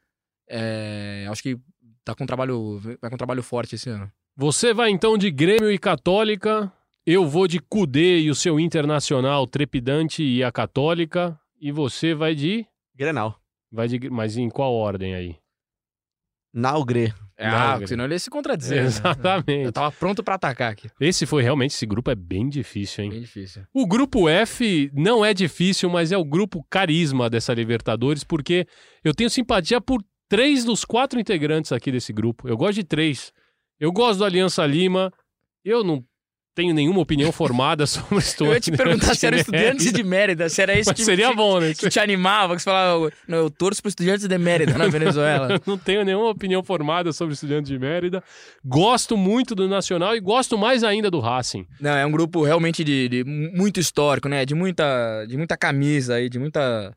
é 0.47 1.27
acho 1.29 1.41
que 1.41 1.57
tá 2.03 2.13
com 2.13 2.23
um 2.23 2.27
trabalho. 2.27 2.79
Vai 3.01 3.09
com 3.09 3.15
um 3.15 3.17
trabalho 3.17 3.43
forte 3.43 3.75
esse 3.75 3.89
ano. 3.89 4.11
Você 4.35 4.73
vai 4.73 4.89
então 4.89 5.17
de 5.17 5.29
Grêmio 5.31 5.69
e 5.71 5.77
Católica, 5.77 6.71
eu 7.13 7.27
vou 7.27 7.47
de 7.47 7.59
Cudê 7.59 8.19
e 8.19 8.29
o 8.29 8.35
seu 8.35 8.59
Internacional 8.59 9.47
trepidante 9.47 10.23
e 10.23 10.43
a 10.43 10.51
Católica, 10.51 11.39
e 11.59 11.71
você 11.71 12.13
vai 12.13 12.35
de... 12.35 12.65
Grenal. 12.95 13.39
Vai 13.71 13.87
de... 13.87 14.09
Mas 14.09 14.37
em 14.37 14.49
qual 14.49 14.73
ordem 14.73 15.15
aí? 15.15 15.35
Naugre. 16.53 17.13
Ah, 17.37 17.77
Não, 17.79 17.87
senão 17.87 18.03
ele 18.05 18.15
ia 18.15 18.19
se 18.19 18.29
contradizer. 18.29 18.77
né? 18.77 18.83
Eu 18.83 18.87
Exatamente. 18.87 19.71
tava 19.71 19.91
pronto 19.91 20.21
pra 20.23 20.35
atacar 20.35 20.71
aqui. 20.73 20.89
Esse 20.99 21.25
foi 21.25 21.41
realmente, 21.41 21.71
esse 21.71 21.85
grupo 21.85 22.11
é 22.11 22.15
bem 22.15 22.49
difícil, 22.49 23.05
hein? 23.05 23.11
Bem 23.11 23.21
difícil. 23.21 23.63
O 23.73 23.87
grupo 23.87 24.27
F 24.27 24.91
não 24.93 25.23
é 25.23 25.33
difícil, 25.33 25.89
mas 25.89 26.11
é 26.11 26.17
o 26.17 26.25
grupo 26.25 26.65
carisma 26.69 27.29
dessa 27.29 27.53
Libertadores, 27.53 28.23
porque 28.23 28.67
eu 29.03 29.13
tenho 29.13 29.29
simpatia 29.29 29.79
por 29.79 30.03
três 30.27 30.65
dos 30.65 30.83
quatro 30.83 31.19
integrantes 31.19 31.71
aqui 31.71 31.91
desse 31.91 32.11
grupo. 32.11 32.47
Eu 32.47 32.57
gosto 32.57 32.75
de 32.75 32.83
três. 32.83 33.31
Eu 33.79 33.91
gosto 33.91 34.19
do 34.19 34.25
Aliança 34.25 34.65
Lima. 34.65 35.13
Eu 35.63 35.83
não 35.83 36.03
tenho 36.59 36.73
nenhuma 36.73 36.99
opinião 36.99 37.31
formada 37.31 37.85
sobre 37.87 38.17
o 38.17 38.43
Eu 38.43 38.53
ia 38.53 38.59
te 38.59 38.71
perguntar 38.71 39.15
se 39.15 39.25
era 39.25 39.37
o 39.37 39.39
estudiantes 39.39 39.93
de 39.93 40.03
Mérida, 40.03 40.49
se 40.49 40.61
era 40.61 40.77
esse 40.77 40.93
que, 40.93 41.03
seria 41.03 41.29
que, 41.29 41.35
bom, 41.35 41.59
né? 41.59 41.73
que 41.73 41.89
te 41.89 41.99
animava, 41.99 42.55
que 42.55 42.61
você 42.61 42.69
falava, 42.69 43.11
não, 43.27 43.37
eu 43.37 43.49
torço 43.49 43.81
pro 43.81 43.87
estudiantes 43.87 44.27
de 44.27 44.37
Mérida 44.37 44.77
na 44.77 44.87
Venezuela. 44.87 45.59
Não 45.65 45.77
tenho 45.77 46.03
nenhuma 46.03 46.29
opinião 46.29 46.63
formada 46.63 47.11
sobre 47.13 47.33
o 47.33 47.35
Estudiantes 47.35 47.69
de 47.69 47.77
Mérida. 47.77 48.23
Gosto 48.63 49.15
muito 49.15 49.53
do 49.55 49.67
Nacional 49.67 50.15
e 50.15 50.19
gosto 50.19 50.57
mais 50.57 50.83
ainda 50.83 51.09
do 51.09 51.19
Racing. 51.19 51.65
Não, 51.79 51.91
é 51.91 52.05
um 52.05 52.11
grupo 52.11 52.43
realmente 52.43 52.83
de, 52.83 53.07
de 53.07 53.23
muito 53.23 53.79
histórico, 53.79 54.27
né? 54.27 54.45
De 54.45 54.55
muita, 54.55 55.25
de 55.25 55.37
muita 55.37 55.55
camisa 55.55 56.15
aí, 56.15 56.29
de 56.29 56.39
muita. 56.39 56.93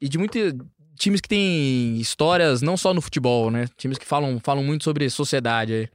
E 0.00 0.08
de 0.08 0.18
muitos 0.18 0.54
times 0.98 1.20
que 1.20 1.28
têm 1.28 1.96
histórias 1.98 2.62
não 2.62 2.76
só 2.76 2.92
no 2.92 3.00
futebol, 3.00 3.50
né? 3.50 3.66
Times 3.76 3.98
que 3.98 4.06
falam, 4.06 4.40
falam 4.42 4.64
muito 4.64 4.84
sobre 4.84 5.08
sociedade 5.08 5.72
aí. 5.72 5.88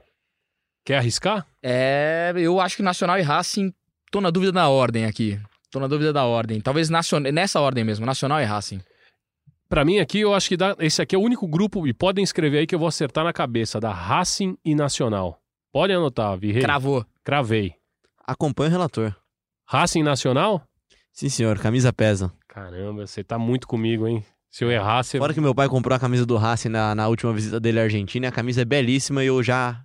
Quer 0.86 0.98
arriscar? 0.98 1.44
É, 1.60 2.32
eu 2.36 2.60
acho 2.60 2.76
que 2.76 2.82
Nacional 2.82 3.18
e 3.18 3.22
Racing, 3.22 3.74
tô 4.08 4.20
na 4.20 4.30
dúvida 4.30 4.52
da 4.52 4.68
ordem 4.68 5.04
aqui. 5.04 5.36
Tô 5.68 5.80
na 5.80 5.88
dúvida 5.88 6.12
da 6.12 6.24
ordem. 6.24 6.60
Talvez 6.60 6.88
nacion... 6.88 7.18
nessa 7.18 7.60
ordem 7.60 7.82
mesmo, 7.82 8.06
Nacional 8.06 8.40
e 8.40 8.44
Racing. 8.44 8.80
Pra 9.68 9.84
mim 9.84 9.98
aqui, 9.98 10.20
eu 10.20 10.32
acho 10.32 10.48
que 10.48 10.56
dá- 10.56 10.76
esse 10.78 11.02
aqui 11.02 11.16
é 11.16 11.18
o 11.18 11.22
único 11.22 11.48
grupo, 11.48 11.88
e 11.88 11.92
podem 11.92 12.22
escrever 12.22 12.58
aí 12.58 12.66
que 12.68 12.74
eu 12.74 12.78
vou 12.78 12.86
acertar 12.86 13.24
na 13.24 13.32
cabeça, 13.32 13.80
da 13.80 13.92
Racing 13.92 14.56
e 14.64 14.76
Nacional. 14.76 15.40
Podem 15.72 15.96
anotar, 15.96 16.38
Virrei. 16.38 16.62
Cravou. 16.62 17.04
Cravei. 17.24 17.74
Acompanha 18.24 18.68
o 18.68 18.72
relator. 18.72 19.12
Racing 19.66 20.00
e 20.00 20.04
Nacional? 20.04 20.62
Sim, 21.12 21.28
senhor, 21.28 21.58
camisa 21.58 21.92
pesa. 21.92 22.32
Caramba, 22.46 23.08
você 23.08 23.24
tá 23.24 23.36
muito 23.36 23.66
comigo, 23.66 24.06
hein? 24.06 24.24
Se 24.48 24.62
eu 24.64 24.70
errar, 24.70 25.02
você... 25.02 25.18
Fora 25.18 25.34
que 25.34 25.40
meu 25.40 25.52
pai 25.54 25.68
comprou 25.68 25.96
a 25.96 25.98
camisa 25.98 26.24
do 26.24 26.36
Racing 26.36 26.68
na, 26.68 26.94
na 26.94 27.08
última 27.08 27.32
visita 27.32 27.58
dele 27.58 27.80
à 27.80 27.82
Argentina, 27.82 28.28
a 28.28 28.32
camisa 28.32 28.62
é 28.62 28.64
belíssima 28.64 29.24
e 29.24 29.26
eu 29.26 29.42
já 29.42 29.82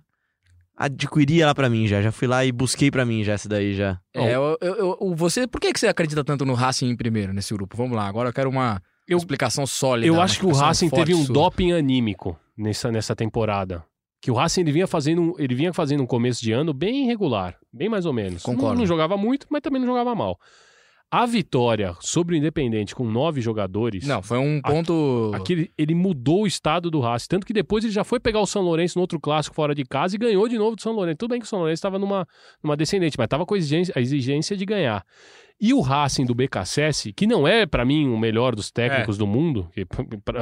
adquiri 0.86 1.40
ela 1.42 1.54
pra 1.54 1.68
mim 1.68 1.86
já. 1.86 2.00
Já 2.02 2.10
fui 2.12 2.26
lá 2.28 2.44
e 2.44 2.52
busquei 2.52 2.90
pra 2.90 3.04
mim 3.04 3.22
já 3.24 3.32
essa 3.34 3.48
daí 3.48 3.74
já. 3.74 3.98
É, 4.14 4.34
eu, 4.34 4.56
eu- 4.60 4.98
eu- 5.00 5.14
você, 5.14 5.46
por 5.46 5.60
que 5.60 5.72
que 5.72 5.78
você 5.80 5.88
acredita 5.88 6.22
tanto 6.24 6.44
no 6.44 6.54
Racing 6.54 6.88
em 6.88 6.96
primeiro 6.96 7.32
nesse 7.32 7.52
grupo? 7.54 7.76
Vamos 7.76 7.96
lá, 7.96 8.06
agora 8.06 8.28
eu 8.28 8.32
quero 8.32 8.48
uma 8.50 8.80
Eu- 9.08 9.18
explicação 9.18 9.66
sólida. 9.66 10.06
Eu 10.06 10.20
acho 10.20 10.38
que 10.40 10.46
o 10.46 10.52
Racing 10.52 10.88
teve 10.90 11.14
um 11.14 11.24
sua. 11.24 11.32
doping 11.34 11.72
anímico 11.72 12.38
nessa, 12.56 12.90
nessa 12.90 13.14
temporada. 13.16 13.84
Que 14.20 14.30
o 14.30 14.34
Racing 14.34 14.60
ele 14.60 14.70
vinha 14.72 14.86
fazendo, 14.86 15.20
um- 15.22 15.34
ele 15.38 15.54
vinha 15.54 15.72
fazendo 15.72 16.02
um 16.02 16.06
começo 16.06 16.40
de 16.40 16.52
ano 16.52 16.72
bem 16.72 17.04
irregular, 17.04 17.56
bem 17.72 17.88
mais 17.88 18.06
ou 18.06 18.12
menos. 18.12 18.44
Não, 18.46 18.54
Concordo. 18.54 18.78
não 18.78 18.86
jogava 18.86 19.16
muito, 19.16 19.46
mas 19.50 19.60
também 19.60 19.80
não 19.80 19.86
jogava 19.88 20.14
mal. 20.14 20.38
A 21.14 21.26
vitória 21.26 21.94
sobre 22.00 22.34
o 22.34 22.38
Independente 22.38 22.94
com 22.94 23.04
nove 23.04 23.42
jogadores, 23.42 24.06
Não, 24.06 24.22
foi 24.22 24.38
um 24.38 24.62
ponto. 24.62 25.30
aquele, 25.34 25.70
ele 25.76 25.94
mudou 25.94 26.44
o 26.44 26.46
estado 26.46 26.90
do 26.90 27.00
Racing. 27.00 27.26
Tanto 27.28 27.46
que 27.46 27.52
depois 27.52 27.84
ele 27.84 27.92
já 27.92 28.02
foi 28.02 28.18
pegar 28.18 28.40
o 28.40 28.46
São 28.46 28.62
Lourenço 28.62 28.96
no 28.96 29.02
outro 29.02 29.20
clássico 29.20 29.54
fora 29.54 29.74
de 29.74 29.84
casa 29.84 30.16
e 30.16 30.18
ganhou 30.18 30.48
de 30.48 30.56
novo 30.56 30.74
do 30.74 30.80
São 30.80 30.94
Lourenço. 30.94 31.18
Tudo 31.18 31.32
bem 31.32 31.38
que 31.38 31.44
o 31.44 31.48
São 31.48 31.58
Lourenço 31.58 31.80
estava 31.80 31.98
numa, 31.98 32.26
numa 32.64 32.74
descendente, 32.78 33.16
mas 33.18 33.26
estava 33.26 33.44
com 33.44 33.52
a 33.54 33.58
exigência, 33.58 33.92
a 33.94 34.00
exigência 34.00 34.56
de 34.56 34.64
ganhar. 34.64 35.04
E 35.60 35.74
o 35.74 35.80
Racing 35.80 36.24
do 36.24 36.34
BKSS, 36.34 37.12
que 37.12 37.26
não 37.26 37.46
é, 37.46 37.66
pra 37.66 37.84
mim, 37.84 38.08
o 38.08 38.18
melhor 38.18 38.56
dos 38.56 38.70
técnicos 38.70 39.18
do 39.18 39.26
mundo, 39.26 39.68
que 39.74 39.86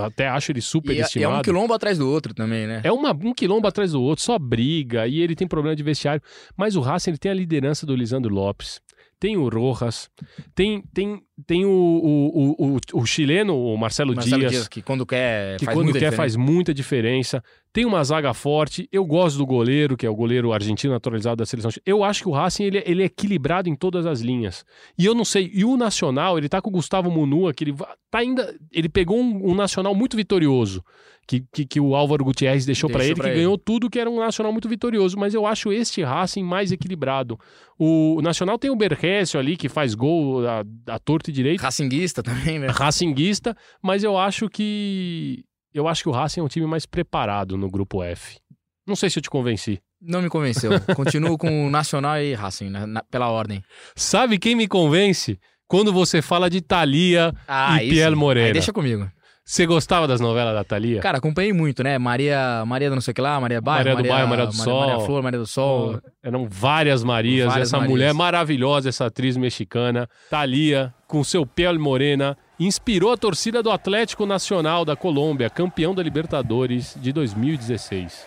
até 0.05 0.29
acho 0.29 0.53
ele 0.53 0.61
E 0.61 0.61
é, 0.61 0.63
e 0.63 0.65
é 0.65 0.71
superestimado. 0.71 1.39
um 1.41 1.43
quilombo 1.43 1.75
atrás 1.75 1.99
do 1.99 2.09
outro 2.09 2.33
também, 2.33 2.67
né? 2.69 2.81
É 2.85 2.93
uma, 2.93 3.11
um 3.11 3.35
quilombo 3.35 3.67
atrás 3.67 3.91
do 3.93 4.01
outro, 4.01 4.25
só 4.25 4.39
briga, 4.39 5.07
e 5.09 5.21
ele 5.21 5.35
tem 5.35 5.49
problema 5.49 5.75
de 5.75 5.83
vestiário. 5.83 6.23
Mas 6.57 6.77
o 6.77 6.81
Racing 6.81 7.11
ele 7.11 7.19
tem 7.19 7.31
a 7.33 7.35
liderança 7.35 7.85
do 7.85 7.95
Lisandro 7.95 8.33
Lopes, 8.33 8.81
tem 9.21 9.37
o 9.37 9.51
Rojas, 9.51 10.09
tem, 10.55 10.83
tem, 10.95 11.23
tem 11.47 11.67
o, 11.67 11.69
o, 11.71 12.55
o, 12.59 12.79
o, 12.95 13.07
chileno, 13.07 13.55
o 13.55 13.77
Marcelo, 13.77 14.15
Marcelo 14.15 14.39
Dias, 14.41 14.53
Dias, 14.53 14.69
que 14.69 14.81
quando 14.81 15.05
quer 15.05 15.59
que 15.59 15.67
faz 15.67 15.77
quando 15.77 15.85
muita 15.85 15.99
quer 15.99 16.07
diferença. 16.07 16.17
faz 16.17 16.37
muita 16.37 16.75
diferença. 16.75 17.45
Tem 17.71 17.85
uma 17.85 18.03
zaga 18.03 18.33
forte. 18.33 18.89
Eu 18.91 19.05
gosto 19.05 19.37
do 19.37 19.45
goleiro, 19.45 19.95
que 19.95 20.07
é 20.07 20.11
o 20.11 20.15
goleiro 20.15 20.55
argentino 20.55 20.95
naturalizado 20.95 21.37
da 21.37 21.47
seleção. 21.47 21.71
Eu 21.85 22.03
acho 22.03 22.23
que 22.23 22.29
o 22.31 22.33
Racing 22.33 22.65
ele, 22.65 22.83
ele 22.87 23.03
é 23.03 23.07
equilibrado 23.07 23.69
em 23.69 23.77
todas 23.77 24.07
as 24.07 24.21
linhas. 24.21 24.65
E 24.99 25.05
eu 25.05 25.15
não 25.15 25.25
sei, 25.25 25.51
e 25.53 25.67
o 25.67 25.77
Nacional, 25.77 26.39
ele 26.39 26.49
tá 26.49 26.63
com 26.63 26.71
o 26.71 26.73
Gustavo 26.73 27.11
Munua, 27.11 27.53
que 27.53 27.65
ele 27.65 27.75
tá 28.11 28.21
ainda, 28.21 28.57
ele 28.73 28.89
pegou 28.89 29.21
um, 29.21 29.51
um 29.51 29.55
Nacional 29.55 29.95
muito 29.95 30.17
vitorioso, 30.17 30.83
que, 31.31 31.45
que, 31.53 31.65
que 31.65 31.79
o 31.81 31.95
Álvaro 31.95 32.25
Gutierrez 32.25 32.67
deixou, 32.67 32.91
pra 32.91 32.99
Deixou 32.99 33.13
ele, 33.13 33.15
pra 33.15 33.25
que 33.27 33.31
ele. 33.31 33.41
ganhou 33.43 33.57
tudo, 33.57 33.89
que 33.89 34.01
era 34.01 34.11
um 34.11 34.19
Nacional 34.19 34.51
muito 34.51 34.69
vitorioso. 34.69 35.17
Mas 35.17 35.33
eu 35.33 35.47
acho 35.47 35.73
este 35.73 36.03
Racing 36.03 36.43
mais 36.43 36.73
equilibrado. 36.73 37.39
O, 37.79 38.21
Nacional 38.21 38.59
tem 38.59 38.69
o 38.71 38.75
Berrécio 38.75 39.39
ali, 39.39 39.57
que 39.57 39.69
faz 39.69 39.95
gol 39.95 40.45
a, 40.45 40.65
a 40.89 40.99
torto 40.99 41.31
e 41.31 41.33
direito 41.33 41.61
Racinguista 41.61 42.21
também, 42.21 42.59
né? 42.59 42.67
racinguista, 42.67 43.57
mas 43.81 44.03
eu 44.03 44.19
acho 44.19 44.49
que 44.49 45.45
eu 45.73 45.87
acho 45.87 46.03
que 46.03 46.09
o 46.09 46.13
Racing 46.13 46.41
é 46.41 46.43
um 46.43 46.49
time 46.49 46.67
mais 46.67 46.85
preparado 46.85 47.57
no 47.57 47.71
grupo 47.71 48.03
F. 48.03 48.39
Não 48.85 48.97
sei 48.97 49.09
se 49.09 49.21
eu 49.21 49.23
te 49.23 49.31
convenci. 49.31 49.79
Não 50.03 50.21
me 50.21 50.29
convenceu. 50.29 50.73
Continuo 50.97 51.39
com 51.39 51.67
o 51.67 51.71
Nacional 51.71 52.19
e 52.21 52.35
Racing, 52.35 52.71
né? 52.71 52.87
na- 52.87 53.05
pela 53.05 53.29
ordem. 53.29 53.63
Sabe 53.95 54.37
quem 54.39 54.57
me 54.57 54.67
convence? 54.67 55.39
Quando 55.69 55.93
você 55.93 56.21
fala 56.21 56.51
de 56.51 56.61
Thalia 56.61 57.33
Ah, 57.47 57.83
e. 57.85 57.91
Pierre 57.91 58.17
Moreira. 58.17 58.49
Aí 58.49 58.53
deixa 58.53 58.73
comigo. 58.73 59.09
Você 59.51 59.67
gostava 59.67 60.07
das 60.07 60.21
novelas 60.21 60.55
da 60.55 60.63
Thalia? 60.63 61.01
Cara, 61.01 61.19
acompanhei 61.19 61.53
muito, 61.53 61.83
né? 61.83 61.99
Maria, 61.99 62.63
Maria 62.65 62.89
do 62.89 62.95
não 62.95 63.03
sei 63.03 63.11
o 63.11 63.15
que 63.17 63.21
lá, 63.21 63.41
Maria 63.41 63.61
Bairro, 63.61 63.89
Maria 63.89 64.03
do 64.05 64.09
Bairro, 64.09 64.29
Maria 64.29 64.47
do 64.47 64.53
Sol. 64.53 64.87
Maria 64.87 65.05
Flor, 65.05 65.23
Maria 65.25 65.39
do 65.41 65.47
Sol. 65.47 66.01
Eram 66.23 66.47
várias 66.49 67.03
Marias, 67.03 67.49
Várias 67.49 67.67
essa 67.67 67.79
Marias. 67.79 67.91
mulher 67.91 68.15
maravilhosa, 68.15 68.89
essa 68.89 69.07
atriz 69.07 69.37
mexicana, 69.37 70.09
Thalia, 70.31 70.95
com 71.09 71.25
seu 71.25 71.45
pele 71.45 71.81
morena, 71.81 72.39
inspirou 72.61 73.13
a 73.13 73.17
torcida 73.17 73.61
do 73.61 73.73
Atlético 73.73 74.25
Nacional 74.25 74.85
da 74.85 74.95
Colômbia, 74.95 75.51
campeão 75.51 75.97
da 75.97 76.03
Libertadores 76.05 76.97
de 77.01 77.13
2016. 77.13 78.25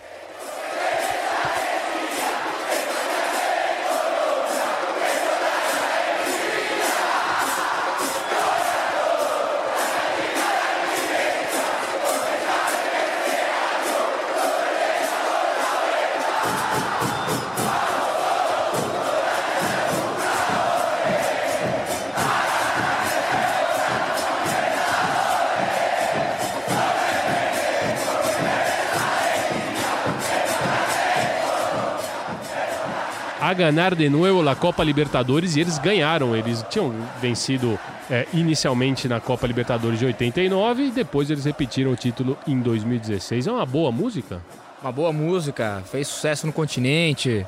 A 33.50 33.52
ganhar 33.52 33.94
de 33.94 34.08
novo 34.08 34.48
a 34.48 34.56
Copa 34.56 34.82
Libertadores 34.82 35.54
e 35.54 35.60
eles 35.60 35.78
ganharam. 35.78 36.34
Eles 36.34 36.64
tinham 36.70 36.94
vencido 37.20 37.78
é, 38.10 38.26
inicialmente 38.32 39.06
na 39.06 39.20
Copa 39.20 39.46
Libertadores 39.46 39.98
de 39.98 40.06
89 40.06 40.84
e 40.84 40.90
depois 40.90 41.28
eles 41.28 41.44
repetiram 41.44 41.92
o 41.92 41.96
título 41.96 42.38
em 42.46 42.58
2016. 42.58 43.46
É 43.46 43.52
uma 43.52 43.66
boa 43.66 43.92
música? 43.92 44.42
Uma 44.80 44.90
boa 44.90 45.12
música, 45.12 45.82
fez 45.90 46.08
sucesso 46.08 46.46
no 46.46 46.54
continente. 46.54 47.46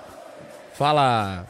Fala. 0.75 1.47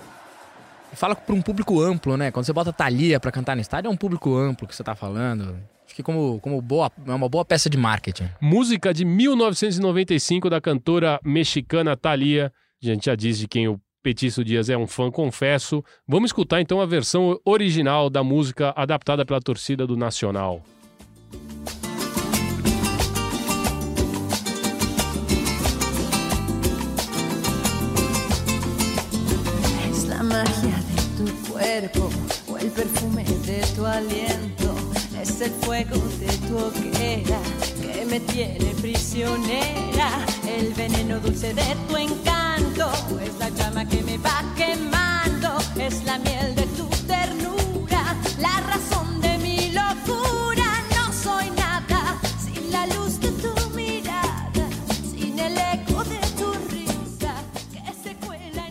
Fala 0.92 1.16
para 1.16 1.34
um 1.34 1.42
público 1.42 1.80
amplo, 1.80 2.16
né? 2.16 2.30
Quando 2.30 2.46
você 2.46 2.52
bota 2.52 2.72
Thalia 2.72 3.18
pra 3.18 3.32
cantar 3.32 3.56
no 3.56 3.60
estádio, 3.60 3.88
é 3.88 3.90
um 3.90 3.96
público 3.96 4.36
amplo 4.36 4.68
que 4.68 4.76
você 4.76 4.84
tá 4.84 4.94
falando. 4.94 5.58
Acho 5.84 5.94
que 5.94 6.04
como, 6.04 6.38
como 6.40 6.62
boa, 6.62 6.90
é 7.04 7.12
uma 7.12 7.28
boa 7.28 7.44
peça 7.44 7.68
de 7.68 7.76
marketing. 7.76 8.30
Música 8.40 8.94
de 8.94 9.04
1995 9.04 10.48
da 10.48 10.60
cantora 10.60 11.18
mexicana 11.24 11.96
Thalia. 11.96 12.52
A 12.80 12.86
gente 12.86 13.06
já 13.06 13.16
diz 13.16 13.38
de 13.38 13.48
quem 13.48 13.66
o 13.66 13.80
Petício 14.06 14.44
Dias 14.44 14.70
é 14.70 14.76
um 14.78 14.86
fã, 14.86 15.10
confesso. 15.10 15.82
Vamos 16.06 16.28
escutar 16.28 16.60
então 16.60 16.80
a 16.80 16.86
versão 16.86 17.40
original 17.44 18.08
da 18.08 18.22
música 18.22 18.72
adaptada 18.76 19.26
pela 19.26 19.40
torcida 19.40 19.84
do 19.84 19.96
Nacional. 19.96 20.62
Cuerpo 31.50 32.08
o 32.46 32.70
perfume 32.70 33.24
de 33.24 33.60
tu 33.74 33.84
aliento. 33.84 34.72
Es 35.20 35.40
el 35.40 35.50
fuego 35.50 35.96
de 36.20 36.28
tu 36.46 36.56
hoguera 36.56 37.40
que 37.82 38.04
me 38.04 38.20
tiene 38.20 38.72
prisionera. 38.80 40.24
El 40.46 40.72
veneno 40.74 41.18
dulce 41.18 41.52
de 41.52 41.74
tu 41.88 41.96
encanto 41.96 42.25
es 43.20 43.38
la 43.38 43.48
llama 43.48 43.84
que 43.86 44.02
me 44.02 44.18
va 44.18 44.42
quemando. 44.54 45.56
Es 45.78 46.04
la 46.04 46.18
miel 46.18 46.54
de 46.54 46.66
tu 46.76 46.86
ternura, 47.06 48.14
la 48.38 48.60
razón 48.60 49.20
de 49.20 49.38
mi 49.38 49.72
locura. 49.72 50.82
No 50.94 51.12
soy 51.12 51.50
nada 51.50 52.18
sin 52.38 52.70
la 52.70 52.86
luz 52.86 53.18
de 53.20 53.30
tu 53.32 53.70
mirada, 53.74 54.68
sin 55.10 55.38
el 55.38 55.56
eco 55.56 56.04
de 56.04 56.20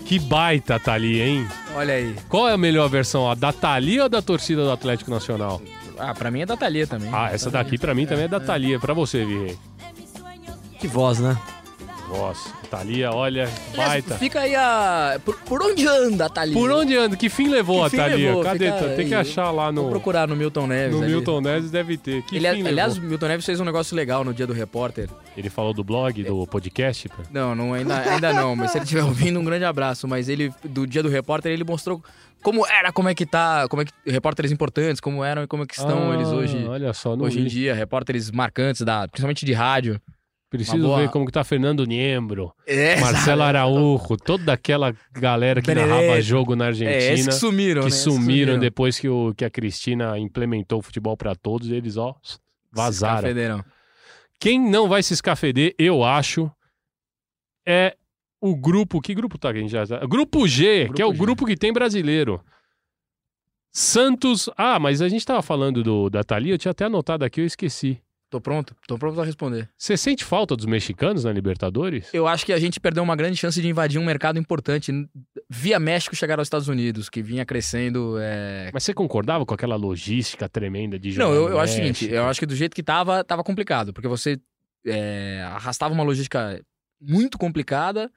Que 0.06 0.20
baita 0.20 0.80
Thalia, 0.80 1.26
hein? 1.26 1.48
Olha 1.76 1.96
aí. 1.96 2.16
Qual 2.30 2.48
é 2.48 2.54
a 2.54 2.58
melhor 2.58 2.88
versão? 2.90 3.30
A 3.30 3.34
da 3.34 3.52
Thalia 3.52 4.04
ou 4.04 4.10
da 4.10 4.22
torcida 4.22 4.64
do 4.64 4.72
Atlético 4.72 5.10
Nacional? 5.10 5.62
Ah, 5.98 6.14
pra 6.14 6.30
mim 6.30 6.42
é 6.42 6.46
da 6.46 6.56
Thalia 6.56 6.86
também. 6.86 7.10
Ah, 7.12 7.32
essa 7.34 7.50
daqui 7.50 7.78
pra 7.78 7.96
mim 7.96 8.06
também 8.06 8.26
é 8.26 8.28
da 8.28 8.40
Thalia. 8.40 8.80
Pra 8.80 8.94
você, 8.94 9.26
Virrei. 9.26 9.58
Que 10.80 10.88
voz, 10.88 11.20
né? 11.20 11.36
Nossa, 12.10 12.50
Thalia, 12.70 13.12
olha, 13.12 13.50
Aliás, 13.74 13.76
baita. 13.76 14.16
Fica 14.18 14.42
aí 14.42 14.56
a. 14.56 15.20
Por, 15.26 15.36
por 15.40 15.62
onde 15.64 15.88
anda 15.88 16.28
a 16.28 16.30
Thalia? 16.30 16.54
Por 16.54 16.70
onde 16.72 16.96
anda? 16.96 17.18
Que 17.18 17.30
fim 17.30 17.48
levou 17.50 17.80
Que 17.82 17.86
a 17.88 17.90
fim 17.90 17.98
Thalia? 17.98 18.28
levou? 18.28 18.44
Cadê? 18.44 18.72
Fica 18.72 18.96
Tem 18.96 19.08
que 19.08 19.16
achar 19.16 19.50
lá 19.52 19.72
Vou 19.72 19.84
no, 19.86 19.90
procurar 19.90 20.28
no 20.28 20.36
Milton 20.36 20.68
Neves. 20.68 20.96
no 20.96 21.02
ali. 21.04 21.12
Milton 21.12 21.42
Neves, 21.42 21.72
deve 21.72 21.98
ter. 21.98 22.22
Que 22.24 22.36
Ele, 22.38 22.48
fim 22.54 22.68
aliás, 22.68 22.92
o 22.94 22.96
levou? 22.96 23.10
Milton 23.10 23.28
Neves 23.28 23.46
fez 23.46 23.60
um 23.60 23.66
negócio 23.66 23.96
legal 23.96 24.24
no 24.24 24.34
dia 24.34 24.46
do 24.46 24.54
repórter. 24.54 25.10
Ele 25.36 25.50
falou 25.50 25.74
do 25.74 25.84
blog, 25.84 26.24
do 26.24 26.46
podcast? 26.48 27.10
pô? 27.10 27.24
Não, 27.32 27.56
não 27.56 27.74
ainda, 27.74 27.98
ainda 27.98 28.32
não, 28.34 28.56
mas 28.56 28.72
se 28.72 28.78
ele 28.78 28.84
estiver 28.86 29.04
ouvindo, 29.04 29.40
um 29.40 29.44
grande 29.44 29.66
abraço. 29.66 30.08
Mas 30.08 30.30
ele, 30.30 30.54
do 30.64 30.86
dia 30.86 31.02
do 31.02 31.10
repórter, 31.10 31.52
ele 31.52 31.64
mostrou 31.64 32.04
como 32.44 32.66
era, 32.68 32.92
como 32.92 33.10
é 33.10 33.16
que 33.16 33.26
tá, 33.26 33.68
como 33.68 33.82
é 33.82 33.86
que. 33.86 33.92
Repórteres 34.06 34.52
importantes, 34.52 35.02
como 35.02 35.24
eram 35.24 35.44
e 35.44 35.48
como 35.48 35.64
é 35.64 35.66
que 35.66 35.74
estão 35.74 36.12
Ah, 36.12 36.16
eles 36.16 36.28
hoje. 36.30 36.64
Olha 36.68 36.94
só, 36.94 37.16
Hoje 37.16 37.40
em 37.40 37.44
vi. 37.44 37.50
dia, 37.50 37.74
repórteres 37.74 38.30
marcantes, 38.30 38.82
da, 38.84 39.08
principalmente 39.08 39.44
de 39.46 39.52
rádio. 39.54 40.00
Preciso 40.58 40.88
boa- 40.88 41.00
ver 41.02 41.10
como 41.10 41.26
que 41.26 41.32
tá 41.32 41.44
Fernando 41.44 41.86
Niembro, 41.86 42.54
É, 42.66 43.00
Marcelo 43.00 43.42
Araújo, 43.44 44.18
toda 44.18 44.54
aquela 44.54 44.96
galera 45.14 45.62
que 45.62 45.68
Benedetto. 45.68 45.94
narrava 45.96 46.22
jogo 46.22 46.56
na 46.56 46.66
É, 46.66 46.68
Argentina. 46.70 47.30
que 47.30 47.32
sumiram, 47.34 47.82
que 47.82 47.86
né? 47.86 47.90
Esses 47.90 48.02
sumiram 48.04 48.60
depois 48.60 49.00
que, 49.00 49.08
o, 49.10 49.34
que 49.36 49.44
a 49.46 49.50
Cristina 49.50 50.18
implementou 50.20 50.80
o 50.80 50.82
futebol 50.82 51.16
pra 51.18 51.36
todos, 51.36 51.70
eles, 51.70 51.98
ó, 51.98 52.16
vazaram. 52.72 53.64
Quem 54.40 54.60
não 54.60 54.88
vai 54.90 55.02
se 55.02 55.14
escafeder, 55.14 55.74
eu 55.80 56.04
acho, 56.04 56.52
é 57.66 57.96
o 58.42 58.56
grupo. 58.56 59.00
Que 59.02 59.16
grupo 59.16 59.38
tá 59.38 59.52
que 59.52 59.60
a 59.60 59.62
gente 59.62 59.72
já? 59.72 59.86
Grupo 60.06 60.48
G, 60.48 60.84
Grupo 60.84 60.94
que 60.96 61.02
é 61.02 61.06
o 61.06 61.14
G. 61.14 61.18
grupo 61.18 61.46
que 61.46 61.56
tem 61.56 61.72
brasileiro. 61.74 62.42
Santos. 63.72 64.50
Ah, 64.58 64.80
mas 64.80 65.02
a 65.02 65.10
gente 65.10 65.26
tava 65.26 65.42
falando 65.42 65.84
do, 65.84 66.10
da 66.10 66.24
Thalia, 66.24 66.54
eu 66.54 66.58
tinha 66.58 66.72
até 66.72 66.86
anotado 66.86 67.26
aqui, 67.26 67.42
eu 67.42 67.46
esqueci. 67.46 68.00
Tô 68.30 68.42
pronto, 68.42 68.76
tô 68.88 68.98
pronto 68.98 69.16
pra 69.16 69.24
responder. 69.24 69.70
Você 69.78 69.96
sente 69.96 70.24
falta 70.26 70.56
dos 70.56 70.66
mexicanos 70.66 71.24
na 71.24 71.32
Libertadores? 71.32 72.10
Eu 72.14 72.28
acho 72.28 72.46
que 72.46 72.52
a 72.52 72.60
gente 72.60 72.80
perdeu 72.80 73.04
uma 73.04 73.16
grande 73.16 73.38
chance 73.38 73.62
de 73.62 73.68
invadir 73.68 74.00
um 74.00 74.06
mercado 74.06 74.40
importante 74.40 74.92
via 75.50 75.80
México 75.80 76.16
chegar 76.16 76.40
aos 76.40 76.48
Estados 76.48 76.68
Unidos, 76.68 77.08
que 77.08 77.22
vinha 77.22 77.46
crescendo. 77.46 78.18
é, 78.20 78.72
Mas 78.74 78.84
você 78.84 78.94
concordava 78.94 79.46
com 79.46 79.54
aquela 79.54 79.76
logística 79.76 80.50
tremenda 80.50 80.98
de 80.98 81.12
jogar 81.12 81.28
Não, 81.28 81.34
eu, 81.36 81.50
eu 81.50 81.60
acho 81.60 81.74
o 81.74 81.76
seguinte, 81.76 82.10
eu 82.12 82.26
acho 82.26 82.40
que 82.40 82.46
do 82.46 82.56
jeito 82.56 82.76
que 82.76 82.84
tava, 82.84 83.24
tava 83.24 83.44
complicado, 83.44 83.94
porque 83.94 84.08
você 84.08 84.40
é, 84.86 85.44
arrastava 85.48 85.94
uma 85.94 86.04
logística 86.04 86.60
muito 87.00 87.38
complicada 87.38 88.12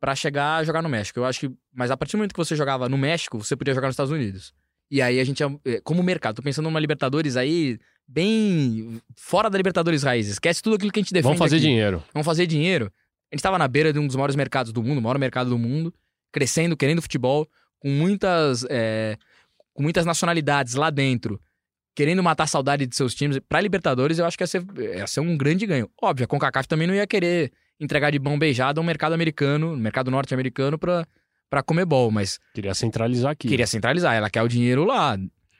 pra 0.00 0.16
chegar 0.16 0.56
a 0.56 0.64
jogar 0.64 0.82
no 0.82 0.88
México. 0.88 1.20
Eu 1.20 1.24
acho 1.24 1.40
que, 1.40 1.50
mas 1.72 1.90
a 1.90 1.96
partir 1.96 2.12
do 2.12 2.18
momento 2.18 2.32
que 2.32 2.38
você 2.38 2.56
jogava 2.56 2.88
no 2.88 2.98
México, 2.98 3.38
você 3.38 3.54
podia 3.54 3.72
jogar 3.72 3.86
nos 3.86 3.94
Estados 3.94 4.12
Unidos. 4.12 4.52
E 4.92 5.00
aí 5.00 5.18
a 5.18 5.24
gente, 5.24 5.42
é, 5.64 5.80
como 5.82 6.02
mercado, 6.02 6.36
tô 6.36 6.42
pensando 6.42 6.66
numa 6.66 6.78
Libertadores 6.78 7.34
aí 7.34 7.78
bem 8.06 9.00
fora 9.16 9.48
da 9.48 9.56
Libertadores 9.56 10.02
raiz. 10.02 10.28
Esquece 10.28 10.62
tudo 10.62 10.76
aquilo 10.76 10.92
que 10.92 11.00
a 11.00 11.02
gente 11.02 11.14
defende 11.14 11.28
Vamos 11.28 11.38
fazer 11.38 11.56
aqui. 11.56 11.64
dinheiro. 11.64 12.04
Vamos 12.12 12.26
fazer 12.26 12.46
dinheiro. 12.46 12.92
A 13.32 13.34
gente 13.34 13.42
tava 13.42 13.56
na 13.56 13.66
beira 13.66 13.90
de 13.90 13.98
um 13.98 14.06
dos 14.06 14.16
maiores 14.16 14.36
mercados 14.36 14.70
do 14.70 14.82
mundo, 14.82 14.98
o 14.98 15.00
maior 15.00 15.16
mercado 15.18 15.48
do 15.48 15.56
mundo, 15.56 15.94
crescendo, 16.30 16.76
querendo 16.76 17.00
futebol, 17.00 17.48
com 17.78 17.88
muitas, 17.88 18.66
é, 18.68 19.16
com 19.72 19.82
muitas 19.82 20.04
nacionalidades 20.04 20.74
lá 20.74 20.90
dentro, 20.90 21.40
querendo 21.96 22.22
matar 22.22 22.44
a 22.44 22.46
saudade 22.46 22.86
de 22.86 22.94
seus 22.94 23.14
times. 23.14 23.38
Pra 23.48 23.62
Libertadores, 23.62 24.18
eu 24.18 24.26
acho 24.26 24.36
que 24.36 24.42
ia 24.42 24.46
ser, 24.46 24.62
ia 24.76 25.06
ser 25.06 25.20
um 25.20 25.38
grande 25.38 25.64
ganho. 25.64 25.88
Óbvio, 26.02 26.24
a 26.24 26.28
CONCACAF 26.28 26.68
também 26.68 26.86
não 26.86 26.94
ia 26.94 27.06
querer 27.06 27.50
entregar 27.80 28.10
de 28.10 28.18
mão 28.18 28.38
beijada 28.38 28.78
um 28.78 28.84
mercado 28.84 29.14
americano, 29.14 29.72
um 29.72 29.76
mercado 29.76 30.10
norte-americano 30.10 30.78
pra, 30.78 31.06
pra 31.52 31.62
Comebol, 31.62 32.10
mas 32.10 32.40
Queria 32.54 32.72
centralizar 32.72 33.32
aqui. 33.32 33.46
queria 33.46 33.66
centralizar, 33.66 34.14
ela 34.14 34.30
quer 34.30 34.40
o 34.40 34.48
dinheiro 34.48 34.86
lá. 34.86 35.18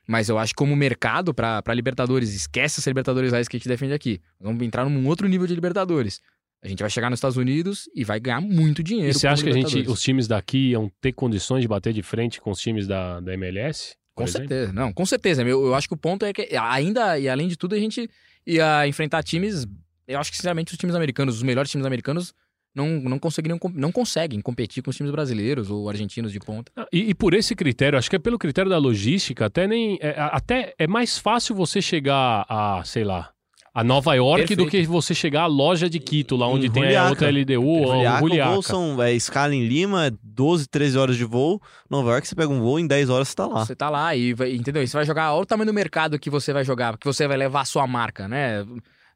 Mas 0.09 0.31
eu 0.31 0.39
acho 0.39 0.55
que 0.55 0.57
como 0.57 0.75
mercado 0.75 1.35
pra 1.35 1.63
Libertadores, 1.75 2.33
esquece 2.33 2.81
essa 2.81 2.89
Libertadores 2.89 3.31
raiz 3.31 3.47
que 3.47 3.57
a 3.57 3.59
gente 3.59 3.69
defende 3.69 3.93
aqui. 3.93 4.19
Vamos 4.41 4.63
entrar 4.63 4.89
num 4.89 5.07
outro 5.07 5.29
nível 5.29 5.47
de 5.47 5.55
Libertadores. 5.55 6.23
A 6.63 6.69
gente 6.69 6.81
vai 6.81 6.89
chegar 6.89 7.11
nos 7.11 7.19
Estados 7.19 7.37
Unidos 7.37 7.91
e 7.95 8.05
vai 8.05 8.19
ganhar 8.19 8.41
muito 8.41 8.83
dinheiro. 8.83 9.11
E 9.11 9.13
você 9.13 9.29
acha 9.29 9.43
que 9.43 9.51
a 9.51 9.53
gente, 9.53 9.81
os 9.81 10.01
times 10.01 10.27
daqui 10.27 10.71
iam 10.71 10.91
ter 10.99 11.13
condições 11.13 11.61
de 11.61 11.69
bater 11.69 11.93
de 11.93 12.03
frente 12.03 12.41
com 12.41 12.51
os 12.51 12.59
times 12.59 12.87
da, 12.87 13.21
da 13.21 13.35
MLS? 13.35 13.95
Com 14.15 14.25
exemplo? 14.25 14.49
certeza, 14.49 14.73
não, 14.73 14.95
com 14.95 15.05
certeza. 15.05 15.43
Eu, 15.43 15.67
eu 15.67 15.75
acho 15.75 15.89
que 15.89 15.95
o 15.95 15.99
ponto 15.99 16.25
é 16.25 16.33
que 16.33 16.57
ainda, 16.57 17.19
e 17.19 17.29
além 17.29 17.49
de 17.49 17.57
tudo, 17.57 17.75
a 17.75 17.79
gente 17.79 18.09
ia 18.47 18.89
enfrentar 18.89 19.23
times. 19.23 19.67
Eu 20.09 20.19
acho 20.19 20.31
que, 20.31 20.39
sinceramente, 20.39 20.73
os 20.73 20.79
times 20.79 20.97
americanos, 20.97 21.37
os 21.37 21.43
melhores 21.43 21.71
times 21.71 21.85
americanos, 21.87 22.33
não, 22.75 22.89
não 23.01 23.19
conseguiriam, 23.19 23.59
não 23.75 23.93
conseguem 23.93 24.41
competir 24.41 24.83
com 24.83 24.91
os 24.91 24.97
times 24.97 25.13
brasileiros 25.13 25.71
ou 25.71 25.89
argentinos 25.89 26.33
de 26.33 26.39
ponta. 26.41 26.71
Ah, 26.77 26.87
E, 26.93 27.11
e 27.11 27.15
por 27.15 27.35
esse 27.35 27.55
critério, 27.55 27.99
acho 27.99 28.09
que 28.11 28.17
é 28.17 28.19
pelo 28.19 28.39
critério 28.39 28.71
da 28.71 28.79
logística, 28.79 29.47
até 29.47 29.67
nem. 29.67 29.99
é, 30.01 30.11
a- 30.19 30.29
até 30.29 30.75
é 30.79 30.87
mais 30.87 31.19
fácil 31.19 31.55
você 31.55 31.83
chegar 31.83 32.45
a, 32.49 32.83
sei 32.85 33.05
lá, 33.05 33.31
a 33.75 33.83
Nova 33.83 34.15
York 34.15 34.55
do 34.55 34.65
Perfeito. 34.65 34.71
que 34.71 34.87
você 34.87 35.15
chegar 35.15 35.43
à 35.43 35.47
loja 35.47 35.89
de 35.89 35.99
Quito, 35.99 36.37
lá 36.37 36.47
onde 36.47 36.67
Em 36.67 36.71
tem 36.71 36.83
a 36.83 36.87
Juliaca. 36.87 37.09
outra 37.11 37.29
LDU 37.31 37.63
ou 37.67 37.87
Juliaca, 37.97 38.25
o 38.25 38.29
Juliaca. 38.29 38.51
voo 38.53 38.63
são 38.63 39.03
é, 39.03 39.13
escala 39.15 39.55
em 39.55 39.67
Lima, 39.67 40.13
12, 40.23 40.69
13 40.69 40.99
horas 40.99 41.17
de 41.17 41.25
voo. 41.25 41.59
Nova 41.89 42.11
York, 42.11 42.29
você 42.29 42.35
pega 42.35 42.51
um 42.53 42.61
voo, 42.61 42.79
em 42.79 42.87
10 42.87 43.09
horas 43.09 43.29
você 43.29 43.35
tá 43.35 43.47
lá. 43.47 43.65
Você 43.65 43.75
tá 43.75 43.89
lá 43.89 44.15
e 44.15 44.35
vai, 44.35 44.55
entendeu? 44.55 44.83
E 44.83 44.87
Você 44.87 44.95
vai 44.97 45.07
jogar, 45.07 45.33
olha 45.33 45.43
o 45.43 45.47
tamanho 45.47 45.67
do 45.71 45.75
mercado 45.75 46.19
que 46.19 46.29
você 46.29 46.53
vai 46.53 46.65
jogar, 46.65 46.99
que 46.99 47.07
você 47.07 47.27
vai 47.27 47.37
levar 47.39 47.63
a 47.63 47.65
sua 47.65 47.87
marca, 47.87 48.29
né? 48.29 48.63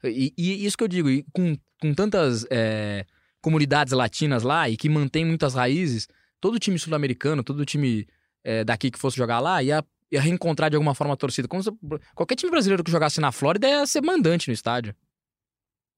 E, 0.05 0.33
e 0.39 0.65
isso 0.65 0.77
que 0.77 0.85
eu 0.85 0.89
digo, 0.89 1.11
e 1.11 1.23
com, 1.35 1.55
com 1.81 1.93
tantas 1.93 2.47
é, 2.51 3.05
comunidades 3.47 3.93
latinas 3.93 4.43
lá 4.43 4.69
e 4.69 4.77
que 4.77 4.89
mantém 4.89 5.25
muitas 5.25 5.55
raízes, 5.55 6.09
todo 6.41 6.59
time 6.59 6.77
sul-americano, 6.81 7.45
todo 7.45 7.65
time 7.65 8.05
é, 8.43 8.65
daqui 8.65 8.91
que 8.91 8.99
fosse 8.99 9.17
jogar 9.17 9.39
lá 9.39 9.63
ia, 9.63 9.85
ia 10.11 10.21
reencontrar 10.21 10.69
de 10.69 10.75
alguma 10.75 10.97
forma 10.97 11.15
a 11.15 11.17
torcida. 11.17 11.47
Como 11.47 11.63
se- 11.63 11.71
qualquer 12.13 12.35
time 12.35 12.51
brasileiro 12.51 12.83
que 12.83 12.91
jogasse 12.91 13.21
na 13.21 13.31
Flórida 13.31 13.69
ia 13.69 13.87
ser 13.87 14.03
mandante 14.03 14.49
no 14.49 14.53
estádio. 14.55 14.93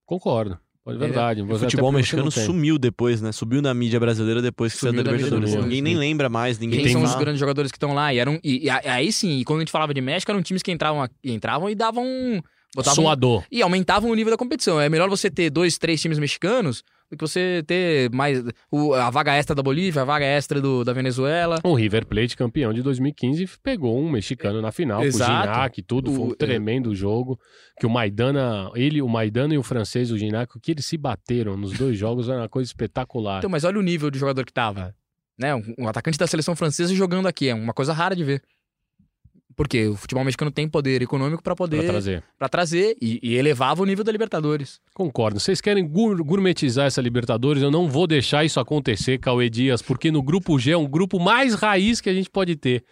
Concordo. 0.04 0.58
É 0.86 0.92
verdade. 0.94 1.40
O 1.40 1.46
Você- 1.46 1.64
futebol 1.64 1.90
mexicano 1.90 2.30
sumiu 2.30 2.78
depois, 2.78 3.22
né? 3.22 3.32
Subiu 3.32 3.62
na 3.62 3.72
mídia 3.72 3.98
brasileira 3.98 4.42
depois 4.42 4.74
que 4.74 4.80
saiu 4.80 4.92
da 4.92 5.02
Libertadores. 5.10 5.54
Ninguém 5.54 5.80
nem 5.80 5.96
lembra 5.96 6.28
mais, 6.28 6.58
ninguém 6.58 6.78
Quem 6.80 6.84
tem 6.84 6.92
são 6.92 7.02
fala. 7.02 7.14
os 7.14 7.18
grandes 7.20 7.40
jogadores 7.40 7.72
que 7.72 7.76
estão 7.78 7.94
lá? 7.94 8.12
E, 8.12 8.18
eram, 8.18 8.38
e, 8.44 8.64
e 8.66 8.70
aí 8.70 9.10
sim, 9.10 9.38
e 9.38 9.44
quando 9.44 9.58
a 9.58 9.62
gente 9.62 9.72
falava 9.72 9.94
de 9.94 10.00
México, 10.02 10.30
eram 10.32 10.42
times 10.42 10.62
que 10.62 10.70
entravam, 10.70 11.08
entravam 11.24 11.70
e 11.70 11.74
davam. 11.74 12.04
Botavam, 12.74 13.02
Suador. 13.04 13.44
e 13.50 13.62
aumentavam 13.62 14.10
o 14.10 14.14
nível 14.14 14.30
da 14.30 14.36
competição. 14.36 14.80
É 14.80 14.88
melhor 14.88 15.08
você 15.08 15.30
ter 15.30 15.48
dois, 15.50 15.78
três 15.78 16.00
times 16.02 16.18
mexicanos 16.18 16.84
do 17.10 17.16
que 17.16 17.26
você 17.26 17.64
ter 17.66 18.10
mais 18.12 18.44
o- 18.70 18.92
a 18.92 19.08
vaga 19.08 19.32
extra 19.34 19.54
da 19.54 19.62
Bolívia, 19.62 20.02
a 20.02 20.04
vaga 20.04 20.26
extra 20.26 20.60
do, 20.60 20.84
da 20.84 20.92
Venezuela. 20.92 21.58
O 21.64 21.72
River 21.74 22.04
Plate, 22.06 22.36
campeão 22.36 22.72
de 22.74 22.82
2015, 22.82 23.46
pegou 23.62 23.98
um 23.98 24.10
mexicano 24.10 24.60
na 24.60 24.70
final, 24.70 25.02
Exato. 25.02 25.30
com 25.32 25.38
o 25.38 25.52
Ginac 25.54 25.80
e 25.80 25.82
tudo. 25.82 26.12
Foi 26.12 26.24
um 26.26 26.34
tremendo 26.34 26.94
jogo. 26.94 27.40
Que 27.80 27.86
o 27.86 27.90
Maidana, 27.90 28.70
ele, 28.74 29.00
o 29.00 29.08
Maidana 29.08 29.54
e 29.54 29.58
o 29.58 29.62
francês, 29.62 30.10
o 30.10 30.18
Ginac, 30.18 30.54
o 30.56 30.60
que 30.60 30.72
eles 30.72 30.84
se 30.84 30.98
bateram 30.98 31.56
nos 31.56 31.72
dois 31.72 31.96
jogos 31.98 32.28
era 32.28 32.40
uma 32.42 32.48
coisa 32.50 32.68
espetacular. 32.68 33.38
Então, 33.38 33.48
mas 33.50 33.64
olha 33.64 33.78
o 33.78 33.82
nível 33.82 34.10
de 34.10 34.18
jogador 34.18 34.44
que 34.44 34.52
tava. 34.52 34.94
Né? 35.38 35.54
Um, 35.54 35.74
um 35.78 35.88
atacante 35.88 36.18
da 36.18 36.26
seleção 36.26 36.54
francesa 36.54 36.94
jogando 36.94 37.28
aqui. 37.28 37.48
É 37.48 37.54
uma 37.54 37.72
coisa 37.72 37.92
rara 37.94 38.14
de 38.14 38.24
ver. 38.24 38.42
Porque 39.58 39.88
o 39.88 39.96
futebol 39.96 40.24
mexicano 40.24 40.50
tem 40.52 40.68
poder 40.68 41.02
econômico 41.02 41.42
pra 41.42 41.54
poder 41.56 41.78
Pra 41.78 41.86
trazer. 41.88 42.22
pra 42.38 42.48
trazer 42.48 42.96
e, 43.02 43.18
e 43.22 43.34
elevava 43.34 43.82
o 43.82 43.84
nível 43.84 44.04
da 44.04 44.12
Libertadores. 44.12 44.80
Concordo. 44.94 45.40
Vocês 45.40 45.60
querem 45.60 45.86
gourmetizar 45.86 46.86
essa 46.86 47.02
Libertadores? 47.02 47.60
Eu 47.62 47.70
não 47.70 47.88
vou 47.88 48.06
deixar 48.06 48.44
isso 48.44 48.60
acontecer, 48.60 49.18
Cauê 49.18 49.50
Dias, 49.50 49.82
porque 49.82 50.10
no 50.12 50.22
grupo 50.22 50.58
G 50.60 50.70
é 50.70 50.76
um 50.78 50.86
grupo 50.88 51.18
mais 51.18 51.54
raiz 51.54 52.00
que 52.00 52.08
a 52.08 52.14
gente 52.14 52.30
pode 52.30 52.54
ter. 52.54 52.84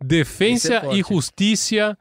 Defensa 0.00 0.74
é 0.92 0.94
e 0.96 1.02
Justiça. 1.02 1.96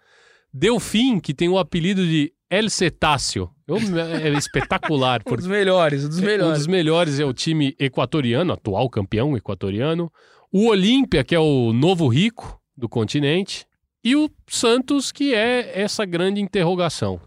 Delfim, 0.54 1.20
que 1.20 1.34
tem 1.34 1.48
o 1.48 1.58
apelido 1.58 2.06
de 2.06 2.34
El 2.50 2.70
Cetáceo. 2.70 3.50
Eu- 3.68 3.78
É 3.78 4.30
espetacular, 4.38 5.22
Um 5.22 5.24
porque 5.24 5.38
dos 5.38 5.48
melhores, 5.48 6.04
um 6.06 6.10
dos 6.10 6.20
Um 6.20 6.26
melhores. 6.26 6.58
dos 6.58 6.68
melhores 6.68 7.20
é 7.20 7.26
o 7.26 7.34
time 7.34 7.76
equatoriano, 7.80 8.52
atual 8.54 8.90
campeão 8.90 9.38
equatoriano. 9.38 10.12
O 10.52 10.68
Olímpia, 10.68 11.24
que 11.24 11.36
é 11.36 11.40
o 11.40 11.72
novo 11.72 12.08
rico 12.08 12.60
do 12.76 12.90
continente. 12.90 13.66
E 14.04 14.16
o 14.16 14.30
Santos, 14.48 15.12
que 15.12 15.34
é 15.34 15.80
essa 15.80 16.06
grande 16.06 16.40
interrogação. 16.42 17.20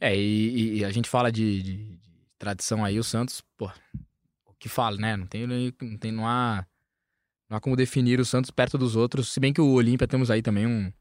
É, 0.00 0.16
e, 0.16 0.78
e 0.78 0.84
a 0.84 0.90
gente 0.90 1.08
fala 1.08 1.32
de, 1.32 1.62
de- 1.62 1.76
de 1.96 1.98
tradição 2.38 2.84
aí, 2.84 2.98
o 2.98 3.04
Santos, 3.04 3.42
pô, 3.56 3.70
o 4.46 4.52
que 4.58 4.68
fala, 4.68 4.96
né? 4.96 5.16
Não 5.16 5.26
tem, 5.26 5.46
não 5.46 5.96
tem, 5.98 6.12
não 6.12 6.26
há, 6.26 6.64
não 7.48 7.56
há 7.56 7.60
como 7.60 7.74
definir 7.74 8.20
o 8.20 8.24
Santos 8.24 8.50
perto 8.50 8.76
dos 8.78 8.94
outros, 8.94 9.32
se 9.32 9.40
bem 9.40 9.52
que 9.52 9.60
o 9.60 9.72
Olímpia 9.72 10.06
temos 10.06 10.30
aí 10.30 10.42
também 10.42 10.66
um, 10.66 10.92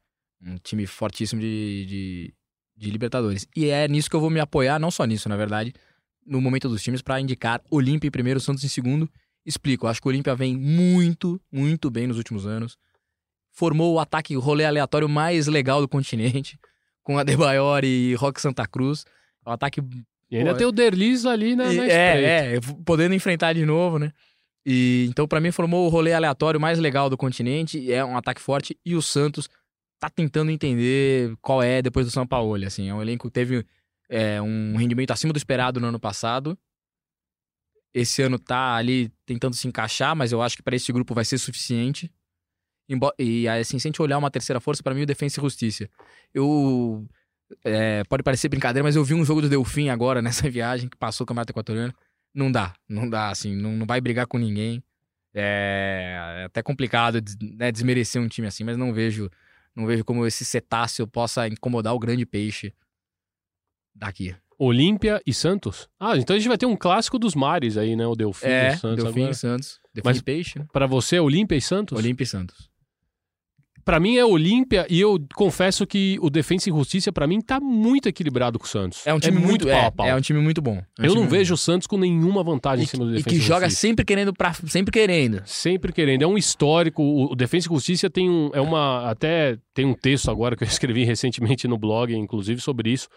um 0.42 0.58
time 0.58 0.88
fortíssimo 0.88 1.40
de, 1.42 1.86
de, 1.86 2.34
de 2.76 2.90
Libertadores. 2.90 3.46
E 3.56 3.66
é 3.68 3.88
nisso 3.88 4.10
que 4.10 4.16
eu 4.16 4.22
vou 4.22 4.30
me 4.30 4.40
apoiar, 4.40 4.80
não 4.80 4.90
só 4.90 5.06
nisso, 5.06 5.30
na 5.30 5.36
verdade, 5.38 5.74
no 6.26 6.42
momento 6.42 6.68
dos 6.70 6.82
times, 6.82 7.02
pra 7.02 7.20
indicar 7.22 7.62
Olímpia 7.70 8.08
em 8.08 8.12
primeiro, 8.12 8.40
Santos 8.40 8.64
em 8.64 8.70
segundo. 8.70 9.10
Explico, 9.46 9.86
acho 9.88 10.02
que 10.02 10.08
o 10.08 10.10
Olímpia 10.10 10.36
vem 10.36 10.58
muito, 10.58 11.40
muito 11.52 11.90
bem 11.92 12.08
nos 12.08 12.18
últimos 12.18 12.46
anos. 12.48 12.78
Formou 13.58 13.96
o 13.96 14.00
ataque 14.00 14.36
rolê 14.36 14.66
aleatório 14.66 15.10
mais 15.10 15.48
legal 15.48 15.82
do 15.82 15.88
continente, 15.88 16.60
com 17.02 17.18
Adebayor 17.18 17.84
e 17.84 18.14
Roque 18.14 18.40
Santa 18.40 18.68
Cruz. 18.68 19.04
É 19.44 19.50
um 19.50 19.54
ataque 19.54 19.82
E 20.30 20.38
ainda 20.38 20.52
Pô, 20.52 20.58
tem 20.58 20.68
o 20.68 20.72
Derlis 20.72 21.26
ali 21.26 21.56
na, 21.56 21.66
na 21.66 21.88
e- 21.88 21.90
é, 21.90 22.56
é, 22.56 22.60
podendo 22.86 23.16
enfrentar 23.16 23.54
de 23.54 23.66
novo, 23.66 23.98
né? 23.98 24.14
E 24.64 25.08
então, 25.10 25.28
pra 25.28 25.42
mim, 25.42 25.50
formou 25.50 25.88
o 25.88 25.90
rolê 25.90 26.14
aleatório 26.14 26.60
mais 26.60 26.78
legal 26.78 27.10
do 27.10 27.18
continente. 27.18 27.92
É 27.92 28.06
um 28.06 28.16
ataque 28.16 28.40
forte. 28.40 28.78
E 28.86 28.94
o 28.94 29.02
Santos 29.02 29.50
tá 30.00 30.08
tentando 30.08 30.52
entender 30.52 31.36
qual 31.42 31.64
é 31.64 31.82
depois 31.82 32.06
do 32.06 32.12
São 32.12 32.28
Paulo. 32.28 32.64
Assim, 32.64 32.88
é 32.90 32.94
um 32.94 33.02
elenco 33.02 33.28
que 33.28 33.34
teve 33.34 33.66
é, 34.08 34.40
um 34.40 34.76
rendimento 34.76 35.10
acima 35.10 35.34
do 35.34 35.38
esperado 35.38 35.80
no 35.80 35.88
ano 35.88 36.00
passado. 36.00 36.56
Esse 37.92 38.22
ano 38.22 38.38
tá 38.38 38.76
ali 38.76 39.12
tentando 39.26 39.56
se 39.56 39.68
encaixar, 39.68 40.16
mas 40.16 40.32
eu 40.32 40.44
acho 40.44 40.56
que 40.56 40.62
para 40.62 40.76
esse 40.76 40.92
grupo 40.92 41.16
vai 41.16 41.26
ser 41.26 41.40
suficiente. 41.40 42.12
E 43.20 43.48
assim, 43.48 43.78
se 43.80 43.88
a 43.88 43.90
gente 43.90 44.02
olhar 44.02 44.18
uma 44.18 44.32
terceira 44.32 44.60
força, 44.60 44.82
pra 44.82 44.94
mim 44.94 45.02
o 45.04 45.06
Defensa 45.06 45.40
e 45.40 45.44
Justiça. 45.44 45.90
Eu. 46.34 47.06
é, 47.64 48.04
pode 48.06 48.24
parecer 48.24 48.48
brincadeira, 48.50 48.84
mas 48.84 48.96
eu 48.96 49.04
vi 49.04 49.14
um 49.14 49.24
jogo 49.26 49.42
do 49.42 49.50
Delfim 49.50 49.90
agora, 49.90 50.22
nessa 50.24 50.50
viagem 50.50 50.88
que 50.90 50.98
passou 50.98 51.24
o 51.24 51.28
Campeonato 51.28 51.52
Equatoriano. 51.52 51.94
Não 52.34 52.52
dá, 52.52 52.74
não 52.88 53.10
dá, 53.10 53.30
assim, 53.30 53.56
não, 53.56 53.72
não 53.74 53.86
vai 53.86 54.00
brigar 54.00 54.28
com 54.28 54.38
ninguém. 54.38 54.84
É, 55.34 56.40
é 56.42 56.44
até 56.46 56.62
complicado 56.64 57.20
né, 57.42 57.72
desmerecer 57.72 58.22
um 58.22 58.28
time 58.28 58.48
assim, 58.48 58.64
mas 58.64 58.78
não 58.78 58.94
vejo, 58.94 59.30
não 59.76 59.86
vejo 59.86 60.04
como 60.04 60.26
esse 60.26 60.44
cetáceo 60.46 61.06
possa 61.08 61.48
incomodar 61.48 61.94
o 61.94 62.00
grande 62.00 62.26
peixe 62.26 62.74
daqui. 63.96 64.36
Olímpia 64.60 65.22
e 65.26 65.34
Santos? 65.34 65.88
Ah, 66.00 66.18
então 66.18 66.36
a 66.36 66.40
gente 66.40 66.48
vai 66.48 66.58
ter 66.58 66.66
um 66.66 66.76
clássico 66.76 67.20
dos 67.20 67.36
mares 67.36 67.78
aí, 67.78 67.96
né? 67.96 68.08
O 68.08 68.16
Delfim 68.16 68.48
É, 68.48 68.70
e 68.74 68.78
Santos 68.78 69.04
Delfim 69.04 69.20
agora. 69.20 69.32
e 69.32 69.36
Santos. 69.36 69.80
Delfim 69.94 70.08
Mas- 70.10 70.18
e 70.18 70.24
Peixe, 70.24 70.60
né? 70.60 70.66
Pra 70.74 70.88
você, 70.88 71.20
Olímpia 71.20 71.56
e 71.56 71.62
Santos? 71.62 71.98
Olímpia 71.98 72.24
e 72.24 72.28
Santos. 72.28 72.70
Pra 73.88 74.02
mim 74.02 74.18
é 74.18 74.26
Olímpia 74.26 74.86
e 74.90 75.00
eu 75.00 75.18
confesso 75.34 75.88
que 75.88 76.20
o 76.22 76.30
Defensa 76.30 76.70
e 76.70 76.74
Justiça 76.74 77.10
pra 77.10 77.26
mim 77.26 77.40
tá 77.40 77.58
muito 77.58 78.10
equilibrado 78.10 78.60
com 78.60 78.66
o 78.66 78.68
Santos. 78.68 79.08
É 79.08 79.14
um 79.14 79.20
time 79.20 79.40
muito, 79.40 79.66
pau 79.66 79.74
é, 79.74 79.86
a 79.86 79.92
pau. 79.92 80.06
é 80.06 80.14
um 80.14 80.20
time 80.20 80.42
muito 80.42 80.62
bom. 80.62 80.84
É 81.00 81.04
um 81.04 81.06
eu 81.06 81.14
não 81.14 81.22
muito 81.22 81.32
vejo 81.32 81.54
o 81.54 81.58
Santos 81.58 81.88
com 81.88 81.98
nenhuma 81.98 82.44
vantagem 82.44 82.80
bom. 82.80 82.84
em 82.84 82.86
cima 82.86 83.06
do 83.06 83.12
e, 83.12 83.14
e 83.14 83.18
Defensa 83.20 83.30
que 83.30 83.42
joga 83.42 83.70
Justiça. 83.70 83.88
sempre 83.88 84.04
querendo 84.04 84.34
para 84.34 84.52
sempre 84.52 84.92
querendo. 84.92 85.42
Sempre 85.46 85.94
querendo. 85.94 86.22
É 86.22 86.28
um 86.28 86.38
histórico. 86.38 87.02
O 87.02 87.34
Defensa 87.34 87.70
e 87.70 87.74
Justiça 87.74 88.10
tem 88.10 88.30
um. 88.30 88.52
É 88.54 88.60
uma. 88.60 89.10
Até 89.10 89.58
tem 89.74 89.86
um 89.86 89.94
texto 89.94 90.30
agora 90.30 90.58
que 90.58 90.66
eu 90.66 90.68
escrevi 90.68 91.06
recentemente 91.06 91.66
no 91.66 91.78
blog, 91.78 92.14
inclusive, 92.14 92.60
sobre 92.60 92.92
isso. 92.92 93.08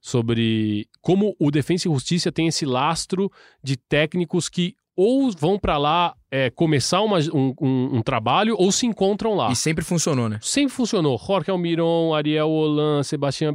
Sobre 0.00 0.86
como 1.00 1.34
o 1.40 1.50
Defensa 1.50 1.88
e 1.88 1.90
Justiça 1.90 2.30
tem 2.30 2.46
esse 2.46 2.64
lastro 2.64 3.32
de 3.64 3.76
técnicos 3.76 4.48
que 4.48 4.76
ou 4.94 5.32
vão 5.32 5.58
pra 5.58 5.76
lá 5.76 6.14
é, 6.30 6.48
começar 6.50 7.02
uma- 7.02 7.18
um, 7.34 7.52
um- 7.60 7.96
um 7.96 8.02
trabalho 8.02 8.54
ou 8.58 8.70
se 8.70 8.86
encontram 8.86 9.34
lá. 9.34 9.50
E 9.50 9.56
sempre 9.56 9.84
funcionou, 9.84 10.28
né? 10.28 10.38
Sempre 10.40 10.72
funcionou. 10.74 11.18
Jorge 11.18 11.50
Almiron, 11.50 12.14
Ariel 12.14 12.48
Holan, 12.48 13.02
Sebastião 13.02 13.52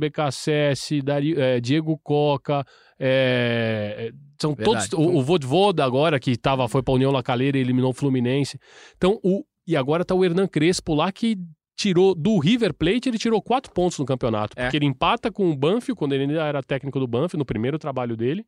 Dari- 1.03 1.35
eh, 1.39 1.59
Diego 1.61 1.97
Coca, 2.03 2.65
eh, 2.99 4.11
são 4.39 4.53
Verdade. 4.53 4.89
todos. 4.89 5.05
O, 5.07 5.17
o 5.17 5.21
Vodvoda 5.21 5.83
agora, 5.85 6.19
que 6.19 6.35
tava, 6.37 6.67
foi 6.67 6.83
pra 6.83 6.93
União 6.93 7.11
La 7.11 7.23
Calera 7.23 7.57
e 7.57 7.61
eliminou 7.61 7.91
o 7.91 7.93
Fluminense. 7.93 8.59
Então, 8.97 9.19
o, 9.23 9.43
e 9.67 9.75
agora 9.75 10.03
tá 10.03 10.13
o 10.13 10.23
Hernan 10.25 10.47
Crespo 10.47 10.93
lá 10.93 11.11
que 11.11 11.37
tirou 11.77 12.15
do 12.15 12.39
River 12.39 12.73
Plate, 12.73 13.09
ele 13.09 13.17
tirou 13.17 13.41
quatro 13.41 13.71
pontos 13.71 13.99
no 13.99 14.05
campeonato. 14.05 14.53
É. 14.57 14.63
Porque 14.63 14.77
ele 14.77 14.85
empata 14.85 15.31
com 15.31 15.49
o 15.49 15.55
Banfield, 15.55 15.97
quando 15.97 16.13
ele 16.13 16.23
ainda 16.23 16.43
era 16.45 16.63
técnico 16.63 16.99
do 16.99 17.07
Banfield, 17.07 17.37
no 17.37 17.45
primeiro 17.45 17.77
trabalho 17.77 18.15
dele. 18.15 18.45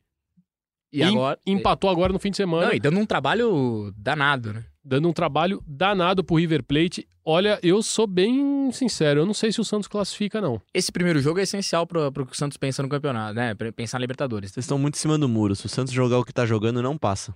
E 0.92 1.02
agora. 1.02 1.38
Empatou 1.46 1.90
agora 1.90 2.12
no 2.12 2.18
fim 2.18 2.30
de 2.30 2.36
semana 2.36 2.68
Não, 2.68 2.74
e 2.74 2.80
dando 2.80 2.98
um 2.98 3.06
trabalho 3.06 3.92
danado, 3.96 4.52
né? 4.52 4.64
dando 4.88 5.06
um 5.08 5.12
trabalho 5.12 5.62
danado 5.66 6.24
pro 6.24 6.36
River 6.36 6.62
Plate. 6.64 7.06
Olha, 7.24 7.58
eu 7.62 7.82
sou 7.82 8.06
bem 8.06 8.72
sincero, 8.72 9.20
eu 9.20 9.26
não 9.26 9.34
sei 9.34 9.52
se 9.52 9.60
o 9.60 9.64
Santos 9.64 9.86
classifica, 9.86 10.40
não. 10.40 10.60
Esse 10.72 10.90
primeiro 10.90 11.20
jogo 11.20 11.38
é 11.38 11.42
essencial 11.42 11.86
pro, 11.86 12.10
pro 12.10 12.24
que 12.24 12.32
o 12.32 12.36
Santos 12.36 12.56
pensa 12.56 12.82
no 12.82 12.88
campeonato, 12.88 13.34
né? 13.34 13.54
Pensar 13.76 13.98
na 13.98 14.02
Libertadores. 14.02 14.50
Vocês 14.50 14.64
estão 14.64 14.78
muito 14.78 14.94
em 14.94 14.98
cima 14.98 15.18
do 15.18 15.28
muro. 15.28 15.54
Se 15.54 15.66
o 15.66 15.68
Santos 15.68 15.92
jogar 15.92 16.18
o 16.18 16.24
que 16.24 16.32
tá 16.32 16.46
jogando, 16.46 16.82
não 16.82 16.96
passa. 16.96 17.34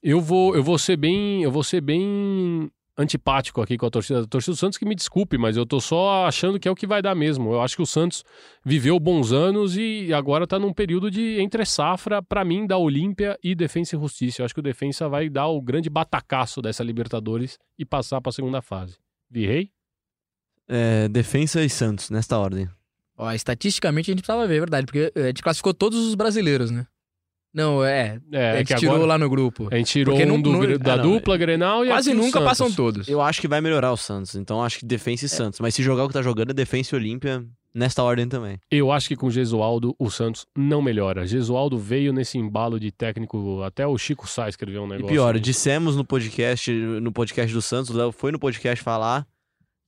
Eu 0.00 0.20
vou, 0.20 0.54
eu 0.54 0.62
vou 0.62 0.78
ser 0.78 0.96
bem, 0.96 1.42
eu 1.42 1.50
vou 1.50 1.64
ser 1.64 1.80
bem 1.80 2.70
antipático 2.98 3.62
aqui 3.62 3.78
com 3.78 3.86
a 3.86 3.90
torcida. 3.90 4.22
A 4.22 4.26
torcida 4.26 4.52
do 4.52 4.58
Santos 4.58 4.76
que 4.76 4.84
me 4.84 4.94
desculpe, 4.94 5.38
mas 5.38 5.56
eu 5.56 5.64
tô 5.64 5.80
só 5.80 6.26
achando 6.26 6.58
que 6.58 6.66
é 6.66 6.70
o 6.70 6.74
que 6.74 6.86
vai 6.86 7.00
dar 7.00 7.14
mesmo. 7.14 7.52
Eu 7.52 7.62
acho 7.62 7.76
que 7.76 7.82
o 7.82 7.86
Santos 7.86 8.24
viveu 8.64 8.98
bons 8.98 9.32
anos 9.32 9.76
e 9.76 10.12
agora 10.12 10.46
tá 10.46 10.58
num 10.58 10.72
período 10.72 11.10
de 11.10 11.40
entre 11.40 11.64
safra 11.64 12.20
para 12.20 12.44
mim 12.44 12.66
da 12.66 12.76
Olímpia 12.76 13.38
e 13.42 13.54
Defensa 13.54 13.94
e 13.94 14.00
Justiça. 14.00 14.42
Eu 14.42 14.44
acho 14.44 14.54
que 14.54 14.60
o 14.60 14.62
Defensa 14.62 15.08
vai 15.08 15.28
dar 15.28 15.46
o 15.46 15.62
grande 15.62 15.88
batacaço 15.88 16.60
dessa 16.60 16.82
Libertadores 16.82 17.58
e 17.78 17.84
passar 17.84 18.20
para 18.20 18.30
a 18.30 18.32
segunda 18.32 18.60
fase. 18.60 18.96
Virrei? 19.30 19.70
É, 20.66 21.08
defensa 21.08 21.62
e 21.62 21.70
Santos, 21.70 22.10
nesta 22.10 22.36
ordem. 22.36 22.68
Ó, 23.16 23.32
estatisticamente 23.32 24.10
a 24.10 24.12
gente 24.12 24.22
precisava 24.22 24.46
ver, 24.46 24.56
é 24.56 24.60
verdade, 24.60 24.86
porque 24.86 25.12
a 25.16 25.26
gente 25.28 25.42
classificou 25.42 25.72
todos 25.72 26.06
os 26.06 26.14
brasileiros, 26.14 26.70
né? 26.70 26.86
Não, 27.54 27.82
é. 27.84 28.18
É, 28.32 28.38
a 28.38 28.54
é 28.54 28.58
gente 28.58 28.68
que 28.68 28.74
tirou 28.80 28.94
agora 28.94 29.08
lá 29.08 29.18
no 29.18 29.28
grupo. 29.28 29.68
a 29.72 29.76
gente 29.76 29.90
tirou 29.90 30.14
Porque 30.14 30.30
um 30.30 30.34
não- 30.36 30.42
do, 30.42 30.52
não- 30.52 30.78
da 30.78 30.94
ah, 30.94 30.96
não, 30.98 31.02
dupla 31.12 31.36
Grenal 31.36 31.84
e 31.84 31.88
Quase 31.88 32.12
nunca 32.14 32.32
Santos. 32.38 32.44
passam 32.48 32.72
todos. 32.72 33.08
Eu 33.08 33.20
acho 33.20 33.40
que 33.40 33.48
vai 33.48 33.60
melhorar 33.60 33.90
o 33.92 33.96
Santos. 33.96 34.34
Então 34.34 34.62
acho 34.62 34.78
que 34.80 34.86
defensa 34.86 35.24
e 35.24 35.28
Santos. 35.28 35.58
Mas 35.60 35.74
se 35.74 35.82
jogar 35.82 36.04
o 36.04 36.08
que 36.08 36.14
tá 36.14 36.22
jogando, 36.22 36.50
é 36.50 36.54
defensa 36.54 36.94
e 36.94 36.98
Olímpia, 36.98 37.44
nesta 37.74 38.02
ordem 38.02 38.28
também. 38.28 38.58
Eu 38.70 38.92
acho 38.92 39.08
que 39.08 39.16
com 39.16 39.26
o 39.26 39.30
Gesualdo 39.30 39.94
o 39.98 40.10
Santos 40.10 40.46
não 40.56 40.82
melhora. 40.82 41.26
Gesualdo 41.26 41.78
veio 41.78 42.12
nesse 42.12 42.36
embalo 42.38 42.78
de 42.78 42.92
técnico, 42.92 43.62
até 43.62 43.86
o 43.86 43.96
Chico 43.96 44.28
Sá 44.28 44.48
escreveu 44.48 44.82
um 44.82 44.86
E 44.86 44.90
negócio. 44.90 45.08
pior, 45.08 45.34
aí. 45.34 45.40
dissemos 45.40 45.96
no 45.96 46.04
podcast, 46.04 46.70
no 46.70 47.10
podcast 47.10 47.52
do 47.52 47.62
Santos, 47.62 47.90
o 47.90 47.96
Léo 47.96 48.12
foi 48.12 48.30
no 48.30 48.38
podcast 48.38 48.84
falar 48.84 49.26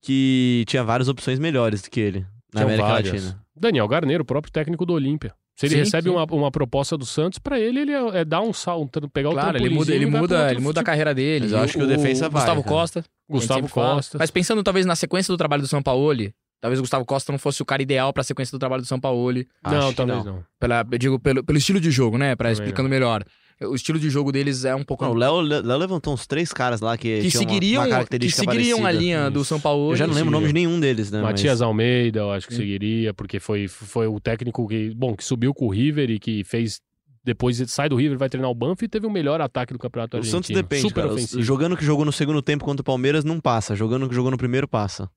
que 0.02 0.64
tinha 0.66 0.82
várias 0.82 1.08
opções 1.08 1.38
melhores 1.38 1.82
do 1.82 1.90
que 1.90 2.00
ele 2.00 2.26
na 2.54 2.62
América 2.62 2.88
várias. 2.88 3.12
Latina. 3.24 3.42
Daniel 3.54 3.86
Garneiro, 3.86 4.22
o 4.22 4.26
próprio 4.26 4.52
técnico 4.52 4.86
do 4.86 4.94
Olímpia. 4.94 5.34
Se 5.60 5.66
ele 5.66 5.74
Sim, 5.74 5.80
recebe 5.80 6.08
sim. 6.08 6.16
Uma, 6.16 6.24
uma 6.24 6.50
proposta 6.50 6.96
do 6.96 7.04
Santos, 7.04 7.38
pra 7.38 7.60
ele, 7.60 7.80
ele 7.80 7.92
é, 7.92 8.20
é 8.20 8.24
dar 8.24 8.40
um 8.40 8.50
salto, 8.50 9.06
pegar 9.10 9.28
o 9.28 9.32
Claro, 9.32 9.58
ele 9.58 9.68
muda, 9.68 9.94
ele 9.94 10.06
muda, 10.06 10.50
ele 10.50 10.58
muda 10.58 10.80
a 10.80 10.82
carreira 10.82 11.14
dele. 11.14 11.44
Mas 11.44 11.52
eu 11.52 11.58
acho 11.58 11.76
que 11.76 11.84
o 11.84 11.86
defensa 11.86 12.30
vai, 12.30 12.40
Gustavo 12.40 12.62
cara. 12.62 12.74
Costa. 12.74 13.00
a 13.00 13.02
gente 13.02 13.12
Gustavo 13.28 13.60
sempre 13.60 13.74
fala. 13.74 13.96
Costa. 13.96 14.16
Mas 14.18 14.30
pensando 14.30 14.62
talvez 14.62 14.86
na 14.86 14.96
sequência 14.96 15.30
do 15.30 15.36
trabalho 15.36 15.60
do 15.60 15.68
São 15.68 15.82
Paulo, 15.82 16.32
talvez 16.62 16.78
o 16.78 16.82
Gustavo 16.82 17.04
Costa 17.04 17.30
não 17.30 17.38
fosse 17.38 17.60
o 17.60 17.66
cara 17.66 17.82
ideal 17.82 18.10
pra 18.10 18.22
sequência 18.22 18.56
do 18.56 18.58
trabalho 18.58 18.80
do 18.80 18.88
São 18.88 18.98
Paulo. 18.98 19.44
Não, 19.62 19.88
Acho 19.88 19.96
talvez 19.96 20.24
não. 20.24 20.42
Pela, 20.58 20.82
eu 20.90 20.98
digo 20.98 21.18
pelo, 21.20 21.44
pelo 21.44 21.58
estilo 21.58 21.78
de 21.78 21.90
jogo, 21.90 22.16
né? 22.16 22.34
Pra 22.34 22.48
Também 22.48 22.52
explicando 22.54 22.88
melhor. 22.88 23.22
O 23.62 23.74
estilo 23.74 23.98
de 23.98 24.08
jogo 24.08 24.32
deles 24.32 24.64
é 24.64 24.74
um 24.74 24.82
pouco. 24.82 25.04
Não, 25.04 25.12
o 25.12 25.14
Léo, 25.14 25.40
Léo 25.40 25.76
levantou 25.76 26.14
uns 26.14 26.26
três 26.26 26.50
caras 26.50 26.80
lá 26.80 26.96
que, 26.96 27.20
que 27.20 27.26
uma- 27.26 27.30
seguiriam, 27.30 27.86
uma, 27.86 28.04
que 28.06 28.30
seguiriam 28.30 28.78
a 28.78 28.82
parecida. 28.82 29.02
linha 29.04 29.30
do. 29.30 29.44
São 29.44 29.60
Paulo. 29.60 29.92
Eu 29.92 29.96
já 29.96 30.06
não 30.06 30.14
lembro 30.14 30.28
o 30.28 30.32
nome 30.32 30.46
de 30.46 30.54
nenhum 30.54 30.80
deles, 30.80 31.10
né? 31.10 31.20
Matias 31.20 31.58
mas... 31.58 31.62
Almeida, 31.62 32.20
eu 32.20 32.30
acho 32.32 32.48
que 32.48 32.54
seguiria, 32.54 33.12
porque 33.12 33.38
foi, 33.38 33.68
foi 33.68 34.06
o 34.06 34.18
técnico 34.18 34.66
que, 34.66 34.94
bom, 34.94 35.14
que 35.14 35.22
subiu 35.22 35.52
com 35.52 35.66
o 35.66 35.70
River 35.70 36.10
e 36.10 36.18
que 36.18 36.42
fez. 36.44 36.80
Depois 37.22 37.62
sai 37.70 37.86
do 37.86 37.96
River, 37.96 38.16
vai 38.16 38.30
treinar 38.30 38.50
o 38.50 38.54
Banff 38.54 38.82
e 38.82 38.88
teve 38.88 39.06
o 39.06 39.10
melhor 39.10 39.42
ataque 39.42 39.74
do 39.74 39.78
campeonato 39.78 40.16
O 40.16 40.20
argentino. 40.20 40.38
Santos 40.42 40.56
depende, 40.56 40.80
Super 40.80 41.02
cara. 41.02 41.12
ofensivo. 41.12 41.42
Jogando 41.42 41.76
que 41.76 41.84
jogou 41.84 42.06
no 42.06 42.12
segundo 42.12 42.40
tempo 42.40 42.64
contra 42.64 42.80
o 42.80 42.84
Palmeiras, 42.84 43.24
não 43.24 43.38
passa. 43.38 43.76
Jogando 43.76 44.08
que 44.08 44.14
jogou 44.14 44.30
no 44.30 44.38
primeiro, 44.38 44.66
passa. 44.66 45.10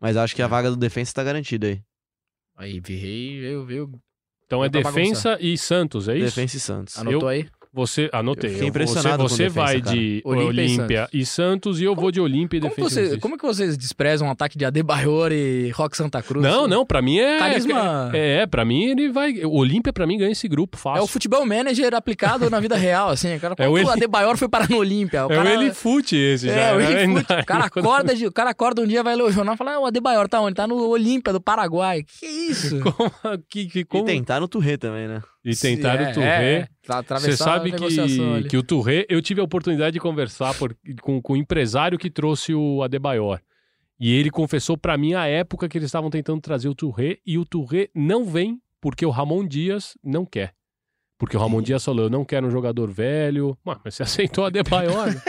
Mas 0.00 0.16
acho 0.16 0.36
que 0.36 0.42
a 0.42 0.46
vaga 0.46 0.70
do 0.70 0.76
defensa 0.76 1.12
tá 1.12 1.24
garantida 1.24 1.66
aí. 1.66 1.80
Aí, 2.56 2.78
Virrei, 2.78 3.40
veio, 3.40 3.64
veio. 3.66 3.90
Então 4.46 4.62
é 4.64 4.68
defensa 4.68 5.36
e 5.40 5.58
Santos, 5.58 6.08
é 6.08 6.16
isso? 6.16 6.26
Defensa 6.26 6.56
e 6.56 6.60
Santos. 6.60 6.96
Anotou 6.98 7.26
aí? 7.28 7.48
Você, 7.72 8.10
anotei. 8.12 8.50
Eu 8.50 8.54
fiquei 8.54 8.68
impressionado 8.68 9.22
Você, 9.22 9.28
com 9.28 9.28
você 9.28 9.42
defesa, 9.44 9.60
vai 9.64 9.80
cara. 9.80 9.96
de 9.96 10.22
Olímpia 10.24 11.08
e 11.12 11.20
e 11.20 11.26
Santos 11.26 11.80
e 11.80 11.84
eu 11.84 11.94
vou 11.94 12.10
de 12.10 12.20
Olímpia 12.20 12.56
e 12.58 12.60
Como, 12.60 12.74
Defesa 12.74 13.00
e 13.00 13.08
você, 13.10 13.18
como 13.18 13.34
é 13.36 13.38
que 13.38 13.44
vocês 13.46 13.76
desprezam 13.76 14.26
um 14.26 14.30
ataque 14.30 14.58
de 14.58 14.64
Adebayor 14.64 15.30
e 15.30 15.70
Rock 15.70 15.96
Santa 15.96 16.20
Cruz? 16.20 16.42
Não, 16.42 16.66
não, 16.66 16.84
pra 16.84 17.00
mim 17.00 17.18
é. 17.18 17.38
Carisma- 17.38 18.10
É, 18.12 18.38
é, 18.42 18.46
pra 18.46 18.64
mim 18.64 18.84
ele 18.90 19.08
vai. 19.12 19.44
O 19.44 19.52
Olímpia 19.52 19.92
pra 19.92 20.04
mim 20.06 20.18
ganha 20.18 20.32
esse 20.32 20.48
grupo 20.48 20.76
É 20.76 20.80
fácil. 20.80 21.04
o 21.04 21.06
futebol 21.06 21.46
manager 21.46 21.94
aplicado 21.94 22.50
na 22.50 22.58
vida 22.58 22.76
real, 22.76 23.10
assim. 23.10 23.38
Cara, 23.38 23.54
É 23.58 23.62
o 23.62 23.66
como 23.66 23.78
ele- 23.78 23.86
o 23.86 23.90
Adebayor 23.90 24.36
foi 24.36 24.48
parar 24.48 24.68
no 24.68 24.78
Olímpia? 24.78 25.26
O 25.26 25.32
É 25.32 25.36
cara, 25.36 25.50
o 25.50 25.52
Elifute 25.52 26.16
esse 26.16 26.46
já. 26.48 26.52
É, 26.54 26.74
o 26.74 26.78
né? 26.78 27.02
Elifute. 27.04 27.32
O 27.32 27.46
cara 27.46 27.64
acorda, 27.66 28.14
de- 28.16 28.26
o 28.26 28.32
cara 28.32 28.50
acorda 28.50 28.82
um 28.82 28.86
dia, 28.86 29.02
vai 29.04 29.14
ler 29.14 29.22
o 29.22 29.30
jornal 29.30 29.54
e 29.54 29.58
fala: 29.58 29.74
ah, 29.74 29.80
o 29.80 29.86
Adebayor 29.86 30.28
tá 30.28 30.40
onde? 30.40 30.54
Tá 30.56 30.66
no 30.66 30.88
Olímpia 30.88 31.32
do 31.32 31.40
Paraguai. 31.40 32.02
Que 32.18 32.26
isso? 32.26 32.80
Como, 32.82 33.38
que, 33.48 33.66
que, 33.66 33.84
como... 33.84 34.02
E 34.02 34.06
tentar 34.06 34.40
no 34.40 34.48
Touré 34.48 34.76
também, 34.76 35.06
né? 35.06 35.22
E 35.44 35.54
tentaram 35.56 36.04
É, 36.04 36.10
o 36.10 36.14
Touré. 36.14 36.52
é, 36.54 36.68
Você 36.82 36.92
atravessar 36.92 37.44
sabe 37.44 37.70
a 37.70 37.72
negociação 37.72 38.06
que, 38.30 38.34
ali. 38.36 38.48
que 38.48 38.56
o 38.56 38.62
Touré, 38.62 39.06
eu 39.08 39.22
tive 39.22 39.40
a 39.40 39.44
oportunidade 39.44 39.94
de 39.94 40.00
conversar 40.00 40.54
por- 40.58 40.76
com, 41.00 41.20
com 41.22 41.32
o 41.32 41.36
empresário 41.36 41.98
que 41.98 42.10
trouxe 42.10 42.52
o 42.54 42.82
Adebayor. 42.82 43.40
E 43.98 44.12
ele 44.14 44.30
confessou 44.30 44.76
pra 44.76 44.96
mim 44.98 45.14
a 45.14 45.26
época 45.26 45.68
que 45.68 45.78
eles 45.78 45.86
estavam 45.86 46.10
tentando 46.10 46.40
trazer 46.40 46.68
o 46.68 46.74
Touré 46.74 47.18
e 47.26 47.38
o 47.38 47.44
Touré 47.44 47.88
não 47.94 48.24
vem 48.24 48.58
porque 48.80 49.04
o 49.04 49.10
Ramon 49.10 49.46
Dias 49.46 49.94
não 50.04 50.24
quer. 50.26 50.52
Porque 51.20 51.36
o 51.36 51.40
Ramon 51.40 51.60
Dias 51.62 51.84
falou, 51.84 52.06
eu 52.06 52.10
não 52.10 52.24
quero 52.24 52.46
um 52.46 52.50
jogador 52.50 52.90
velho. 52.90 53.56
Ué, 53.66 53.76
mas 53.84 53.94
você 53.94 54.02
aceitou 54.04 54.42
o 54.42 54.46
Adebayor, 54.46 55.06
né? 55.06 55.22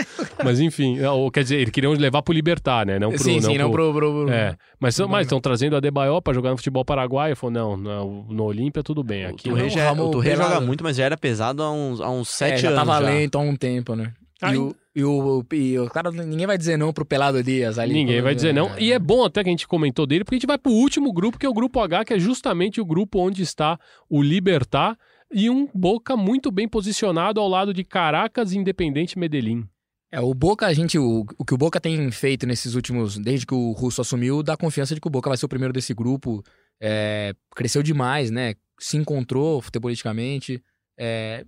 Mas 0.44 0.60
enfim, 0.62 1.00
ou, 1.04 1.30
quer 1.30 1.44
dizer, 1.44 1.58
eles 1.58 1.70
queriam 1.70 1.92
levar 1.92 2.22
pro 2.24 2.34
Libertar, 2.34 2.86
né? 2.86 2.98
Não 2.98 3.10
pro, 3.10 3.20
sim, 3.24 3.42
sim, 3.42 3.58
não 3.58 3.70
pro... 3.70 3.94
pro, 3.94 4.26
pro- 4.26 4.30
É, 4.32 4.56
mas 4.80 4.96
Pro- 4.96 5.10
mas 5.10 5.28
estão 5.28 5.40
trazendo 5.42 5.74
o 5.74 5.76
Adebayor 5.76 6.22
pra 6.22 6.34
jogar 6.34 6.52
no 6.52 6.58
futebol 6.58 6.86
paraguaio. 6.86 7.36
Falou, 7.36 7.54
não, 7.54 7.78
no, 7.78 8.24
no 8.34 8.44
Olímpia 8.46 8.82
tudo 8.82 9.04
bem. 9.04 9.26
O 9.26 9.30
Aqui 9.32 9.50
Touré, 9.50 9.64
não, 9.64 9.70
já, 9.70 9.82
é- 9.82 9.88
Ramon 9.90 10.10
o 10.16 10.24
joga 10.24 10.62
muito, 10.62 10.84
mas 10.84 10.96
já 10.96 11.04
era 11.04 11.18
pesado 11.18 11.62
há 11.62 11.72
uns, 11.72 12.00
há 12.00 12.10
uns 12.10 12.30
É, 12.42 12.48
sete 12.48 12.62
já 12.62 12.70
anos. 12.70 12.80
tava 12.86 12.94
já. 12.94 13.12
lento 13.12 13.38
há 13.38 13.42
um 13.42 13.56
tempo, 13.56 13.94
né? 13.96 14.14
E 14.44 14.58
o, 14.58 14.76
e, 14.96 15.04
o, 15.04 15.46
e 15.54 15.78
o 15.78 15.88
cara, 15.88 16.10
ninguém 16.10 16.48
vai 16.48 16.58
dizer 16.58 16.76
não 16.76 16.92
pro 16.92 17.06
Pelado 17.06 17.44
Dias 17.44 17.78
ali. 17.78 17.94
Ninguém 17.94 18.22
vai 18.24 18.34
dizer 18.34 18.52
não. 18.54 18.72
E 18.80 18.92
é 18.92 18.98
bom 18.98 19.24
até 19.24 19.44
que 19.44 19.50
a 19.50 19.52
gente 19.52 19.68
comentou 19.68 20.08
dele, 20.08 20.24
porque 20.24 20.34
a 20.36 20.40
gente 20.40 20.48
vai 20.48 20.58
pro 20.58 20.72
último 20.72 21.14
grupo, 21.14 21.38
que 21.38 21.46
é 21.46 21.50
o 21.50 21.54
grupo 21.54 21.80
H, 21.80 22.06
que 22.06 22.14
é 22.16 22.18
justamente 22.20 22.82
o 22.82 22.86
grupo 22.86 23.20
onde 23.20 23.44
está 23.44 23.78
o 24.10 24.20
Libertar 24.20 24.98
e 25.32 25.50
um 25.50 25.68
Boca 25.74 26.16
muito 26.16 26.52
bem 26.52 26.68
posicionado 26.68 27.40
ao 27.40 27.48
lado 27.48 27.74
de 27.74 27.84
Caracas 27.84 28.52
e 28.52 28.58
Independente 28.58 29.18
Medellín. 29.18 29.68
É, 30.12 30.20
o 30.20 30.34
Boca, 30.34 30.66
a 30.68 30.74
gente, 30.74 31.00
o, 31.00 31.26
o 31.38 31.46
que 31.46 31.54
o 31.54 31.58
Boca 31.58 31.80
tem 31.80 32.12
feito 32.12 32.46
nesses 32.46 32.76
últimos, 32.76 33.18
desde 33.18 33.46
que 33.46 33.54
o 33.54 33.72
Russo 33.72 34.02
assumiu, 34.02 34.44
dá 34.44 34.58
confiança 34.58 34.94
de 34.94 35.00
que 35.00 35.08
o 35.08 35.12
Boca 35.12 35.30
vai 35.30 35.38
ser 35.38 35.46
o 35.46 35.50
primeiro 35.50 35.74
desse 35.74 35.94
grupo. 35.94 36.44
É, 36.82 37.34
cresceu 37.56 37.82
demais, 37.82 38.30
né? 38.30 38.56
Se 38.80 38.98
encontrou 38.98 39.62
futebolisticamente. 39.62 40.62
É, 41.00 41.46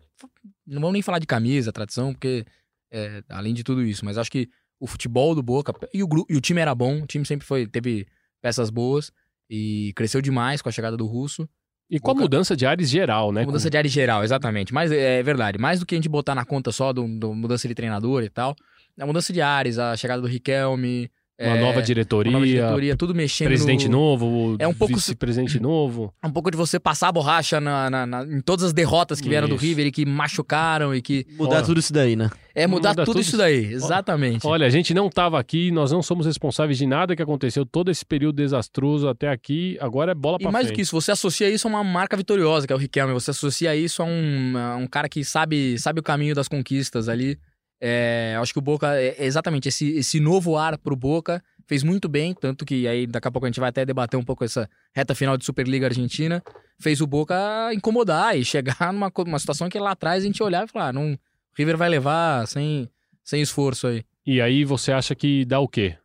não 0.65 0.79
vamos 0.79 0.93
nem 0.93 1.01
falar 1.01 1.19
de 1.19 1.27
camisa, 1.27 1.73
tradição, 1.73 2.13
porque 2.13 2.45
é, 2.89 3.21
além 3.27 3.53
de 3.53 3.63
tudo 3.63 3.83
isso, 3.83 4.05
mas 4.05 4.17
acho 4.17 4.31
que 4.31 4.49
o 4.79 4.87
futebol 4.87 5.35
do 5.35 5.43
Boca 5.43 5.73
e 5.93 6.03
o, 6.03 6.07
e 6.29 6.35
o 6.35 6.41
time 6.41 6.61
era 6.61 6.73
bom, 6.73 7.01
o 7.01 7.07
time 7.07 7.25
sempre 7.25 7.45
foi 7.45 7.67
teve 7.67 8.07
peças 8.41 8.69
boas 8.69 9.11
e 9.49 9.91
cresceu 9.95 10.21
demais 10.21 10.61
com 10.61 10.69
a 10.69 10.71
chegada 10.71 10.95
do 10.95 11.05
Russo. 11.05 11.49
E 11.89 11.99
com 11.99 12.11
a 12.11 12.15
mudança 12.15 12.55
de 12.55 12.65
ares 12.65 12.89
geral, 12.89 13.31
né? 13.31 13.45
Mudança 13.45 13.69
de 13.69 13.77
área 13.77 13.89
geral, 13.89 14.23
exatamente. 14.23 14.73
Mas 14.73 14.91
é 14.91 15.21
verdade, 15.21 15.59
mais 15.59 15.79
do 15.79 15.85
que 15.85 15.93
a 15.93 15.97
gente 15.97 16.09
botar 16.09 16.33
na 16.33 16.45
conta 16.45 16.71
só 16.71 16.91
do, 16.91 17.07
do 17.07 17.33
mudança 17.33 17.67
de 17.67 17.75
treinador 17.75 18.23
e 18.23 18.29
tal, 18.29 18.55
a 18.99 19.05
mudança 19.05 19.31
de 19.31 19.41
ares, 19.41 19.77
a 19.77 19.95
chegada 19.95 20.21
do 20.21 20.27
Riquelme, 20.27 21.11
uma 21.39 21.57
é, 21.57 21.59
nova 21.61 21.81
diretoria, 21.81 22.29
uma 22.29 22.39
nova 22.39 22.45
diretoria, 22.49 22.95
tudo 22.95 23.15
mexendo 23.15 23.47
presidente 23.47 23.89
no, 23.89 23.97
novo, 23.97 24.55
É 24.59 24.67
um 24.67 24.73
pouco- 24.73 24.93
vice-presidente 24.95 25.59
novo. 25.59 26.13
um 26.23 26.29
pouco 26.31 26.51
de 26.51 26.55
você 26.57 26.79
passar 26.79 27.07
a 27.07 27.11
borracha 27.11 27.59
na, 27.59 27.89
na- 27.89 28.05
na- 28.05 28.23
em 28.23 28.39
todas 28.39 28.65
as 28.65 28.73
derrotas 28.73 29.19
que 29.19 29.27
vieram 29.27 29.47
do 29.47 29.55
Isso. 29.55 29.65
River 29.65 29.87
e 29.87 29.91
que 29.91 30.05
machucaram 30.05 30.93
e 30.93 31.01
que 31.01 31.25
Mudar 31.37 31.59
Ó. 31.59 31.65
tudo 31.65 31.79
isso 31.79 31.91
daí, 31.91 32.15
né? 32.15 32.29
é 32.55 32.67
mudar 32.67 32.89
Muda 32.89 33.03
tudo, 33.03 33.13
tudo 33.15 33.21
isso 33.21 33.35
daí, 33.35 33.65
exatamente. 33.73 34.45
Olha, 34.45 34.67
a 34.67 34.69
gente 34.69 34.93
não 34.93 35.07
estava 35.07 35.39
aqui, 35.39 35.71
nós 35.71 35.91
não 35.91 36.03
somos 36.03 36.27
responsáveis 36.27 36.77
de 36.77 36.85
nada 36.85 37.15
que 37.15 37.21
aconteceu 37.23 37.65
todo 37.65 37.89
esse 37.89 38.05
período 38.05 38.35
desastroso 38.35 39.07
até 39.09 39.27
aqui. 39.27 39.75
Agora 39.81 40.11
é 40.11 40.15
bola 40.15 40.37
E 40.39 40.43
pra 40.43 40.51
mais 40.51 40.65
do 40.65 40.67
frente. 40.67 40.75
que 40.75 40.81
isso, 40.83 40.91
você 40.91 41.11
associa 41.11 41.49
isso 41.49 41.67
a 41.67 41.69
uma 41.71 41.83
marca 41.83 42.15
vitoriosa, 42.15 42.67
que 42.67 42.71
é 42.73 42.75
o 42.75 42.79
Riquelme. 42.79 43.11
Você 43.13 43.31
associa 43.31 43.75
isso 43.75 44.03
a 44.03 44.05
um, 44.05 44.53
a 44.55 44.75
um 44.75 44.85
cara 44.85 45.09
que 45.09 45.23
sabe, 45.25 45.79
sabe 45.79 45.99
o 45.99 46.03
caminho 46.03 46.35
das 46.35 46.47
conquistas 46.47 47.09
ali. 47.09 47.39
É, 47.81 48.35
acho 48.39 48.53
que 48.53 48.59
o 48.59 48.61
Boca, 48.61 48.95
é 48.95 49.15
é 49.17 49.25
exatamente, 49.25 49.67
esse, 49.67 49.89
esse 49.97 50.19
novo 50.19 50.55
ar 50.57 50.77
pro 50.77 50.95
Boca 50.95 51.43
fez 51.67 51.83
muito 51.83 52.07
bem, 52.07 52.33
tanto 52.33 52.65
que 52.65 52.87
aí 52.87 53.05
daqui 53.07 53.27
a 53.27 53.31
pouco 53.31 53.45
a 53.45 53.49
gente 53.49 53.59
vai 53.59 53.69
até 53.69 53.85
debater 53.85 54.17
um 54.19 54.23
pouco 54.23 54.43
essa 54.43 54.69
reta 54.95 55.13
final 55.15 55.37
de 55.37 55.45
Superliga 55.45 55.87
Argentina. 55.87 56.41
Fez 56.79 57.01
o 57.01 57.07
Boca 57.07 57.35
incomodar 57.73 58.37
e 58.37 58.43
chegar 58.43 58.75
numa 58.93 59.11
uma 59.17 59.39
situação 59.39 59.69
que 59.69 59.79
lá 59.79 59.91
atrás 59.91 60.23
a 60.23 60.25
gente 60.25 60.41
olhava 60.43 60.65
e 60.65 60.69
falar, 60.69 60.89
ah, 60.89 60.93
não, 60.93 61.13
o 61.13 61.17
River 61.57 61.77
vai 61.77 61.89
levar 61.89 62.47
sem, 62.47 62.89
sem 63.23 63.41
esforço 63.41 63.87
aí. 63.87 64.03
E 64.25 64.41
aí 64.41 64.63
você 64.65 64.91
acha 64.91 65.13
que 65.15 65.43
dá 65.45 65.59
o 65.59 65.67
quê 65.67 65.97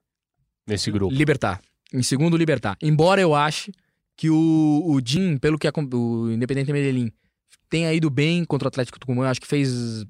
nesse 0.66 0.90
grupo? 0.90 1.14
Libertar. 1.14 1.60
Em 1.92 2.02
segundo, 2.02 2.36
Libertar. 2.36 2.76
Embora 2.82 3.20
eu 3.20 3.34
ache 3.34 3.72
que 4.16 4.28
o, 4.28 4.82
o 4.84 5.00
Jim, 5.04 5.38
pelo 5.38 5.58
que 5.58 5.66
acom- 5.66 5.88
o 5.92 6.30
Independente 6.30 6.72
Medellín 6.72 7.10
tenha 7.70 7.92
ido 7.94 8.10
bem 8.10 8.44
contra 8.44 8.66
o 8.66 8.68
Atlético 8.68 8.98
Tucumã, 8.98 9.24
eu 9.24 9.28
acho 9.28 9.40
que 9.40 9.46
fez. 9.46 10.04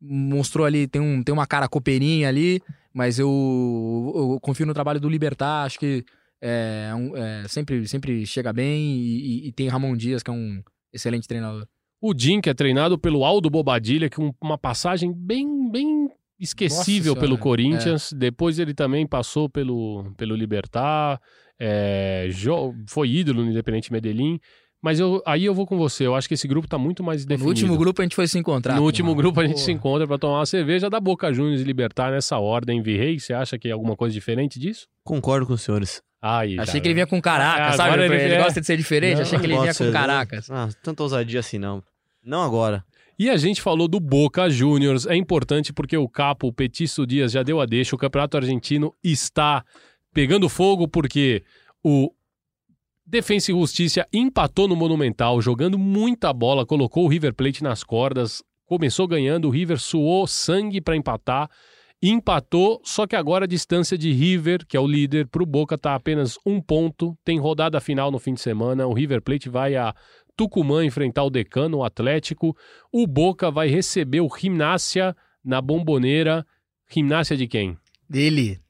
Mostrou 0.00 0.66
ali, 0.66 0.86
tem, 0.86 1.00
um, 1.00 1.22
tem 1.22 1.32
uma 1.32 1.46
cara 1.46 1.68
copeirinha 1.68 2.28
ali, 2.28 2.60
mas 2.92 3.18
eu, 3.18 3.28
eu 4.14 4.38
confio 4.40 4.64
no 4.66 4.72
trabalho 4.74 4.98
do 5.00 5.08
Libertar, 5.08 5.64
acho 5.64 5.78
que 5.78 6.04
é, 6.40 6.90
um- 6.94 7.14
é, 7.16 7.44
sempre, 7.48 7.86
sempre 7.86 8.24
chega 8.24 8.50
bem 8.52 8.92
e, 8.96 9.44
e- 9.44 9.48
e 9.48 9.52
tem 9.52 9.68
Ramon 9.68 9.94
Dias, 9.96 10.22
que 10.22 10.30
é 10.30 10.32
um 10.32 10.62
excelente 10.92 11.28
treinador. 11.28 11.66
O 12.00 12.14
Jim, 12.16 12.40
que 12.40 12.48
é 12.48 12.54
treinado 12.54 12.98
pelo 12.98 13.24
Aldo 13.26 13.50
Bobadilha, 13.50 14.08
que 14.08 14.20
um- 14.20 14.32
uma 14.40 14.56
passagem 14.56 15.12
bem, 15.14 15.70
bem 15.70 16.08
esquecível 16.38 17.10
Nossa 17.14 17.20
pelo 17.20 17.36
Senhora, 17.36 17.42
Corinthians. 17.42 18.12
Depois 18.14 18.58
ele 18.58 18.72
também 18.72 19.06
passou 19.06 19.50
pelo, 19.50 20.10
pelo 20.16 20.34
Libertar, 20.34 21.20
é, 21.58 22.30
foi 22.88 23.10
ídolo 23.10 23.44
no 23.44 23.50
Independente 23.50 23.92
Medellín. 23.92 24.40
Mas 24.82 24.98
eu, 24.98 25.22
aí 25.26 25.44
eu 25.44 25.54
vou 25.54 25.66
com 25.66 25.76
você, 25.76 26.06
eu 26.06 26.14
acho 26.14 26.26
que 26.26 26.32
esse 26.34 26.48
grupo 26.48 26.66
tá 26.66 26.78
muito 26.78 27.02
mais 27.04 27.22
No 27.22 27.28
definido. 27.28 27.48
último 27.50 27.76
grupo 27.76 28.00
a 28.00 28.04
gente 28.04 28.16
foi 28.16 28.26
se 28.26 28.38
encontrar. 28.38 28.76
No 28.76 28.82
último 28.82 29.10
mano. 29.10 29.18
grupo 29.22 29.38
a 29.40 29.44
gente 29.46 29.56
Pô. 29.56 29.60
se 29.60 29.70
encontra 29.72 30.06
pra 30.06 30.16
tomar 30.16 30.38
uma 30.38 30.46
cerveja 30.46 30.88
da 30.88 30.98
Boca 30.98 31.30
Juniors 31.32 31.60
e 31.60 31.64
Libertar 31.64 32.10
nessa 32.10 32.38
ordem. 32.38 32.80
Virrei, 32.82 33.18
você 33.20 33.34
acha 33.34 33.58
que 33.58 33.68
é 33.68 33.72
alguma 33.72 33.94
coisa 33.94 34.14
diferente 34.14 34.58
disso? 34.58 34.86
Concordo 35.04 35.46
com 35.46 35.52
os 35.52 35.60
senhores. 35.60 36.00
Aí, 36.22 36.58
Achei 36.58 36.80
que 36.80 36.86
ele 36.88 36.94
vinha 36.94 37.06
com 37.06 37.20
caraca, 37.20 37.66
Ah, 37.68 37.72
sabe? 37.72 38.02
Ele, 38.04 38.14
ele- 38.14 38.34
é. 38.34 38.42
gosta 38.42 38.60
de 38.60 38.66
ser 38.66 38.76
diferente, 38.76 39.16
Não, 39.16 39.22
achei 39.22 39.38
que 39.38 39.46
ele 39.46 39.58
vinha 39.58 39.74
com 39.74 39.90
caracas. 39.92 40.50
Ah, 40.50 40.68
tanta 40.82 41.02
ousadia 41.02 41.40
assim 41.40 41.58
não. 41.58 41.82
Não 42.24 42.42
agora. 42.42 42.84
E 43.18 43.28
a 43.28 43.36
gente 43.36 43.60
falou 43.60 43.86
do 43.86 44.00
Boca 44.00 44.48
Juniors. 44.48 45.04
É 45.06 45.14
importante 45.14 45.72
porque 45.74 45.96
o 45.96 46.08
Capo, 46.08 46.46
o 46.48 46.52
Petiço 46.52 47.06
Dias, 47.06 47.32
já 47.32 47.42
deu 47.42 47.60
a 47.60 47.66
deixa. 47.66 47.94
O 47.94 47.98
Campeonato 47.98 48.36
Argentino 48.38 48.94
está 49.04 49.62
pegando 50.14 50.48
fogo 50.48 50.88
porque 50.88 51.42
o 51.84 52.10
Defensa 53.10 53.50
e 53.50 53.54
Justiça 53.54 54.06
empatou 54.12 54.68
no 54.68 54.76
Monumental, 54.76 55.42
jogando 55.42 55.76
muita 55.76 56.32
bola, 56.32 56.64
colocou 56.64 57.04
o 57.04 57.08
River 57.08 57.34
Plate 57.34 57.60
nas 57.60 57.82
cordas, 57.82 58.40
começou 58.64 59.08
ganhando, 59.08 59.48
o 59.48 59.50
River 59.50 59.80
suou 59.80 60.28
sangue 60.28 60.80
para 60.80 60.94
empatar, 60.94 61.50
empatou, 62.00 62.80
só 62.84 63.08
que 63.08 63.16
agora 63.16 63.46
a 63.46 63.48
distância 63.48 63.98
de 63.98 64.12
River, 64.12 64.64
que 64.64 64.76
é 64.76 64.80
o 64.80 64.86
líder, 64.86 65.26
para 65.26 65.42
o 65.42 65.46
Boca 65.46 65.74
está 65.74 65.96
apenas 65.96 66.38
um 66.46 66.60
ponto, 66.60 67.18
tem 67.24 67.36
rodada 67.36 67.80
final 67.80 68.12
no 68.12 68.20
fim 68.20 68.32
de 68.32 68.40
semana, 68.40 68.86
o 68.86 68.92
River 68.92 69.20
Plate 69.20 69.48
vai 69.48 69.74
a 69.74 69.92
Tucumã 70.36 70.84
enfrentar 70.84 71.24
o 71.24 71.30
Decano, 71.30 71.78
o 71.78 71.84
Atlético, 71.84 72.56
o 72.92 73.08
Boca 73.08 73.50
vai 73.50 73.66
receber 73.66 74.20
o 74.20 74.30
Gimnasia 74.32 75.16
na 75.44 75.60
Bomboneira, 75.60 76.46
Gimnasia 76.88 77.36
de 77.36 77.48
quem? 77.48 77.76
Dele, 78.08 78.60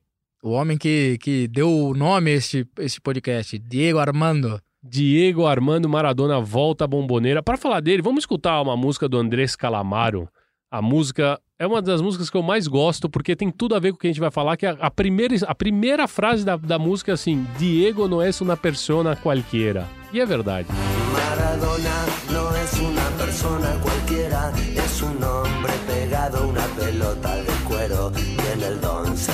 o 0.43 0.51
homem 0.51 0.79
que, 0.79 1.19
que 1.21 1.49
deu 1.49 1.71
o 1.71 1.95
nome 1.95 2.31
a 2.31 2.35
este, 2.35 2.67
este 2.79 3.01
podcast, 3.01 3.59
Diego 3.59 3.99
Armando. 3.99 4.61
Diego 4.83 5.47
Armando 5.47 5.89
Maradona 5.89 6.41
volta 6.41 6.85
à 6.85 6.87
bomboneira. 6.89 7.43
Para 7.43 7.59
falar 7.59 7.81
dele, 7.81 8.01
vamos 8.01 8.23
escutar 8.23 8.63
uma 8.63 8.77
música 8.77 9.09
do 9.09 9.19
Andrés 9.19 9.55
Calamaro. 9.55 10.29
A 10.71 10.81
música 10.81 11.39
é 11.59 11.67
uma 11.67 11.83
das 11.83 12.01
músicas 12.01 12.31
que 12.31 12.37
eu 12.37 12.43
mais 12.43 12.67
gosto 12.67 13.11
porque 13.11 13.37
tem 13.37 13.51
tudo 13.51 13.75
a 13.75 13.79
ver 13.79 13.91
com 13.91 13.97
o 13.97 14.01
que 14.01 14.07
a 14.07 14.11
gente 14.11 14.21
vai 14.21 14.31
falar. 14.31 14.57
Que 14.57 14.65
a, 14.65 14.71
a 14.81 14.91
primeira, 14.91 15.35
a 15.47 15.55
primeira 15.55 16.09
frase 16.09 16.45
da, 16.45 16.57
da 16.57 16.79
música 16.79 17.11
é 17.11 17.15
assim: 17.15 17.47
Diego 17.59 18.09
não 18.09 18.23
é 18.23 18.31
una 18.41 18.57
persona 18.57 19.17
cualquiera. 19.17 19.87
E 20.13 20.21
é 20.21 20.25
verdade. 20.25 20.69
Maradona 21.13 22.07
no 22.33 22.57
es 22.57 22.73
una 22.81 23.11
persona 23.19 23.79
cualquiera, 23.83 24.53
es 24.57 25.03
un 25.03 25.23
hombre 25.23 25.73
pegado 25.87 26.39
a 26.39 26.47
una 26.47 26.67
pelota 26.79 27.37
de 27.37 27.53
cuero. 27.69 28.13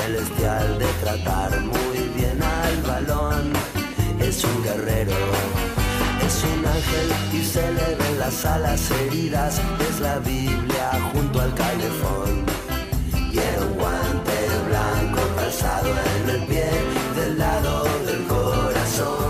Celestial 0.03 0.78
de 0.78 0.86
tratar 1.03 1.61
muy 1.61 1.99
bien 2.16 2.38
al 2.42 2.82
balón. 2.82 3.53
Es 4.20 4.44
un 4.44 4.62
guerrero, 4.62 5.12
es 6.26 6.44
un 6.44 6.66
ángel 6.66 7.09
y 7.32 7.44
se 7.44 7.62
le 7.72 7.94
ven 7.94 8.18
las 8.18 8.44
alas 8.44 8.90
heridas. 8.90 9.61
Es 9.88 10.01
la 10.01 10.18
Biblia 10.18 10.90
junto 11.12 11.40
al 11.40 11.55
calefón. 11.55 12.44
Y 13.32 13.38
un 13.38 13.74
guante 13.74 14.38
blanco 14.68 15.20
calzado 15.36 15.88
en 15.88 16.30
el 16.30 16.47
pie 16.47 16.70
del 17.16 17.38
lado 17.38 17.84
del 18.07 18.26
corazón. 18.26 19.26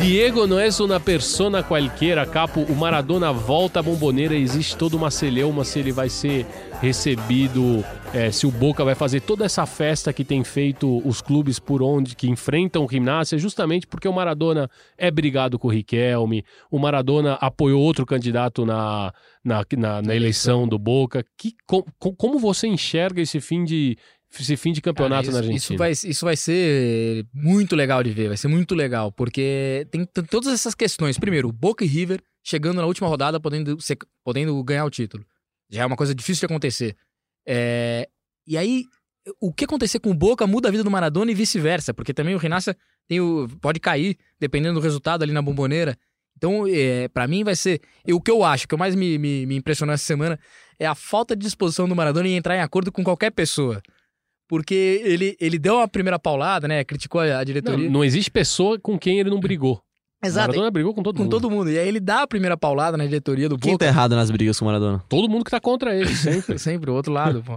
Diego 0.00 0.48
não 0.48 0.58
é 0.58 0.68
uma 0.80 0.98
persona 0.98 1.62
qualquer, 1.62 2.26
capo. 2.26 2.66
O 2.68 2.74
Maradona 2.74 3.32
volta 3.32 3.78
à 3.78 3.82
bomboneira. 3.82 4.34
Existe 4.34 4.76
toda 4.76 4.96
uma 4.96 5.12
celeuma 5.12 5.64
se 5.64 5.78
ele 5.78 5.92
vai 5.92 6.08
ser 6.08 6.44
recebido, 6.82 7.84
é, 8.12 8.30
se 8.30 8.46
o 8.46 8.50
Boca 8.50 8.84
vai 8.84 8.94
fazer 8.94 9.20
toda 9.20 9.44
essa 9.44 9.64
festa 9.66 10.12
que 10.12 10.24
tem 10.24 10.42
feito 10.44 11.00
os 11.06 11.22
clubes 11.22 11.58
por 11.58 11.82
onde 11.82 12.14
que 12.16 12.28
enfrentam 12.28 12.84
o 12.84 12.88
Gimnasia, 12.90 13.38
justamente 13.38 13.86
porque 13.86 14.06
o 14.08 14.12
Maradona 14.12 14.68
é 14.98 15.10
brigado 15.10 15.58
com 15.58 15.68
o 15.68 15.70
Riquelme. 15.70 16.44
O 16.70 16.78
Maradona 16.78 17.34
apoiou 17.34 17.80
outro 17.80 18.04
candidato 18.04 18.66
na, 18.66 19.12
na, 19.44 19.64
na, 19.76 20.02
na 20.02 20.14
eleição 20.14 20.68
do 20.68 20.78
Boca. 20.78 21.24
Que, 21.38 21.54
com- 21.66 21.84
com- 21.98 22.14
como 22.14 22.38
você 22.38 22.66
enxerga 22.66 23.22
esse 23.22 23.40
fim 23.40 23.64
de, 23.64 23.96
esse 24.38 24.56
fim 24.56 24.72
de 24.72 24.80
campeonato 24.80 25.30
Cara, 25.30 25.38
na 25.40 25.40
isso, 25.40 25.72
Argentina? 25.72 25.74
Isso 25.74 26.02
vai, 26.04 26.10
isso 26.10 26.24
vai 26.26 26.36
ser 26.36 27.24
muito 27.32 27.74
legal 27.74 28.02
de 28.02 28.10
ver, 28.10 28.28
vai 28.28 28.36
ser 28.36 28.48
muito 28.48 28.74
legal, 28.74 29.10
porque 29.12 29.86
tem 29.90 30.04
t- 30.04 30.22
todas 30.24 30.52
essas 30.52 30.74
questões. 30.74 31.18
Primeiro, 31.18 31.50
Boca 31.52 31.84
e 31.84 31.88
River 31.88 32.20
chegando 32.44 32.78
na 32.78 32.86
última 32.86 33.08
rodada, 33.08 33.38
podendo, 33.40 33.80
ser- 33.80 33.98
podendo 34.24 34.62
ganhar 34.64 34.84
o 34.84 34.90
título. 34.90 35.24
Já 35.72 35.82
é 35.82 35.86
uma 35.86 35.96
coisa 35.96 36.14
difícil 36.14 36.40
de 36.46 36.52
acontecer. 36.52 36.94
É, 37.46 38.06
e 38.46 38.58
aí, 38.58 38.84
o 39.40 39.52
que 39.52 39.64
acontecer 39.64 39.98
com 39.98 40.10
o 40.10 40.14
Boca 40.14 40.46
muda 40.46 40.68
a 40.68 40.70
vida 40.70 40.84
do 40.84 40.90
Maradona 40.90 41.30
e 41.30 41.34
vice-versa, 41.34 41.94
porque 41.94 42.12
também 42.12 42.34
o 42.34 42.38
Renaça 42.38 42.76
tem 43.08 43.20
o, 43.20 43.48
pode 43.60 43.80
cair, 43.80 44.18
dependendo 44.38 44.74
do 44.74 44.80
resultado 44.80 45.22
ali 45.22 45.32
na 45.32 45.40
bomboneira. 45.40 45.96
Então, 46.36 46.66
é, 46.66 47.08
para 47.08 47.26
mim 47.26 47.44
vai 47.44 47.54
ser. 47.54 47.80
e 48.06 48.12
o 48.12 48.20
que 48.20 48.30
eu 48.30 48.44
acho, 48.44 48.66
que 48.68 48.76
mais 48.76 48.94
me, 48.94 49.16
me, 49.18 49.46
me 49.46 49.56
impressionou 49.56 49.94
essa 49.94 50.04
semana 50.04 50.38
é 50.78 50.86
a 50.86 50.94
falta 50.94 51.36
de 51.36 51.42
disposição 51.42 51.88
do 51.88 51.94
Maradona 51.94 52.28
em 52.28 52.36
entrar 52.36 52.56
em 52.56 52.60
acordo 52.60 52.90
com 52.90 53.02
qualquer 53.04 53.30
pessoa. 53.30 53.80
Porque 54.48 55.00
ele, 55.04 55.36
ele 55.40 55.58
deu 55.58 55.78
a 55.80 55.88
primeira 55.88 56.18
paulada, 56.18 56.68
né? 56.68 56.84
Criticou 56.84 57.20
a, 57.20 57.24
a 57.24 57.38
Não, 57.38 57.44
diretoria. 57.44 57.88
não 57.88 58.04
existe 58.04 58.30
pessoa 58.30 58.78
com 58.78 58.98
quem 58.98 59.20
ele 59.20 59.30
não 59.30 59.40
brigou. 59.40 59.82
O 60.22 60.26
Exato. 60.26 60.48
Maradona 60.48 60.70
brigou 60.70 60.94
com 60.94 61.02
todo 61.02 61.16
Com 61.16 61.22
mundo. 61.24 61.30
todo 61.30 61.50
mundo. 61.50 61.70
E 61.70 61.78
aí 61.78 61.88
ele 61.88 61.98
dá 62.00 62.22
a 62.22 62.26
primeira 62.26 62.56
paulada 62.56 62.96
na 62.96 63.04
diretoria 63.04 63.48
do 63.48 63.58
Quem 63.58 63.72
Boca. 63.72 63.84
tá 63.84 63.88
errado 63.90 64.14
nas 64.14 64.30
brigas 64.30 64.58
com 64.58 64.64
o 64.64 64.68
Maradona? 64.68 65.02
Todo 65.08 65.28
mundo 65.28 65.44
que 65.44 65.50
tá 65.50 65.60
contra 65.60 65.94
ele, 65.96 66.08
sempre. 66.14 66.58
Sempre, 66.58 66.90
o 66.90 66.94
outro 66.94 67.12
lado, 67.12 67.42
pô. 67.42 67.56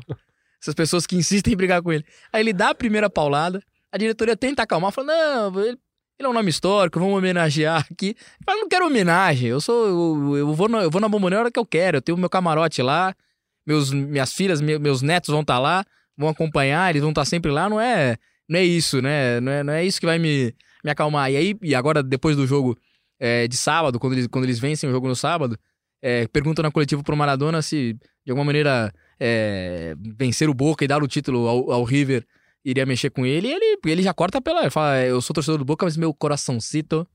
Essas 0.61 0.74
pessoas 0.74 1.05
que 1.05 1.16
insistem 1.16 1.53
em 1.53 1.57
brigar 1.57 1.82
com 1.82 1.93
ele. 1.93 2.03
Aí 2.34 2.41
ele 2.41 2.51
dá 2.53 2.70
a 2.72 2.76
primeira 2.76 3.07
paulada, 3.09 3.61
a 3.91 3.97
diretoria 3.97 4.36
tenta 4.36 4.63
acalmar, 4.63 4.91
fala: 4.91 5.07
não, 5.07 5.59
ele, 5.61 5.78
ele 6.18 6.28
é 6.28 6.28
um 6.28 6.34
nome 6.34 6.49
histórico, 6.49 6.99
vamos 6.99 7.16
homenagear 7.16 7.86
aqui. 7.91 8.16
Mas 8.45 8.55
eu 8.55 8.61
não 8.61 8.70
quero 8.70 8.88
homenagem, 8.88 9.47
eu 9.49 9.61
sou. 9.61 9.88
Eu, 9.88 10.38
eu 10.38 10.53
vou, 10.55 10.68
na, 10.68 10.80
eu 10.82 10.89
vou 10.89 10.99
na 10.99 11.07
bomboneira 11.07 11.41
a 11.41 11.43
hora 11.43 11.51
que 11.51 11.59
eu 11.59 11.66
quero, 11.66 11.97
eu 11.97 12.01
tenho 12.01 12.18
o 12.18 12.20
meu 12.20 12.30
camarote 12.30 12.82
lá. 12.82 13.13
meus, 13.68 13.91
minhas 13.91 14.34
filhas, 14.34 14.59
me- 14.59 14.80
meus 14.80 15.03
netos 15.03 15.30
vão 15.30 15.41
estar 15.41 15.59
lá, 15.59 15.86
vão 16.18 16.30
acompanhar, 16.30 16.89
eles 16.89 17.01
vão 17.03 17.11
estar 17.11 17.26
sempre 17.26 17.51
lá, 17.51 17.70
não 17.70 17.80
é, 17.80 18.18
não 18.49 18.57
é 18.59 18.63
isso, 18.63 19.03
né? 19.03 19.39
Não 19.39 19.51
é, 19.51 19.63
não 19.63 19.74
é 19.74 19.86
isso 19.86 19.99
que 19.99 20.05
vai 20.07 20.18
me, 20.18 20.51
me 20.86 20.91
acalmar. 20.91 21.31
E 21.31 21.36
aí, 21.36 21.55
e 21.63 21.73
agora, 21.73 22.03
depois 22.03 22.38
do 22.38 22.45
jogo 22.45 22.77
é, 23.19 23.47
de 23.47 23.57
sábado, 23.57 23.99
quando 23.99 24.13
eles, 24.13 24.27
quando 24.27 24.43
eles 24.45 24.59
vencem 24.59 24.88
o 24.88 24.93
jogo 24.93 25.07
no 25.07 25.15
sábado, 25.15 25.57
é, 25.99 26.27
perguntam 26.27 26.61
na 26.61 26.69
coletiva 26.71 27.01
pro 27.01 27.17
Maradona 27.17 27.59
se, 27.63 27.97
de 28.23 28.31
alguma 28.31 28.45
maneira, 28.45 28.93
é, 29.19 29.95
vencer 29.97 30.47
o 30.47 30.53
Boca 30.53 30.86
e 30.86 30.88
dar 30.88 31.01
o 31.01 31.07
título 31.07 31.47
ao, 31.47 31.71
ao 31.71 31.83
River 31.83 32.23
iria 32.63 32.86
mexer 32.86 33.09
com 33.09 33.25
ele, 33.25 33.47
e 33.47 33.51
ele, 33.53 33.79
ele 33.86 34.03
já 34.03 34.13
corta 34.13 34.39
pela. 34.41 34.61
Ele 34.61 34.69
fala, 34.69 35.03
eu 35.03 35.19
sou 35.21 35.33
torcedor 35.33 35.57
do 35.57 35.65
Boca, 35.65 35.86
mas 35.86 35.97
meu 35.97 36.13
coraçãozito 36.13 37.07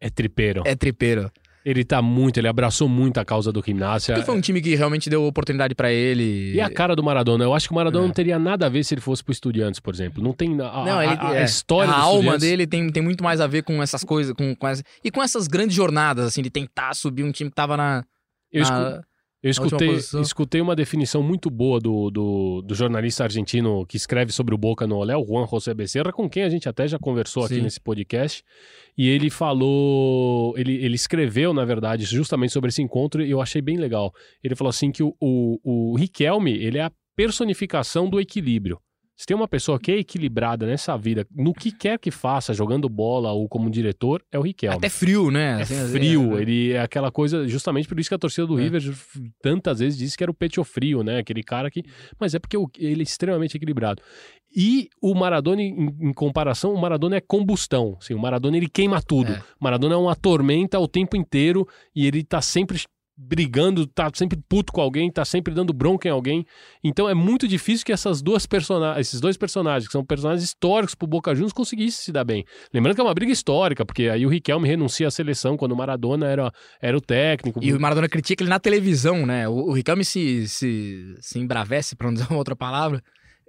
É 0.00 0.10
tripeiro. 0.10 0.62
é 0.66 0.74
tripeiro. 0.74 1.30
Ele 1.64 1.82
tá 1.82 2.02
muito, 2.02 2.36
ele 2.38 2.46
abraçou 2.46 2.86
muito 2.88 3.18
a 3.18 3.24
causa 3.24 3.50
do 3.50 3.62
Gimnasia. 3.64 4.14
Porque 4.14 4.26
foi 4.26 4.36
um 4.36 4.40
time 4.40 4.60
que 4.60 4.74
realmente 4.74 5.08
deu 5.08 5.24
oportunidade 5.24 5.74
pra 5.74 5.90
ele. 5.90 6.52
E 6.52 6.60
a 6.60 6.68
cara 6.68 6.94
do 6.94 7.02
Maradona? 7.02 7.42
Eu 7.42 7.54
acho 7.54 7.66
que 7.68 7.72
o 7.72 7.74
Maradona 7.74 8.04
É. 8.04 8.06
não 8.08 8.14
teria 8.14 8.38
nada 8.38 8.66
a 8.66 8.68
ver 8.68 8.84
se 8.84 8.92
ele 8.92 9.00
fosse 9.00 9.24
pro 9.24 9.32
Estudiantes, 9.32 9.80
por 9.80 9.94
exemplo. 9.94 10.22
Não 10.22 10.34
tem. 10.34 10.52
A, 10.60 10.84
Não, 10.84 11.02
ele, 11.02 11.14
a, 11.14 11.28
a 11.30 11.36
é, 11.36 11.44
história 11.44 11.90
a 11.90 11.98
alma 11.98 12.36
dele 12.36 12.66
tem, 12.66 12.90
tem 12.92 13.02
muito 13.02 13.24
mais 13.24 13.40
a 13.40 13.46
ver 13.46 13.62
com 13.62 13.82
essas 13.82 14.04
coisas, 14.04 14.34
com, 14.34 14.54
com 14.54 14.68
essa, 14.68 14.82
e 15.02 15.10
com 15.10 15.22
essas 15.22 15.48
grandes 15.48 15.74
jornadas, 15.74 16.26
assim, 16.26 16.42
de 16.42 16.50
tentar 16.50 16.92
subir 16.94 17.22
um 17.24 17.32
time 17.32 17.48
que 17.48 17.56
tava 17.56 17.78
na. 17.78 18.04
Eu, 18.52 18.62
escu- 18.62 18.76
na- 18.76 19.02
eu 19.44 19.50
escutei, 19.50 19.90
escutei 20.22 20.60
uma 20.62 20.74
definição 20.74 21.22
muito 21.22 21.50
boa 21.50 21.78
do, 21.78 22.10
do, 22.10 22.62
do 22.62 22.74
jornalista 22.74 23.24
argentino 23.24 23.84
que 23.84 23.94
escreve 23.94 24.32
sobre 24.32 24.54
o 24.54 24.58
Boca 24.58 24.86
no 24.86 24.96
Olé, 24.96 25.14
o 25.14 25.22
Juan 25.22 25.46
José 25.46 25.74
Becerra, 25.74 26.10
com 26.10 26.30
quem 26.30 26.44
a 26.44 26.48
gente 26.48 26.66
até 26.66 26.88
já 26.88 26.98
conversou 26.98 27.44
aqui 27.44 27.56
Sim. 27.56 27.60
nesse 27.60 27.78
podcast. 27.78 28.42
E 28.96 29.06
ele 29.06 29.28
falou. 29.28 30.56
Ele, 30.56 30.82
ele 30.82 30.94
escreveu, 30.94 31.52
na 31.52 31.66
verdade, 31.66 32.06
justamente 32.06 32.54
sobre 32.54 32.70
esse 32.70 32.80
encontro 32.80 33.22
e 33.22 33.30
eu 33.30 33.38
achei 33.38 33.60
bem 33.60 33.76
legal. 33.76 34.14
Ele 34.42 34.54
falou 34.54 34.70
assim 34.70 34.90
que 34.90 35.02
o, 35.02 35.14
o, 35.20 35.92
o 35.92 35.96
Riquelme 35.96 36.56
ele 36.56 36.78
é 36.78 36.84
a 36.84 36.92
personificação 37.14 38.08
do 38.08 38.18
equilíbrio. 38.18 38.80
Se 39.16 39.26
tem 39.26 39.36
uma 39.36 39.46
pessoa 39.46 39.78
que 39.78 39.92
é 39.92 39.98
equilibrada 39.98 40.66
nessa 40.66 40.96
vida, 40.96 41.24
no 41.34 41.52
que 41.54 41.70
quer 41.70 41.98
que 41.98 42.10
faça, 42.10 42.52
jogando 42.52 42.88
bola 42.88 43.30
ou 43.32 43.48
como 43.48 43.70
diretor, 43.70 44.20
é 44.32 44.38
o 44.38 44.42
Riquelme. 44.42 44.76
Até 44.76 44.88
frio, 44.88 45.30
né? 45.30 45.60
É 45.60 45.62
Assim, 45.62 45.88
frio, 45.88 46.36
é. 46.36 46.42
ele 46.42 46.72
é 46.72 46.80
aquela 46.80 47.12
coisa, 47.12 47.46
justamente 47.46 47.86
por 47.86 47.98
isso 48.00 48.08
que 48.08 48.14
a 48.14 48.18
torcida 48.18 48.46
do 48.46 48.58
É. 48.58 48.62
River 48.62 48.82
tantas 49.40 49.78
vezes 49.78 49.96
disse 49.98 50.16
que 50.16 50.24
era 50.24 50.30
o 50.30 50.34
pecho 50.34 50.64
frio, 50.64 51.04
né? 51.04 51.18
Aquele 51.18 51.44
cara 51.44 51.70
que. 51.70 51.84
Mas 52.18 52.34
é 52.34 52.40
porque 52.40 52.56
ele 52.78 53.00
é 53.00 53.04
extremamente 53.04 53.56
equilibrado. 53.56 54.02
E 54.56 54.88
o 55.00 55.14
Maradona, 55.14 55.62
em, 55.62 55.94
em 56.00 56.12
comparação, 56.12 56.72
o 56.72 56.80
Maradona 56.80 57.16
é 57.16 57.20
combustão. 57.20 57.96
Assim, 58.00 58.14
o 58.14 58.18
Maradona 58.18 58.56
ele 58.56 58.68
queima 58.68 59.00
tudo. 59.02 59.32
É. 59.32 59.38
O 59.60 59.64
Maradona 59.64 59.94
é 59.94 59.98
uma 59.98 60.14
tormenta 60.14 60.78
o 60.78 60.86
tempo 60.88 61.16
inteiro 61.16 61.66
e 61.94 62.06
ele 62.06 62.22
tá 62.22 62.40
sempre 62.40 62.78
brigando, 63.16 63.86
tá 63.86 64.10
sempre 64.12 64.38
puto 64.48 64.72
com 64.72 64.80
alguém, 64.80 65.10
tá 65.10 65.24
sempre 65.24 65.54
dando 65.54 65.72
bronca 65.72 66.08
em 66.08 66.10
alguém. 66.10 66.44
Então 66.82 67.08
é 67.08 67.14
muito 67.14 67.46
difícil 67.46 67.86
que 67.86 67.92
essas 67.92 68.20
duas 68.20 68.44
personagens, 68.46 69.06
esses 69.06 69.20
dois 69.20 69.36
personagens, 69.36 69.86
que 69.86 69.92
são 69.92 70.04
personagens 70.04 70.42
históricos 70.42 70.94
pro 70.94 71.06
Boca 71.06 71.32
Juniors, 71.34 71.52
conseguissem 71.52 72.04
se 72.04 72.12
dar 72.12 72.24
bem. 72.24 72.44
Lembrando 72.72 72.96
que 72.96 73.00
é 73.00 73.04
uma 73.04 73.14
briga 73.14 73.32
histórica, 73.32 73.84
porque 73.84 74.08
aí 74.08 74.26
o 74.26 74.28
Riquelme 74.28 74.68
renuncia 74.68 75.06
à 75.06 75.10
seleção 75.10 75.56
quando 75.56 75.72
o 75.72 75.76
Maradona 75.76 76.26
era, 76.26 76.52
era 76.80 76.96
o 76.96 77.00
técnico. 77.00 77.60
E 77.62 77.72
o 77.72 77.80
Maradona 77.80 78.08
critica 78.08 78.42
ele 78.42 78.50
na 78.50 78.58
televisão, 78.58 79.24
né? 79.24 79.48
O, 79.48 79.52
o 79.68 79.72
Riquelme 79.72 80.04
se, 80.04 80.48
se, 80.48 81.14
se 81.20 81.38
embravece, 81.38 81.94
pra 81.94 82.10
não 82.10 82.20
uma 82.28 82.38
outra 82.38 82.56
palavra, 82.56 83.00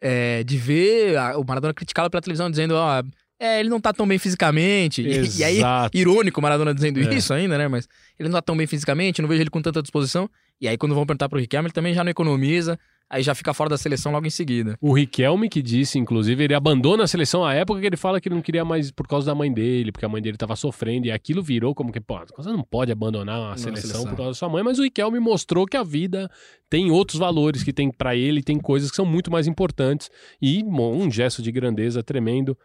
é, 0.02 0.44
de 0.44 0.58
ver 0.58 1.18
a- 1.18 1.38
o 1.38 1.44
Maradona 1.48 1.74
criticá-lo 1.74 2.10
pela 2.10 2.22
televisão, 2.22 2.50
dizendo, 2.52 2.76
ó, 2.76 3.02
é, 3.40 3.60
ele 3.60 3.70
não 3.70 3.80
tá 3.82 3.92
tão 3.94 4.08
bem 4.08 4.18
fisicamente. 4.18 5.02
E, 5.02 5.40
e 5.40 5.44
aí, 5.44 5.62
irônico 5.94 6.42
Maradona 6.42 6.74
dizendo 6.74 7.00
É. 7.00 7.14
isso 7.14 7.34
ainda, 7.34 7.58
né? 7.58 7.68
Mas 7.68 7.88
ele 8.20 8.30
não 8.30 8.36
tá 8.36 8.42
tão 8.42 8.56
bem 8.56 8.68
fisicamente, 8.68 9.22
não 9.22 9.30
vejo 9.30 9.42
ele 9.42 9.50
com 9.50 9.62
tanta 9.62 9.82
disposição. 9.82 10.30
E 10.60 10.68
aí, 10.68 10.78
quando 10.78 10.96
vão 10.96 11.06
perguntar 11.06 11.28
pro 11.28 11.40
Riquelme, 11.40 11.68
ele 11.68 11.74
também 11.74 11.94
já 11.94 12.02
não 12.02 12.10
economiza, 12.10 12.80
aí 13.10 13.22
já 13.22 13.36
fica 13.36 13.54
fora 13.54 13.70
da 13.70 13.78
seleção 13.78 14.10
logo 14.14 14.26
em 14.26 14.30
seguida. 14.30 14.78
O 14.80 14.94
Riquelme 14.94 15.50
que 15.50 15.62
disse, 15.62 16.00
inclusive, 16.00 16.42
ele 16.46 16.54
abandona 16.54 17.04
a 17.04 17.08
seleção 17.08 17.44
à 17.44 17.54
época 17.54 17.82
que 17.82 17.88
ele 17.88 17.98
fala 17.98 18.22
que 18.22 18.30
ele 18.30 18.36
não 18.36 18.42
queria 18.42 18.64
mais 18.64 18.90
por 18.90 19.06
causa 19.06 19.26
da 19.26 19.36
mãe 19.36 19.52
dele, 19.54 19.92
porque 19.92 20.06
a 20.06 20.10
mãe 20.10 20.22
dele 20.22 20.38
tava 20.38 20.56
sofrendo, 20.56 21.08
e 21.08 21.12
aquilo 21.12 21.44
virou 21.44 21.76
como 21.76 21.92
que, 21.92 22.00
pô, 22.00 22.18
você 22.38 22.50
não 22.50 22.64
pode 22.64 22.90
abandonar 22.90 23.52
a 23.52 23.58
seleção, 23.58 23.90
seleção. 23.90 24.10
por 24.10 24.16
causa 24.16 24.32
da 24.32 24.36
sua 24.36 24.48
mãe, 24.48 24.64
mas 24.64 24.80
o 24.80 24.84
Riquelme 24.84 25.20
mostrou 25.20 25.66
que 25.66 25.76
a 25.76 25.84
vida 25.84 26.32
tem 26.70 26.90
outros 26.90 27.20
valores 27.20 27.62
que 27.62 27.74
tem 27.74 27.92
pra 27.92 28.16
ele, 28.16 28.42
tem 28.42 28.58
coisas 28.58 28.90
que 28.90 28.96
são 28.96 29.06
muito 29.06 29.30
mais 29.30 29.48
importantes, 29.48 30.10
e 30.42 30.64
bom, 30.64 30.96
um 30.96 31.12
gesto 31.12 31.42
de 31.42 31.52
grandeza 31.52 32.02
tremendo. 32.02 32.58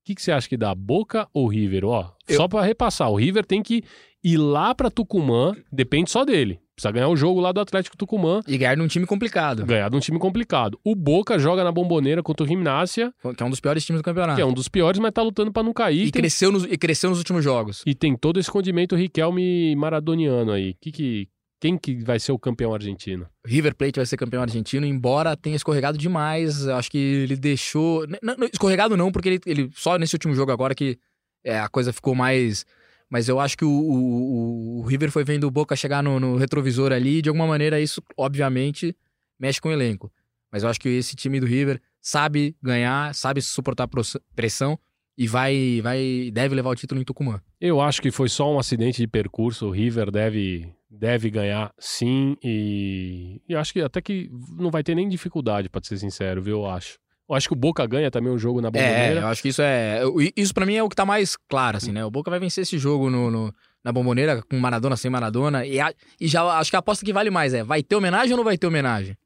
O 0.00 0.04
que, 0.04 0.14
que 0.14 0.22
você 0.22 0.32
acha 0.32 0.48
que 0.48 0.56
dá, 0.56 0.74
Boca 0.74 1.28
ou 1.32 1.46
River? 1.46 1.84
Ó, 1.84 2.10
Eu- 2.28 2.36
só 2.36 2.48
pra 2.48 2.62
repassar, 2.62 3.10
o 3.10 3.16
River 3.16 3.44
tem 3.44 3.62
que 3.62 3.82
ir 4.24 4.36
lá 4.38 4.74
pra 4.74 4.90
Tucumã, 4.90 5.54
depende 5.72 6.10
só 6.10 6.24
dele. 6.24 6.58
Precisa 6.74 6.92
ganhar 6.92 7.08
o 7.08 7.16
jogo 7.16 7.40
lá 7.40 7.52
do 7.52 7.60
Atlético 7.60 7.94
Tucumã, 7.96 8.40
E 8.48 8.56
ganhar 8.56 8.74
num 8.76 8.86
time 8.88 9.04
complicado, 9.04 9.66
ganhar 9.66 9.90
de 9.90 9.96
um 9.96 10.00
time 10.00 10.18
complicado. 10.18 10.80
O 10.82 10.94
Boca 10.94 11.38
joga 11.38 11.62
na 11.62 11.70
bomboneira 11.70 12.22
contra 12.22 12.42
o 12.44 12.48
Gimnasia, 12.48 13.12
que 13.36 13.42
é 13.42 13.46
um 13.46 13.50
dos 13.50 13.60
piores 13.60 13.84
times 13.84 14.00
do 14.00 14.04
campeonato. 14.04 14.36
que 14.36 14.40
é 14.42 14.46
um 14.46 14.54
dos 14.54 14.66
piores, 14.68 14.98
mas 14.98 15.12
tá 15.12 15.20
lutando 15.22 15.52
pra 15.52 15.62
não 15.62 15.74
cair. 15.74 16.06
e, 16.06 16.10
tem, 16.10 16.22
cresceu 16.22 16.50
nos, 16.50 16.64
e 16.64 16.78
cresceu 16.78 17.10
nos 17.10 17.18
últimos 17.18 17.44
jogos. 17.44 17.82
e 17.86 17.94
tem 17.94 18.16
todo 18.16 18.40
esse 18.40 18.50
condimento 18.50 18.96
Riquelme 18.96 19.76
maradoniano 19.76 20.52
aí. 20.52 20.74
Que 20.80 20.90
que, 20.90 21.28
quem 21.60 21.76
que 21.76 22.02
vai 22.02 22.18
ser 22.18 22.32
o 22.32 22.38
campeão 22.38 22.72
argentino? 22.72 23.28
River 23.46 23.74
Plate 23.76 23.98
vai 23.98 24.06
ser 24.06 24.16
campeão 24.16 24.42
argentino, 24.42 24.86
embora 24.86 25.36
tenha 25.36 25.54
escorregado 25.54 25.98
demais. 25.98 26.66
Acho 26.66 26.90
que 26.90 26.96
ele 26.98 27.36
deixou. 27.36 28.04
n- 28.06 28.18
n- 28.22 28.50
escorregado 28.52 28.96
não, 28.96 29.12
porque 29.12 29.28
ele, 29.28 29.40
ele- 29.46 29.70
só 29.74 29.98
nesse 29.98 30.14
último 30.14 30.34
jogo 30.34 30.50
agora 30.50 30.74
que 30.74 30.98
é, 31.44 31.60
a 31.60 31.68
coisa 31.68 31.92
ficou 31.92 32.14
mais. 32.14 32.64
Mas 33.10 33.28
eu 33.28 33.38
acho 33.38 33.56
que 33.58 33.64
o, 33.64 33.70
o- 33.70 34.78
o 34.80 34.82
River 34.86 35.10
foi 35.10 35.22
vendo 35.24 35.44
o 35.44 35.50
Boca 35.50 35.76
chegar 35.76 36.02
no, 36.02 36.18
no 36.18 36.36
retrovisor 36.36 36.92
ali, 36.92 37.18
e 37.18 37.22
de 37.22 37.28
alguma 37.28 37.46
maneira 37.46 37.80
isso, 37.80 38.02
obviamente, 38.16 38.96
mexe 39.38 39.60
com 39.60 39.68
o 39.68 39.72
elenco. 39.72 40.10
Mas 40.50 40.62
eu 40.62 40.68
acho 40.68 40.80
que 40.80 40.88
esse 40.88 41.14
time 41.14 41.38
do 41.40 41.46
River 41.46 41.80
sabe 42.00 42.56
ganhar, 42.62 43.14
sabe 43.14 43.42
suportar 43.42 43.88
pressão 44.34 44.78
e 45.20 45.26
vai, 45.28 45.80
vai 45.82 46.30
deve 46.32 46.54
levar 46.54 46.70
o 46.70 46.74
título 46.74 47.00
em 47.00 47.04
Tucumã. 47.04 47.40
Eu 47.60 47.78
acho 47.80 48.00
que 48.00 48.10
foi 48.10 48.28
só 48.28 48.50
um 48.52 48.58
acidente 48.58 48.98
de 49.02 49.06
percurso. 49.06 49.66
O 49.66 49.70
River 49.70 50.10
deve, 50.10 50.66
deve 50.90 51.28
ganhar 51.30 51.70
sim. 51.78 52.36
E, 52.42 53.40
e 53.48 53.54
acho 53.54 53.72
que 53.72 53.80
até 53.82 54.00
que 54.00 54.30
não 54.58 54.70
vai 54.70 54.82
ter 54.82 54.94
nem 54.94 55.08
dificuldade, 55.08 55.68
pra 55.68 55.80
ser 55.84 55.98
sincero, 55.98 56.42
viu? 56.42 56.60
Eu 56.60 56.66
acho. 56.70 56.98
Eu 57.28 57.34
acho 57.36 57.46
que 57.48 57.52
o 57.52 57.56
Boca 57.56 57.86
ganha 57.86 58.10
também 58.10 58.32
o 58.32 58.38
jogo 58.38 58.60
na 58.60 58.68
É, 58.68 58.70
bomboneira. 58.70 59.20
eu 59.20 59.26
acho 59.28 59.42
que 59.42 59.48
isso 59.50 59.62
é. 59.62 60.00
Isso 60.36 60.52
pra 60.54 60.66
mim 60.66 60.74
é 60.74 60.82
o 60.82 60.88
que 60.88 60.96
tá 60.96 61.04
mais 61.06 61.36
claro, 61.48 61.76
assim, 61.76 61.92
né? 61.92 62.04
O 62.04 62.10
Boca 62.10 62.30
vai 62.30 62.40
vencer 62.40 62.62
esse 62.62 62.76
jogo 62.78 63.08
no, 63.08 63.30
no- 63.30 63.54
na 63.84 63.92
bomboneira, 63.92 64.42
com 64.50 64.58
Maradona, 64.58 64.96
sem 64.96 65.10
Maradona. 65.10 65.64
E, 65.64 65.78
a- 65.78 65.94
e 66.20 66.26
já 66.26 66.42
acho 66.58 66.70
que 66.70 66.76
a 66.76 66.80
aposta 66.80 67.04
que 67.04 67.12
vale 67.12 67.30
mais 67.30 67.54
é: 67.54 67.62
vai 67.62 67.82
ter 67.84 67.94
homenagem 67.94 68.32
ou 68.32 68.36
não 68.38 68.44
vai 68.44 68.58
ter 68.58 68.66
homenagem? 68.66 69.16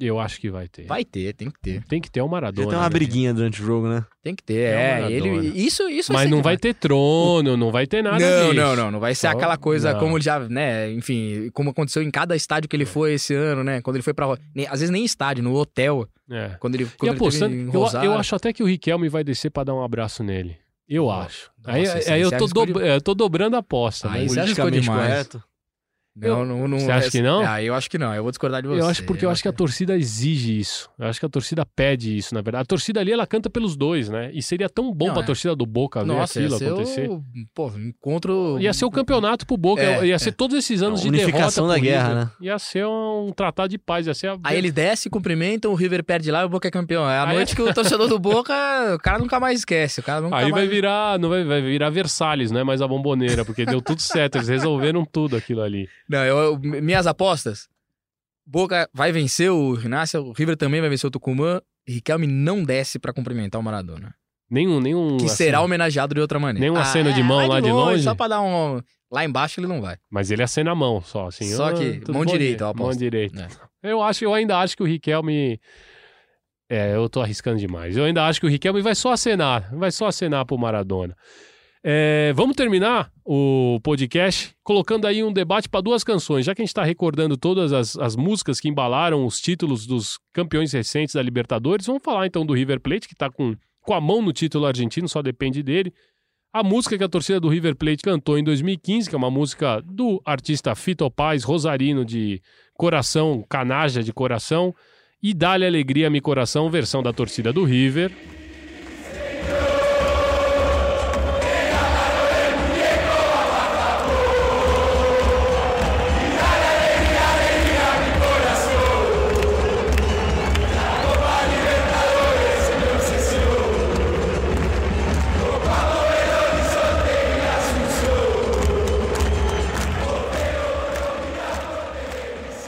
Eu 0.00 0.18
acho 0.18 0.40
que 0.40 0.50
vai 0.50 0.66
ter. 0.66 0.86
Vai 0.86 1.04
ter, 1.04 1.32
tem 1.34 1.48
que 1.50 1.60
ter. 1.60 1.84
Tem 1.84 2.00
que 2.00 2.10
ter 2.10 2.20
o 2.20 2.28
Maradona. 2.28 2.64
Já 2.64 2.70
tem 2.70 2.78
uma 2.78 2.84
né? 2.84 2.90
briguinha 2.90 3.32
durante 3.32 3.62
o 3.62 3.64
jogo, 3.64 3.88
né? 3.88 4.04
Tem 4.22 4.34
que 4.34 4.42
ter, 4.42 4.54
É 4.74 5.00
é. 5.02 5.12
Ele, 5.12 5.28
isso, 5.54 5.88
isso 5.88 6.12
Mas 6.12 6.28
não 6.28 6.38
ser 6.38 6.42
vai 6.42 6.56
demais. 6.56 6.60
ter 6.60 6.74
trono, 6.74 7.56
não 7.56 7.70
vai 7.70 7.86
ter 7.86 8.02
nada 8.02 8.18
Não, 8.18 8.50
disso. 8.50 8.54
não, 8.54 8.76
não. 8.76 8.90
Não 8.90 8.98
vai 9.00 9.14
ser 9.14 9.28
Só- 9.28 9.32
aquela 9.32 9.56
coisa 9.56 9.92
não. 9.92 10.00
como 10.00 10.16
ele 10.16 10.24
já, 10.24 10.40
né? 10.40 10.90
Enfim, 10.92 11.48
como 11.54 11.70
aconteceu 11.70 12.02
em 12.02 12.10
cada 12.10 12.34
estádio 12.34 12.68
que 12.68 12.74
ele 12.74 12.84
foi 12.86 13.12
esse 13.14 13.34
ano, 13.34 13.62
né? 13.62 13.80
Quando 13.82 13.96
ele 13.96 14.02
foi 14.02 14.12
pra. 14.12 14.36
nem- 14.54 14.66
Às 14.66 14.80
vezes 14.80 14.90
nem 14.90 15.04
estádio, 15.04 15.44
no 15.44 15.54
hotel. 15.54 16.08
É. 16.28 16.56
Quando 16.58 16.74
ele, 16.74 16.84
E 16.84 16.86
quando 16.98 17.10
ele 17.10 17.16
apostando, 17.16 17.50
teve 17.54 17.62
em 17.62 17.72
eu, 17.72 17.80
Rosário. 17.80 18.10
eu 18.10 18.18
acho 18.18 18.34
até 18.34 18.52
que 18.52 18.62
o 18.62 18.66
Riquelme 18.66 19.08
vai 19.08 19.22
descer 19.22 19.50
pra 19.50 19.62
dar 19.62 19.74
um 19.74 19.82
abraço 19.84 20.24
nele. 20.24 20.56
Eu 20.88 21.10
acho. 21.10 21.50
Nossa, 21.64 21.78
aí 21.98 22.14
aí 22.14 22.20
eu, 22.20 22.30
tô 22.30 22.46
do- 22.46 22.66
de- 22.66 22.82
é, 22.82 22.96
eu 22.96 23.00
tô 23.00 23.14
dobrando 23.14 23.56
a 23.56 23.60
aposta. 23.60 24.08
Aí 24.10 24.22
mas- 24.24 24.32
você 24.32 24.40
arriscou 24.40 24.70
demais. 24.70 25.08
correto. 25.08 25.42
Não, 26.16 26.44
não, 26.44 26.68
não, 26.68 26.78
Você 26.78 26.92
acha 26.92 27.10
que 27.10 27.20
não? 27.20 27.40
Ah, 27.44 27.60
eu 27.60 27.74
acho 27.74 27.90
que 27.90 27.98
não. 27.98 28.14
Eu 28.14 28.22
vou 28.22 28.30
discordar 28.30 28.62
de 28.62 28.68
você. 28.68 28.80
Eu 28.80 28.86
acho 28.86 29.02
porque 29.04 29.24
eu 29.26 29.30
acho 29.30 29.42
que 29.42 29.48
a 29.48 29.52
torcida 29.52 29.96
exige 29.96 30.56
isso. 30.60 30.88
Eu 30.96 31.08
acho 31.08 31.18
que 31.18 31.26
a 31.26 31.28
torcida 31.28 31.66
pede 31.66 32.16
isso, 32.16 32.32
na 32.34 32.40
verdade. 32.40 32.62
A 32.62 32.64
torcida 32.64 33.00
ali, 33.00 33.10
ela 33.10 33.26
canta 33.26 33.50
pelos 33.50 33.76
dois, 33.76 34.08
né? 34.08 34.30
E 34.32 34.40
seria 34.40 34.68
tão 34.68 34.94
bom 34.94 35.06
Não, 35.08 35.14
pra 35.14 35.24
é. 35.24 35.26
torcida 35.26 35.56
do 35.56 35.66
Boca 35.66 36.00
ver 36.00 36.06
Nossa, 36.06 36.38
ia 36.38 36.46
aquilo 36.46 36.58
ser 36.58 36.68
acontecer. 36.68 37.10
o... 37.10 37.24
Pô, 37.52 37.68
encontro... 37.76 38.58
Ia 38.60 38.72
ser 38.72 38.84
o 38.84 38.90
campeonato 38.92 39.44
pro 39.44 39.56
Boca. 39.56 39.82
É, 39.82 40.06
ia 40.06 40.14
é. 40.14 40.18
ser 40.18 40.30
todos 40.30 40.56
esses 40.56 40.82
anos 40.82 41.00
A 41.00 41.02
de 41.02 41.08
unificação 41.08 41.66
derrota 41.66 41.80
da 41.80 41.84
guerra, 41.84 42.08
River. 42.08 42.24
né? 42.26 42.30
Ia 42.40 42.58
ser 42.60 42.86
um 42.86 43.32
tratado 43.34 43.68
de 43.70 43.78
paz. 43.78 44.06
Ia 44.06 44.14
ser 44.14 44.28
a... 44.28 44.38
Aí 44.44 44.56
ele 44.56 44.70
desce, 44.70 45.10
cumprimentam, 45.10 45.72
o 45.72 45.74
River 45.74 46.04
perde 46.04 46.30
lá 46.30 46.42
e 46.42 46.44
o 46.44 46.48
Boca 46.48 46.68
é 46.68 46.70
campeão. 46.70 47.10
É 47.10 47.18
a 47.18 47.28
Aí- 47.28 47.34
noite 47.34 47.56
que 47.56 47.62
o 47.62 47.74
torcedor 47.74 48.06
do 48.06 48.20
Boca, 48.20 48.54
o 48.94 48.98
cara 49.00 49.18
nunca 49.18 49.40
mais 49.40 49.58
esquece. 49.58 49.98
O 49.98 50.02
cara 50.04 50.20
nunca 50.20 50.36
Aí 50.36 50.44
vai 50.44 50.60
mais... 50.60 50.70
virar, 50.70 51.18
não 51.18 51.28
vai, 51.28 51.42
vai 51.42 51.60
virar 51.60 51.90
Versalhes, 51.90 52.52
né? 52.52 52.62
Mas 52.62 52.80
a 52.80 52.86
bomboneira, 52.86 53.44
porque 53.44 53.66
deu 53.66 53.82
tudo 53.82 54.00
certo. 54.00 54.36
Eles 54.36 54.46
resolveram 54.46 55.04
tudo 55.04 55.36
aquilo 55.36 55.60
ali. 55.60 55.88
Não, 56.08 56.24
eu, 56.24 56.58
minhas 56.58 57.06
apostas, 57.06 57.68
Boca 58.46 58.88
vai 58.92 59.10
vencer 59.10 59.50
o 59.50 59.72
Rinácia, 59.74 60.20
o 60.20 60.32
River 60.32 60.56
também 60.56 60.80
vai 60.80 60.90
vencer 60.90 61.08
o 61.08 61.10
Tucumã, 61.10 61.60
Riquelme 61.86 62.26
não 62.26 62.62
desce 62.62 62.98
pra 62.98 63.12
cumprimentar 63.12 63.60
o 63.60 63.64
Maradona. 63.64 64.14
Nenhum, 64.50 64.80
nenhum. 64.80 65.16
Que 65.16 65.28
será 65.28 65.62
homenageado 65.62 66.14
de 66.14 66.20
outra 66.20 66.38
maneira. 66.38 66.72
Um 66.72 66.76
aceno 66.76 67.12
de 67.12 67.22
mão 67.22 67.38
vai 67.38 67.48
lá 67.48 67.60
de 67.60 67.70
longe? 67.70 68.02
Só 68.02 68.14
pra 68.14 68.28
dar 68.28 68.42
um... 68.42 68.80
Lá 69.10 69.24
embaixo 69.24 69.60
ele 69.60 69.66
não 69.66 69.80
vai. 69.80 69.96
Mas 70.10 70.30
ele 70.30 70.42
acena 70.42 70.72
a 70.72 70.74
mão 70.74 71.00
só, 71.00 71.28
assim. 71.28 71.50
Só 71.52 71.68
ah, 71.68 71.72
que 71.72 72.00
mão 72.10 72.24
direita, 72.24 72.64
eu 72.64 72.74
Mão 72.74 72.86
aposto. 72.86 72.98
direita. 72.98 73.48
É. 73.82 73.90
Eu 73.92 74.02
acho, 74.02 74.24
eu 74.24 74.34
ainda 74.34 74.58
acho 74.58 74.76
que 74.76 74.82
o 74.82 74.86
Riquelme. 74.86 75.60
É, 76.68 76.96
eu 76.96 77.08
tô 77.08 77.20
arriscando 77.20 77.58
demais. 77.58 77.96
Eu 77.96 78.04
ainda 78.04 78.26
acho 78.26 78.40
que 78.40 78.46
o 78.46 78.48
Riquelme 78.48 78.80
vai 78.82 78.94
só 78.94 79.12
acenar, 79.12 79.72
vai 79.74 79.92
só 79.92 80.06
acenar 80.06 80.44
pro 80.44 80.58
Maradona. 80.58 81.14
É, 81.86 82.32
vamos 82.34 82.56
terminar 82.56 83.12
o 83.22 83.78
podcast 83.82 84.56
colocando 84.62 85.06
aí 85.06 85.22
um 85.22 85.30
debate 85.30 85.68
para 85.68 85.82
duas 85.82 86.02
canções. 86.02 86.46
Já 86.46 86.54
que 86.54 86.62
a 86.62 86.64
gente 86.64 86.70
está 86.70 86.82
recordando 86.82 87.36
todas 87.36 87.74
as, 87.74 87.94
as 87.98 88.16
músicas 88.16 88.58
que 88.58 88.70
embalaram 88.70 89.26
os 89.26 89.38
títulos 89.38 89.86
dos 89.86 90.18
campeões 90.32 90.72
recentes 90.72 91.14
da 91.14 91.20
Libertadores, 91.20 91.86
vamos 91.86 92.02
falar 92.02 92.26
então 92.26 92.46
do 92.46 92.54
River 92.54 92.80
Plate, 92.80 93.06
que 93.06 93.12
está 93.12 93.28
com, 93.30 93.54
com 93.82 93.92
a 93.92 94.00
mão 94.00 94.22
no 94.22 94.32
título 94.32 94.64
argentino, 94.64 95.06
só 95.06 95.20
depende 95.20 95.62
dele. 95.62 95.92
A 96.54 96.62
música 96.62 96.96
que 96.96 97.04
a 97.04 97.08
torcida 97.08 97.38
do 97.38 97.48
River 97.48 97.76
Plate 97.76 98.02
cantou 98.02 98.38
em 98.38 98.44
2015, 98.44 99.10
que 99.10 99.14
é 99.14 99.18
uma 99.18 99.30
música 99.30 99.82
do 99.82 100.22
artista 100.24 100.74
Fito 100.74 101.10
Paz, 101.10 101.44
rosarino 101.44 102.02
de 102.02 102.40
coração, 102.72 103.44
canaja 103.46 104.02
de 104.02 104.12
coração, 104.12 104.74
e 105.22 105.34
Dá-lhe 105.34 105.66
Alegria 105.66 106.08
Mi 106.08 106.20
Coração, 106.20 106.70
versão 106.70 107.02
da 107.02 107.12
torcida 107.12 107.52
do 107.52 107.64
River. 107.64 108.10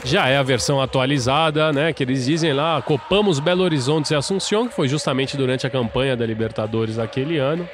Já 0.07 0.29
é 0.29 0.37
a 0.37 0.43
versão 0.43 0.81
atualizada, 0.81 1.73
né? 1.73 1.91
Que 1.91 2.01
eles 2.01 2.25
dizem 2.25 2.53
lá, 2.53 2.81
copamos 2.81 3.41
Belo 3.41 3.61
Horizonte 3.61 4.11
e 4.11 4.15
Assunção, 4.15 4.65
que 4.65 4.73
foi 4.73 4.87
justamente 4.87 5.35
durante 5.35 5.67
a 5.67 5.69
campanha 5.69 6.15
da 6.15 6.25
Libertadores 6.25 6.95
daquele 6.95 7.37
ano. 7.37 7.67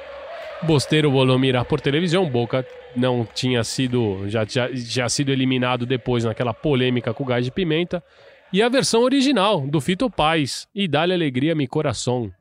Bosteiro 0.63 1.11
volou 1.11 1.37
mirar 1.37 1.63
por 1.63 1.79
televisão, 1.79 2.27
Boca 2.27 2.65
não 2.95 3.27
tinha 3.35 3.63
sido, 3.63 4.27
já, 4.29 4.45
já, 4.45 4.67
já 4.73 5.07
sido 5.09 5.31
eliminado 5.31 5.85
depois 5.85 6.23
naquela 6.23 6.55
polêmica 6.55 7.13
com 7.13 7.21
o 7.23 7.27
gás 7.27 7.45
de 7.45 7.51
pimenta. 7.51 8.03
E 8.51 8.63
a 8.63 8.69
versão 8.69 9.03
original, 9.03 9.61
do 9.61 9.79
Fito 9.79 10.09
Paz, 10.09 10.67
e 10.73 10.87
Dá-lhe 10.87 11.13
Alegria 11.13 11.53
Mi 11.53 11.67
Coração. 11.67 12.31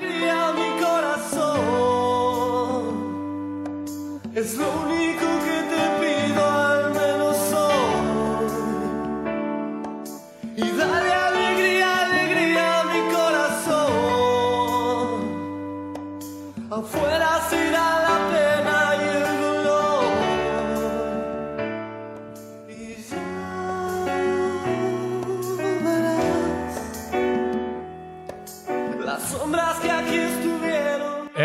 Alegría 0.00 0.52
mi 0.52 0.80
corazón 0.80 1.74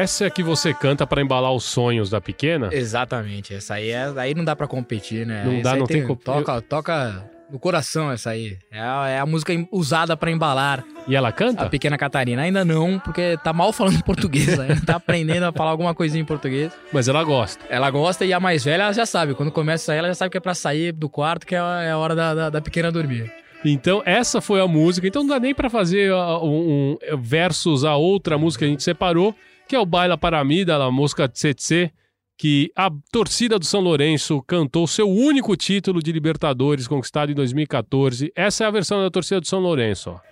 Essa 0.09 0.23
é 0.23 0.27
a 0.27 0.31
que 0.31 0.41
você 0.41 0.73
canta 0.73 1.05
para 1.05 1.21
embalar 1.21 1.53
os 1.53 1.63
sonhos 1.63 2.09
da 2.09 2.19
pequena? 2.19 2.69
Exatamente. 2.71 3.53
Essa 3.53 3.75
aí, 3.75 3.91
é, 3.91 4.11
aí 4.17 4.33
não 4.33 4.43
dá 4.43 4.55
pra 4.55 4.65
competir, 4.65 5.23
né? 5.23 5.43
Não 5.45 5.53
Essa 5.53 5.61
dá, 5.61 5.75
não 5.75 5.85
tem 5.85 6.03
co- 6.07 6.15
Toca, 6.15 6.59
toca 6.63 7.29
no 7.51 7.59
coração 7.59 8.11
essa 8.11 8.31
aí. 8.31 8.57
É 8.71 8.79
a, 8.79 9.07
é 9.07 9.19
a 9.19 9.25
música 9.27 9.53
usada 9.71 10.17
pra 10.17 10.31
embalar 10.31 10.83
E 11.07 11.15
ela 11.15 11.29
a 11.29 11.31
canta? 11.31 11.69
pequena 11.69 11.95
Catarina. 11.95 12.41
Ainda 12.41 12.65
não, 12.65 12.97
porque 12.97 13.37
tá 13.43 13.53
mal 13.53 13.71
falando 13.71 14.03
português, 14.03 14.59
ainda 14.59 14.81
tá 14.83 14.95
aprendendo 14.95 15.43
a 15.43 15.51
falar 15.51 15.69
alguma 15.69 15.93
coisinha 15.93 16.23
em 16.23 16.25
português. 16.25 16.73
Mas 16.91 17.07
ela 17.07 17.23
gosta. 17.23 17.63
Ela 17.69 17.91
gosta 17.91 18.25
e 18.25 18.33
a 18.33 18.39
mais 18.39 18.63
velha 18.63 18.81
ela 18.85 18.93
já 18.93 19.05
sabe. 19.05 19.35
Quando 19.35 19.51
começa 19.51 19.83
a 19.83 19.85
sair, 19.85 19.97
ela 19.99 20.07
já 20.07 20.15
sabe 20.15 20.31
que 20.31 20.37
é 20.37 20.41
pra 20.41 20.55
sair 20.55 20.91
do 20.91 21.07
quarto, 21.07 21.45
que 21.45 21.53
é 21.53 21.59
a, 21.59 21.81
é 21.83 21.91
a 21.91 21.97
hora 21.99 22.15
da, 22.15 22.33
da, 22.33 22.49
da 22.49 22.61
pequena 22.61 22.91
dormir. 22.91 23.31
Então, 23.63 24.01
essa 24.07 24.41
foi 24.41 24.59
a 24.59 24.67
música. 24.67 25.07
Então, 25.07 25.21
não 25.21 25.29
dá 25.29 25.39
nem 25.39 25.53
pra 25.53 25.69
fazer 25.69 26.11
um, 26.11 26.97
um 27.11 27.17
versus 27.19 27.83
a 27.85 27.95
outra 27.95 28.37
música 28.39 28.65
que 28.65 28.69
a 28.69 28.71
gente 28.71 28.81
separou, 28.81 29.35
que 29.69 29.75
é 29.75 29.79
o 29.79 29.85
Baila 29.85 30.17
para 30.17 30.43
mim, 30.43 30.65
da 30.65 30.89
música 30.89 31.29
Tsetse, 31.29 31.91
que 32.35 32.71
a 32.75 32.89
torcida 33.11 33.59
do 33.59 33.65
São 33.65 33.81
Lourenço 33.81 34.41
cantou 34.41 34.87
seu 34.87 35.07
único 35.07 35.55
título 35.55 36.01
de 36.01 36.11
Libertadores 36.11 36.87
conquistado 36.87 37.31
em 37.31 37.35
2014. 37.35 38.31
Essa 38.35 38.63
é 38.63 38.67
a 38.67 38.71
versão 38.71 38.99
da 38.99 39.11
torcida 39.11 39.39
do 39.39 39.45
São 39.45 39.59
Lourenço. 39.59 40.09
ó. 40.09 40.28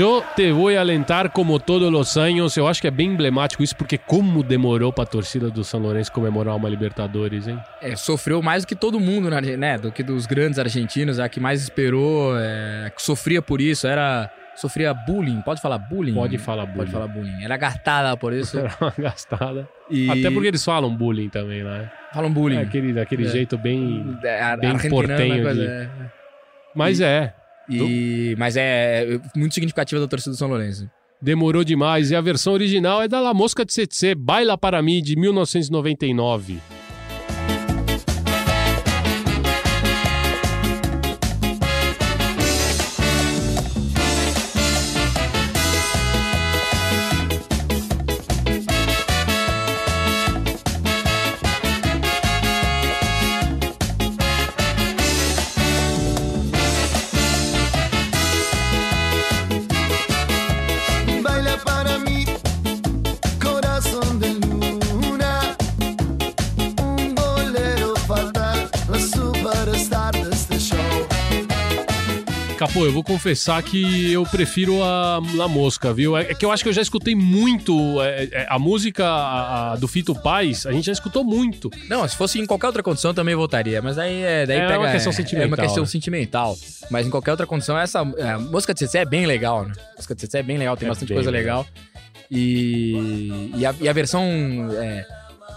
Yo 0.00 0.24
te 0.34 0.50
voy 0.50 0.76
a 0.76 0.80
alentar 0.80 1.30
como 1.30 1.58
todos 1.60 1.92
los 1.92 2.16
años. 2.16 2.56
Eu 2.56 2.66
acho 2.66 2.80
que 2.80 2.88
é 2.88 2.90
bem 2.90 3.08
emblemático 3.08 3.62
isso, 3.62 3.76
porque 3.76 3.98
como 3.98 4.42
demorou 4.42 4.90
pra 4.94 5.04
torcida 5.04 5.50
do 5.50 5.62
São 5.62 5.78
Lourenço 5.78 6.10
comemorar 6.10 6.56
uma 6.56 6.70
Libertadores, 6.70 7.46
hein? 7.46 7.58
É, 7.82 7.94
sofreu 7.96 8.40
mais 8.40 8.64
do 8.64 8.68
que 8.68 8.74
todo 8.74 8.98
mundo, 8.98 9.28
né? 9.28 9.42
né? 9.58 9.76
Do 9.76 9.92
que 9.92 10.02
dos 10.02 10.24
grandes 10.24 10.58
argentinos, 10.58 11.18
a 11.20 11.28
que 11.28 11.38
mais 11.38 11.62
esperou, 11.62 12.32
é, 12.38 12.90
que 12.96 13.02
sofria 13.02 13.42
por 13.42 13.60
isso, 13.60 13.86
era. 13.86 14.30
Sofria 14.56 14.94
bullying, 14.94 15.42
pode 15.42 15.60
falar 15.60 15.76
bullying? 15.76 16.14
Pode 16.14 16.38
falar 16.38 16.64
bullying. 16.64 16.78
Pode 16.78 16.90
falar 16.92 17.06
bullying. 17.06 17.44
Era 17.44 17.58
gastada 17.58 18.16
por 18.16 18.32
isso. 18.32 18.56
Era 18.58 18.74
uma 18.80 18.94
gastada. 18.96 19.68
E... 19.90 20.08
Até 20.10 20.30
porque 20.30 20.48
eles 20.48 20.64
falam 20.64 20.94
bullying 20.96 21.28
também, 21.28 21.62
né? 21.62 21.90
Falam 22.14 22.32
bullying. 22.32 22.56
É 22.56 22.62
aquele, 22.62 22.98
aquele 22.98 23.26
É. 23.26 23.28
jeito 23.28 23.58
bem. 23.58 24.18
É, 24.24 24.56
bem 24.56 24.70
argentinana, 24.70 24.88
portenho 25.08 25.42
coisa, 25.42 25.60
de- 25.60 25.66
é. 25.66 25.88
Mas 26.74 27.00
é, 27.00 27.34
E, 27.76 28.34
mas 28.38 28.56
é 28.56 29.20
muito 29.36 29.54
significativa 29.54 30.00
da 30.00 30.08
torcida 30.08 30.32
do 30.32 30.36
São 30.36 30.48
Lourenço. 30.48 30.88
demorou 31.20 31.62
demais. 31.64 32.10
E 32.10 32.16
a 32.16 32.20
versão 32.20 32.52
original 32.52 33.02
é 33.02 33.08
da 33.08 33.20
La 33.20 33.34
Mosca 33.34 33.64
de 33.64 33.72
Tsetse, 33.72 34.14
Baila 34.14 34.56
para 34.56 34.82
mim, 34.82 35.02
de 35.02 35.16
1999. 35.16 36.79
Capô, 72.80 72.86
eu 72.86 72.92
vou 72.94 73.04
confessar 73.04 73.62
que 73.62 74.10
eu 74.10 74.22
prefiro 74.24 74.82
a 74.82 75.20
La 75.34 75.46
Mosca, 75.46 75.92
viu? 75.92 76.16
É 76.16 76.22
é 76.30 76.34
que 76.34 76.42
eu 76.46 76.50
acho 76.50 76.62
que 76.62 76.68
eu 76.70 76.72
já 76.72 76.80
escutei 76.80 77.14
muito 77.14 78.00
é, 78.00 78.24
é, 78.32 78.46
a 78.48 78.58
música 78.58 79.04
a- 79.06 79.72
a 79.72 79.76
do 79.76 79.86
Fito 79.86 80.14
Paz, 80.14 80.64
a 80.64 80.72
gente 80.72 80.86
já 80.86 80.92
escutou 80.92 81.22
muito. 81.22 81.70
Não, 81.90 82.08
se 82.08 82.16
fosse 82.16 82.38
em 82.40 82.46
qualquer 82.46 82.68
outra 82.68 82.82
condição 82.82 83.12
também 83.12 83.34
votaria, 83.34 83.82
mas 83.82 83.98
aí 83.98 84.22
é. 84.22 84.46
Daí 84.46 84.56
É 84.60 84.66
pega, 84.66 84.78
uma 84.78 84.90
questão 84.92 85.12
É 85.12 85.14
sentimental, 85.14 85.48
uma 85.48 85.56
questão 85.58 85.82
né? 85.82 85.88
sentimental. 85.90 86.56
Mas 86.90 87.06
em 87.06 87.10
qualquer 87.10 87.32
outra 87.32 87.46
condição, 87.46 87.76
essa. 87.78 87.98
é, 88.16 88.30
A 88.30 88.38
música 88.38 88.72
de 88.72 88.80
Cecé 88.80 89.00
é 89.00 89.04
bem 89.04 89.26
legal, 89.26 89.66
né? 89.66 89.72
A 89.92 89.96
música 89.96 90.14
de 90.14 90.20
Cecé 90.22 90.38
é 90.38 90.42
bem 90.42 90.56
legal, 90.56 90.74
tem 90.76 90.86
É 90.86 90.88
bastante 90.90 91.12
coisa 91.12 91.30
legal. 91.30 91.66
legal. 91.66 91.84
E, 92.30 93.50
e, 93.56 93.66
a, 93.66 93.74
e 93.78 93.88
a 93.88 93.92
versão 93.92 94.22
é, 94.80 95.06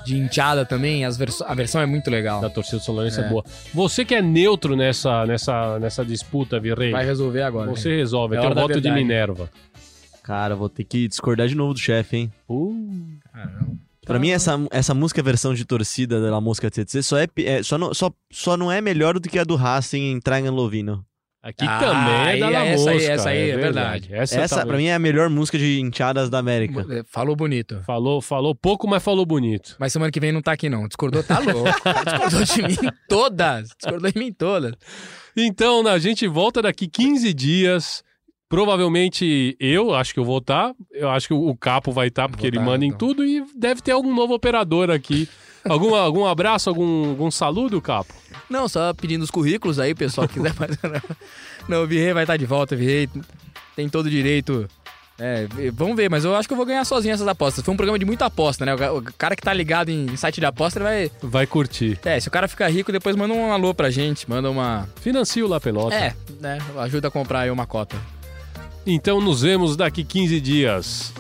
de 0.06 0.18
enteada 0.18 0.66
também, 0.66 1.06
as 1.06 1.18
verso- 1.18 1.44
a 1.46 1.54
versão 1.54 1.82
é 1.82 1.86
muito 1.86 2.10
legal. 2.10 2.42
Da 2.42 2.50
torcida 2.50 2.78
do 2.78 2.84
São 2.84 2.94
Lourenço 2.96 3.22
é. 3.22 3.26
É. 3.26 3.30
boa. 3.30 3.44
Você 3.74 4.04
que 4.06 4.14
é 4.16 4.22
neutro 4.22 4.76
nessa, 4.76 5.26
nessa, 5.26 5.80
nessa 5.80 6.04
disputa, 6.06 6.60
Virrei, 6.60 6.92
Vai 6.92 7.06
resolver 7.06 7.42
agora. 7.44 7.70
você 7.70 7.96
resolve. 7.96 8.36
É 8.36 8.40
Tem 8.42 8.50
da 8.50 8.56
voto 8.62 8.68
de 8.76 8.82
verdade. 8.82 8.96
Minerva. 9.02 9.50
Cara, 10.24 10.56
vou 10.56 10.70
ter 10.70 10.84
que 10.86 11.08
discordar 11.08 11.48
de 11.48 11.56
novo 11.56 11.74
do 11.74 11.80
chefe, 11.80 12.16
hein? 12.18 12.32
Uh, 12.50 13.18
Pra 14.06 14.20
mim, 14.20 14.32
essa, 14.32 14.60
essa 14.70 14.94
música 14.94 15.24
versão 15.24 15.54
de 15.54 15.64
torcida 15.64 16.22
da 16.22 16.30
La 16.30 16.42
Mosca 16.42 16.70
Tsetse 16.70 17.02
só, 17.02 17.18
é, 17.18 17.28
é, 17.38 17.64
só, 17.64 17.78
não, 17.78 17.94
só, 17.94 18.12
só 18.32 18.58
não 18.58 18.70
é 18.70 18.82
melhor 18.82 19.18
do 19.18 19.30
que 19.30 19.40
a 19.40 19.46
do 19.46 19.56
Racing 19.56 20.12
em 20.12 20.20
Tragan 20.20 20.52
Lovino. 20.52 21.06
Aqui 21.44 21.66
Ah, 21.68 21.78
também 21.78 22.38
é 22.38 22.38
da 22.38 22.50
La 22.50 22.66
essa 22.66 22.92
Mosca, 22.94 23.12
essa 23.12 23.30
aí, 23.30 23.50
é 23.50 23.58
verdade. 23.58 24.08
Essa, 24.14 24.40
Essa, 24.40 24.56
tá- 24.62 24.66
pra 24.66 24.78
mim, 24.78 24.86
é 24.86 24.94
a 24.94 25.00
melhor 25.00 25.30
música 25.30 25.58
de 25.58 25.78
enteadas 25.82 26.30
da 26.30 26.40
América. 26.40 26.86
É, 26.90 27.04
Falou 27.06 27.36
bonito. 27.36 27.82
Falou, 27.86 28.22
falou 28.22 28.56
pouco, 28.56 28.88
mas 28.88 29.04
falou 29.04 29.26
bonito. 29.26 29.76
Mas 29.78 29.92
semana 29.92 30.10
que 30.10 30.22
vem 30.22 30.32
não 30.32 30.42
tá 30.42 30.54
aqui, 30.54 30.70
não. 30.70 30.88
Discordou, 30.88 31.22
tá 31.22 31.40
louco. 31.40 31.70
Discordou 32.06 32.44
de 32.46 32.62
mim 32.64 32.90
todas. 33.10 33.70
Discordou 33.78 34.10
de 34.10 34.18
mim 34.18 34.32
todas. 34.32 34.74
Então, 35.36 35.84
né, 35.84 35.92
a 35.92 36.00
gente 36.00 36.26
volta 36.28 36.62
daqui 36.62 36.88
15 36.88 37.34
dias. 37.34 38.04
Provavelmente 38.48 39.58
eu 39.60 39.94
acho 39.94 40.14
que 40.14 40.20
eu 40.20 40.24
vou 40.26 40.38
estar. 40.38 40.72
Eu 40.92 41.10
acho 41.10 41.28
que 41.28 41.34
o 41.34 41.56
Capo 41.58 41.92
vai 41.92 42.08
estar, 42.08 42.30
porque 42.30 42.44
Vou 42.44 42.48
ele 42.50 42.58
tá, 42.58 42.64
manda 42.64 42.86
em 42.86 42.90
então. 42.90 43.00
tudo. 43.00 43.26
E 43.26 43.44
deve 43.58 43.82
ter 43.82 43.92
algum 43.92 44.14
novo 44.16 44.34
operador 44.34 44.90
aqui. 44.90 45.28
Algum, 45.68 45.96
algum 45.96 46.26
abraço, 46.26 46.70
algum, 46.70 47.10
algum 47.10 47.32
saludo, 47.32 47.82
Capo? 47.82 48.14
Não, 48.50 48.68
só 48.68 48.94
pedindo 48.94 49.24
os 49.24 49.32
currículos 49.32 49.80
aí, 49.80 49.96
pessoal, 49.96 50.28
que 50.28 50.36
quiser 50.36 50.54
fazer. 50.56 50.78
Não, 51.68 51.84
o 51.84 51.88
Virrei 51.88 52.14
vai 52.14 52.24
estar 52.24 52.38
de 52.38 52.46
volta, 52.46 52.76
o 52.76 52.78
Virrei 52.78 53.10
tem 53.76 53.88
todo 53.88 54.08
o 54.08 54.10
direito. 54.10 54.68
É, 55.20 55.48
vamos 55.74 55.96
ver, 55.96 56.10
mas 56.10 56.26
eu 56.26 56.36
acho 56.36 56.48
que 56.48 56.54
eu 56.54 56.58
vou 56.58 56.66
ganhar 56.66 56.84
sozinho 56.84 57.14
essas 57.14 57.28
apostas. 57.28 57.64
Foi 57.64 57.74
um 57.74 57.78
programa 57.78 58.00
de 58.00 58.04
muita 58.04 58.26
aposta, 58.26 58.66
né? 58.66 58.74
O 58.74 58.78
ca- 58.78 58.94
o 58.94 59.02
cara 59.18 59.36
que 59.36 59.44
tá 59.44 59.54
ligado 59.54 59.90
em 59.90 60.14
site 60.18 60.40
de 60.40 60.46
aposta, 60.46 60.80
ele 60.80 60.84
vai. 60.86 61.12
Vai 61.22 61.48
curtir. 61.48 62.00
É, 62.04 62.20
se 62.20 62.28
o 62.28 62.32
cara 62.32 62.48
ficar 62.48 62.68
rico, 62.70 62.92
depois 62.92 63.16
manda 63.16 63.34
um 63.34 63.54
alô 63.54 63.74
pra 63.76 63.90
gente, 63.92 64.28
manda 64.30 64.50
uma. 64.50 64.90
Financia 65.02 65.46
o 65.46 65.48
La 65.48 65.62
Pelota. 65.62 65.96
É, 65.96 66.16
né? 66.42 66.58
Ajuda 66.80 67.08
a 67.08 67.12
comprar 67.12 67.42
aí 67.42 67.52
uma 67.52 67.68
cota. 67.68 67.96
Então 68.86 69.22
nos 69.22 69.44
vemos 69.44 69.78
daqui 69.78 70.04
15 70.04 70.42
dias. 70.42 71.14